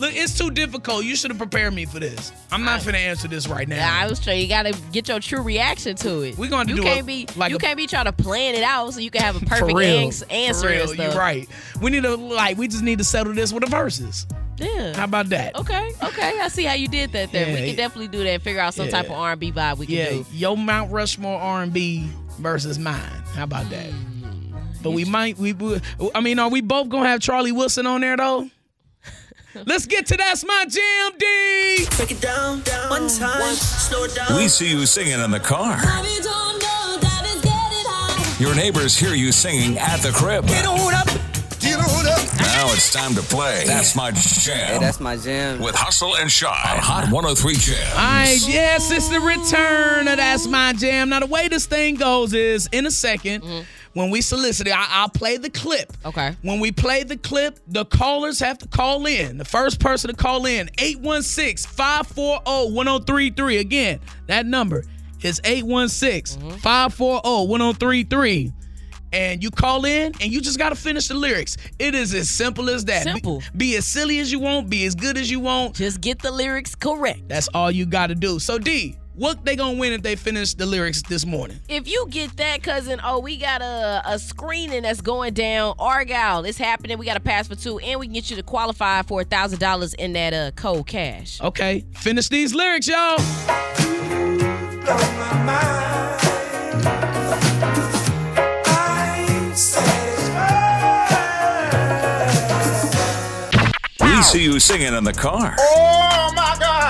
Look, 0.00 0.14
it's 0.14 0.38
too 0.38 0.52
difficult. 0.52 1.04
You 1.04 1.16
should 1.16 1.32
have 1.32 1.38
prepared 1.38 1.74
me 1.74 1.84
for 1.84 1.98
this. 1.98 2.30
I'm 2.52 2.64
not 2.64 2.80
finna 2.82 2.94
answer 2.98 3.26
this 3.26 3.48
right 3.48 3.66
now. 3.66 4.00
I 4.00 4.06
was 4.06 4.20
trying. 4.20 4.40
You 4.40 4.46
gotta 4.48 4.72
get 4.92 5.08
your 5.08 5.18
true 5.18 5.42
reaction 5.42 5.96
to 5.96 6.20
it. 6.22 6.38
We're 6.38 6.48
gonna 6.50 6.70
you 6.70 6.76
do 6.76 6.82
can't 6.84 7.00
a- 7.00 7.04
be 7.04 7.26
like 7.34 7.50
you 7.50 7.56
a- 7.56 7.58
can't 7.58 7.76
be 7.76 7.88
trying 7.88 8.04
to 8.04 8.12
plan 8.12 8.54
it 8.54 8.62
out 8.62 8.94
so 8.94 9.00
you 9.00 9.10
can 9.10 9.22
have 9.22 9.42
a 9.42 9.44
perfect 9.46 9.76
real, 9.76 9.98
ans- 9.98 10.22
answer 10.30 10.68
for 10.68 10.72
real. 10.72 10.94
You're 10.94 11.10
right. 11.16 11.48
We 11.80 11.90
need 11.90 12.04
to 12.04 12.14
like. 12.16 12.56
We 12.58 12.68
just 12.68 12.84
need 12.84 12.98
to 12.98 13.04
settle 13.04 13.34
this 13.34 13.52
with 13.52 13.64
the 13.64 13.70
verses. 13.70 14.24
Yeah. 14.58 14.94
How 14.96 15.02
about 15.04 15.30
that? 15.30 15.56
Okay. 15.56 15.90
Okay. 16.04 16.38
I 16.42 16.46
see 16.48 16.62
how 16.64 16.74
you 16.74 16.86
did 16.86 17.10
that 17.12 17.32
there. 17.32 17.48
Yeah, 17.48 17.54
we 17.60 17.66
can 17.66 17.76
definitely 17.76 18.08
do 18.08 18.18
that. 18.18 18.30
and 18.34 18.42
Figure 18.42 18.60
out 18.60 18.74
some 18.74 18.88
type 18.88 19.06
of 19.06 19.12
R&B 19.12 19.50
vibe 19.52 19.78
we 19.78 19.86
can 19.86 19.94
Yeah, 19.96 20.08
do. 20.10 20.26
your 20.32 20.56
Mount 20.56 20.90
Rushmore 20.92 21.40
R&B 21.40 22.08
versus 22.38 22.76
mine. 22.78 22.98
How 23.34 23.44
about 23.44 23.68
that? 23.70 23.86
Mm. 23.90 24.17
But 24.82 24.90
we 24.92 25.04
might. 25.04 25.38
We. 25.38 25.52
we- 25.52 25.80
I 26.14 26.20
mean, 26.20 26.38
are 26.38 26.48
we 26.48 26.60
both 26.60 26.88
gonna 26.88 27.08
have 27.08 27.20
Charlie 27.20 27.52
Wilson 27.52 27.86
on 27.86 28.00
there 28.00 28.16
though? 28.16 28.48
Let's 29.66 29.86
get 29.86 30.06
to 30.06 30.16
that's 30.16 30.44
my 30.44 30.64
jam, 30.68 31.12
D. 31.18 31.86
Break 31.96 32.12
it 32.12 32.20
down, 32.20 32.60
down, 32.62 32.90
one 32.90 33.08
time, 33.08 33.54
slow 33.54 34.04
it 34.04 34.14
down. 34.14 34.36
We 34.36 34.46
see 34.48 34.70
you 34.70 34.86
singing 34.86 35.20
in 35.20 35.30
the 35.30 35.40
car. 35.40 35.78
Your 38.38 38.54
neighbors 38.54 38.96
hear 38.96 39.14
you 39.14 39.32
singing 39.32 39.78
at 39.78 39.96
the 39.96 40.12
crib. 40.12 40.46
Get 40.46 40.64
on 40.64 40.94
up, 40.94 41.06
get 41.58 41.76
on 41.80 42.06
up. 42.06 42.18
Now 42.38 42.72
it's 42.72 42.92
time 42.92 43.12
to 43.16 43.20
play. 43.22 43.64
That's 43.66 43.96
my 43.96 44.12
jam. 44.12 44.74
Hey, 44.74 44.78
that's 44.78 45.00
my 45.00 45.16
jam. 45.16 45.58
With 45.60 45.74
Hustle 45.74 46.14
and 46.16 46.30
Shyne 46.30 46.50
on 46.52 46.78
Hot 46.78 47.10
103 47.10 47.54
Jam. 47.56 47.76
All 47.92 47.96
right, 47.96 48.38
yes, 48.46 48.92
it's 48.92 49.08
the 49.08 49.18
return 49.18 50.06
of 50.06 50.18
That's 50.18 50.46
My 50.46 50.72
Jam. 50.72 51.08
Now, 51.08 51.18
the 51.18 51.26
way 51.26 51.48
this 51.48 51.66
thing 51.66 51.96
goes 51.96 52.32
is 52.32 52.68
in 52.70 52.86
a 52.86 52.90
2nd 52.90 53.64
when 53.94 54.10
we 54.10 54.20
solicit 54.20 54.66
it, 54.66 54.74
I- 54.76 54.86
I'll 54.90 55.08
play 55.08 55.36
the 55.36 55.50
clip. 55.50 55.92
Okay. 56.04 56.36
When 56.42 56.60
we 56.60 56.72
play 56.72 57.02
the 57.04 57.16
clip, 57.16 57.58
the 57.66 57.84
callers 57.84 58.38
have 58.40 58.58
to 58.58 58.68
call 58.68 59.06
in. 59.06 59.38
The 59.38 59.44
first 59.44 59.80
person 59.80 60.10
to 60.10 60.16
call 60.16 60.46
in, 60.46 60.70
816 60.78 61.68
540 61.70 62.72
1033. 62.72 63.58
Again, 63.58 64.00
that 64.26 64.46
number 64.46 64.84
is 65.22 65.40
816 65.44 66.58
540 66.58 67.46
1033. 67.48 68.52
And 69.10 69.42
you 69.42 69.50
call 69.50 69.86
in 69.86 70.12
and 70.20 70.30
you 70.30 70.42
just 70.42 70.58
got 70.58 70.68
to 70.68 70.74
finish 70.74 71.08
the 71.08 71.14
lyrics. 71.14 71.56
It 71.78 71.94
is 71.94 72.12
as 72.12 72.28
simple 72.28 72.68
as 72.68 72.84
that. 72.84 73.06
Be- 73.06 73.10
Simple. 73.12 73.42
Be, 73.56 73.76
as 73.76 73.86
silly 73.86 74.18
as 74.20 74.30
you 74.30 74.38
want, 74.38 74.68
be 74.68 74.84
as 74.84 74.94
good 74.94 75.16
as 75.16 75.30
you 75.30 75.40
want. 75.40 75.76
Just 75.76 76.02
get 76.02 76.18
the 76.20 76.30
lyrics 76.30 76.74
correct. 76.74 77.26
That's 77.26 77.48
all 77.54 77.70
you 77.70 77.86
got 77.86 78.08
to 78.08 78.14
do. 78.14 78.38
So, 78.38 78.58
D, 78.58 78.96
what 79.18 79.44
they 79.44 79.56
going 79.56 79.74
to 79.74 79.80
win 79.80 79.92
if 79.92 80.02
they 80.02 80.16
finish 80.16 80.54
the 80.54 80.64
lyrics 80.64 81.02
this 81.02 81.26
morning? 81.26 81.58
If 81.68 81.88
you 81.88 82.06
get 82.08 82.36
that, 82.36 82.62
cousin, 82.62 83.00
oh, 83.02 83.18
we 83.18 83.36
got 83.36 83.60
a, 83.60 84.02
a 84.06 84.18
screening 84.18 84.82
that's 84.82 85.00
going 85.00 85.34
down. 85.34 85.76
Argylle, 85.76 86.48
it's 86.48 86.58
happening. 86.58 86.98
We 86.98 87.06
got 87.06 87.16
a 87.16 87.20
pass 87.20 87.48
for 87.48 87.56
two, 87.56 87.78
and 87.80 87.98
we 87.98 88.06
can 88.06 88.14
get 88.14 88.30
you 88.30 88.36
to 88.36 88.42
qualify 88.42 89.02
for 89.02 89.20
a 89.20 89.24
thousand 89.24 89.58
dollars 89.58 89.94
in 89.94 90.12
that 90.12 90.32
uh 90.32 90.52
cold 90.52 90.86
cash. 90.86 91.40
Okay, 91.40 91.84
finish 91.94 92.28
these 92.28 92.54
lyrics, 92.54 92.86
y'all. 92.86 93.18
We 104.00 104.22
see 104.22 104.42
you 104.42 104.60
singing 104.60 104.94
in 104.94 105.04
the 105.04 105.12
car. 105.12 105.56
Oh 105.58 105.74
my 106.00 106.20
God. 106.20 106.27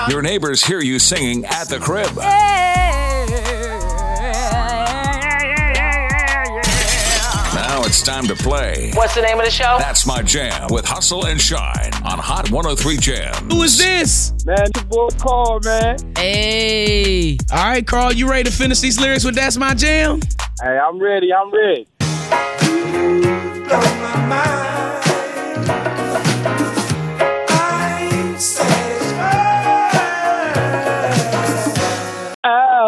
Your 0.09 0.21
neighbors 0.21 0.63
hear 0.63 0.81
you 0.81 0.99
singing 0.99 1.45
at 1.45 1.69
the 1.69 1.79
crib. 1.79 2.15
Now 7.53 7.83
it's 7.83 8.01
time 8.01 8.25
to 8.27 8.35
play. 8.35 8.91
What's 8.93 9.15
the 9.15 9.21
name 9.21 9.39
of 9.39 9.45
the 9.45 9.51
show? 9.51 9.77
That's 9.79 10.05
my 10.05 10.21
jam 10.21 10.67
with 10.71 10.85
Hustle 10.85 11.25
and 11.25 11.39
Shyne 11.39 11.91
on 12.05 12.19
Hot 12.19 12.49
103 12.49 12.97
Jam. 12.97 13.33
Who 13.49 13.63
is 13.63 13.77
this? 13.77 14.33
Man, 14.45 14.57
your 14.75 14.85
boy 14.85 15.09
Carl, 15.17 15.59
man. 15.63 15.97
Hey. 16.15 17.37
All 17.51 17.63
right, 17.63 17.85
Carl, 17.85 18.13
you 18.13 18.29
ready 18.29 18.49
to 18.49 18.55
finish 18.55 18.79
these 18.79 18.99
lyrics 18.99 19.23
with 19.23 19.35
That's 19.35 19.57
My 19.57 19.73
Jam? 19.73 20.21
Hey, 20.61 20.77
I'm 20.77 20.99
ready. 20.99 21.29
I'm 21.33 21.51
ready. 21.51 21.87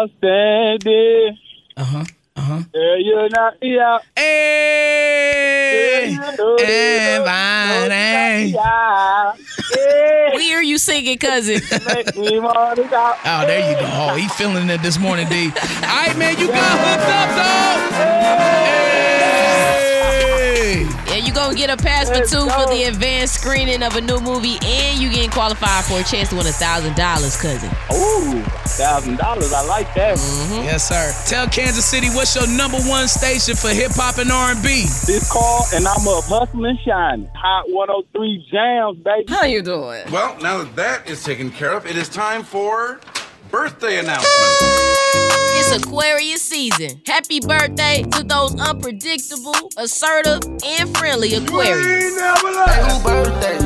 Outstanding. 0.02 1.38
Uh 1.76 1.84
huh. 1.84 2.04
Uh 2.34 2.40
huh. 2.40 2.62
Yeah, 2.74 2.96
you 2.96 3.28
knock 3.30 3.60
me 3.62 3.78
out. 3.78 4.02
Hey, 4.16 6.16
Everybody. 6.58 7.22
We 10.36 10.42
hear 10.42 10.60
you 10.60 10.78
singing, 10.78 11.18
cousin. 11.18 11.60
Oh, 13.24 13.46
there 13.46 13.70
you 13.70 13.76
go. 13.78 13.86
Oh, 13.92 14.14
he 14.16 14.26
feeling 14.28 14.68
it 14.70 14.82
this 14.82 14.98
morning, 14.98 15.28
D. 15.28 15.46
All 15.46 15.52
right, 15.52 16.16
man, 16.16 16.36
you 16.38 16.48
got 16.48 16.80
hooked 16.80 17.08
up, 17.08 17.28
dog. 17.36 17.92
Hey. 17.92 18.58
Yeah, 21.12 21.18
you 21.18 21.32
gonna 21.34 21.54
get 21.54 21.68
a 21.68 21.76
pass 21.76 22.08
for 22.08 22.24
two 22.24 22.48
for 22.48 22.66
the 22.72 22.84
advanced 22.88 23.34
screening 23.34 23.82
of 23.82 23.96
a 23.96 24.00
new 24.00 24.18
movie, 24.18 24.56
and 24.64 24.98
you 24.98 25.10
getting 25.10 25.28
qualified 25.28 25.84
for 25.84 26.00
a 26.00 26.02
chance 26.02 26.30
to 26.30 26.36
win 26.36 26.46
a 26.46 26.52
thousand 26.52 26.96
dollars, 26.96 27.36
cousin. 27.36 27.68
Ooh, 27.92 28.40
thousand 28.80 29.18
dollars. 29.18 29.52
I 29.52 29.62
like 29.66 29.94
that. 29.94 30.16
Mm-hmm. 30.16 30.64
Yes, 30.64 30.88
sir. 30.88 31.12
Tell 31.28 31.46
Kansas 31.48 31.84
City 31.84 32.08
what's 32.08 32.34
your 32.34 32.46
number 32.56 32.78
one 32.88 33.08
station 33.08 33.56
for 33.56 33.68
hip 33.68 33.92
hop 33.94 34.16
and 34.16 34.32
R&B. 34.32 34.84
This 35.04 35.30
call, 35.30 35.66
and 35.74 35.86
I'm 35.86 36.06
a 36.06 36.20
hustling 36.22 36.64
and 36.64 36.78
shining. 36.80 37.28
Hot 37.34 37.68
103 37.68 38.48
Jamz, 38.50 39.04
baby. 39.04 39.26
How 39.28 39.44
you 39.44 39.60
doing? 39.60 40.10
Well, 40.10 40.40
now 40.40 40.64
that 40.64 40.76
that 40.76 41.10
is 41.10 41.22
taken 41.22 41.50
care 41.50 41.76
of, 41.76 41.84
it 41.84 41.96
is 41.96 42.08
time 42.08 42.42
for 42.42 43.00
birthday 43.52 43.98
announcement. 43.98 44.32
It's 45.60 45.76
Aquarius 45.76 46.40
season. 46.40 47.02
Happy 47.06 47.38
birthday 47.38 48.02
to 48.12 48.24
those 48.24 48.58
unpredictable, 48.58 49.68
assertive, 49.76 50.40
and 50.64 50.96
friendly 50.96 51.34
Aquarius. 51.34 52.18
Hey, 52.18 52.82
who 52.88 53.04
birthday? 53.04 53.58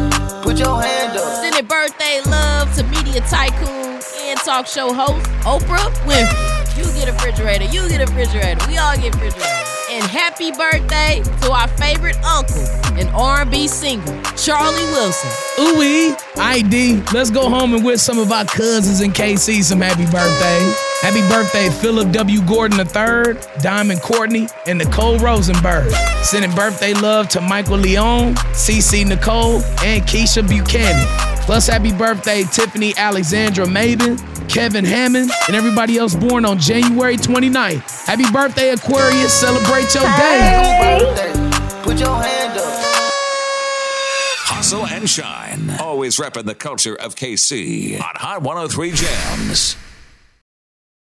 Put 0.43 0.59
your 0.59 0.83
hand 0.83 1.17
up. 1.17 1.37
Sending 1.37 1.67
birthday 1.67 2.21
love 2.27 2.75
to 2.75 2.83
media 2.85 3.21
tycoon 3.31 4.01
and 4.23 4.39
talk 4.41 4.67
show 4.67 4.93
host 4.93 5.25
Oprah 5.47 5.93
Winfrey. 6.05 6.77
You 6.77 6.85
get 6.99 7.09
a 7.09 7.13
refrigerator. 7.13 7.65
You 7.67 7.89
get 7.89 8.01
a 8.01 8.13
refrigerator. 8.13 8.67
We 8.67 8.79
all 8.79 8.97
get 8.97 9.15
refrigerators. 9.15 9.76
And 9.89 10.05
happy 10.05 10.51
birthday 10.51 11.23
to 11.43 11.53
our 11.53 11.69
favorite 11.69 12.17
uncle 12.25 12.61
and 12.99 13.09
R&B 13.11 13.69
singer, 13.69 14.23
Charlie 14.37 14.83
Wilson. 14.93 15.31
Ooh. 15.61 16.17
ID. 16.39 17.03
Let's 17.13 17.31
go 17.31 17.49
home 17.49 17.73
and 17.73 17.85
wish 17.85 18.01
some 18.01 18.19
of 18.19 18.33
our 18.33 18.45
cousins 18.45 19.01
in 19.01 19.13
KC 19.13 19.63
some 19.63 19.81
happy 19.81 20.05
birthday. 20.07 20.75
Happy 21.03 21.21
birthday, 21.29 21.71
Philip 21.81 22.11
W. 22.11 22.43
Gordon 22.47 22.81
III, 22.81 23.41
Diamond 23.63 24.01
Courtney, 24.03 24.49
and 24.67 24.79
Nicole 24.79 25.19
Rosenberg. 25.19 25.93
Sending 26.23 26.53
birthday 26.57 26.93
love 26.93 27.29
to 27.29 27.41
Michael 27.41 27.79
Leon, 27.79 28.35
CC 28.55 29.07
Nicole, 29.07 29.63
and 29.85 30.03
Keisha 30.03 30.47
Buchanan. 30.47 31.36
Plus, 31.47 31.69
happy 31.69 31.93
birthday, 31.93 32.43
Tiffany 32.43 32.93
Alexandra 32.97 33.67
Maben, 33.67 34.19
Kevin 34.49 34.85
Hammond, 34.85 35.31
and 35.47 35.55
everybody 35.55 35.97
else 35.97 36.13
born 36.17 36.45
on 36.45 36.59
January 36.59 37.17
29th. 37.17 38.05
Happy 38.05 38.29
birthday, 38.33 38.71
Aquarius. 38.71 39.33
Celebrate 39.33 39.95
your 39.95 40.03
day. 40.17 40.99
Who 40.99 41.05
birthday? 41.07 41.83
Put 41.85 42.01
your 42.01 42.21
hand 42.21 42.59
up. 42.59 42.83
Hustle 44.49 44.87
and 44.87 45.09
shine. 45.09 45.71
Always 45.81 46.17
repping 46.17 46.47
the 46.47 46.55
culture 46.57 46.97
of 46.97 47.15
KC 47.15 47.95
on 47.95 48.13
Hot 48.17 48.43
103 48.43 48.91
Jamz. 48.91 49.86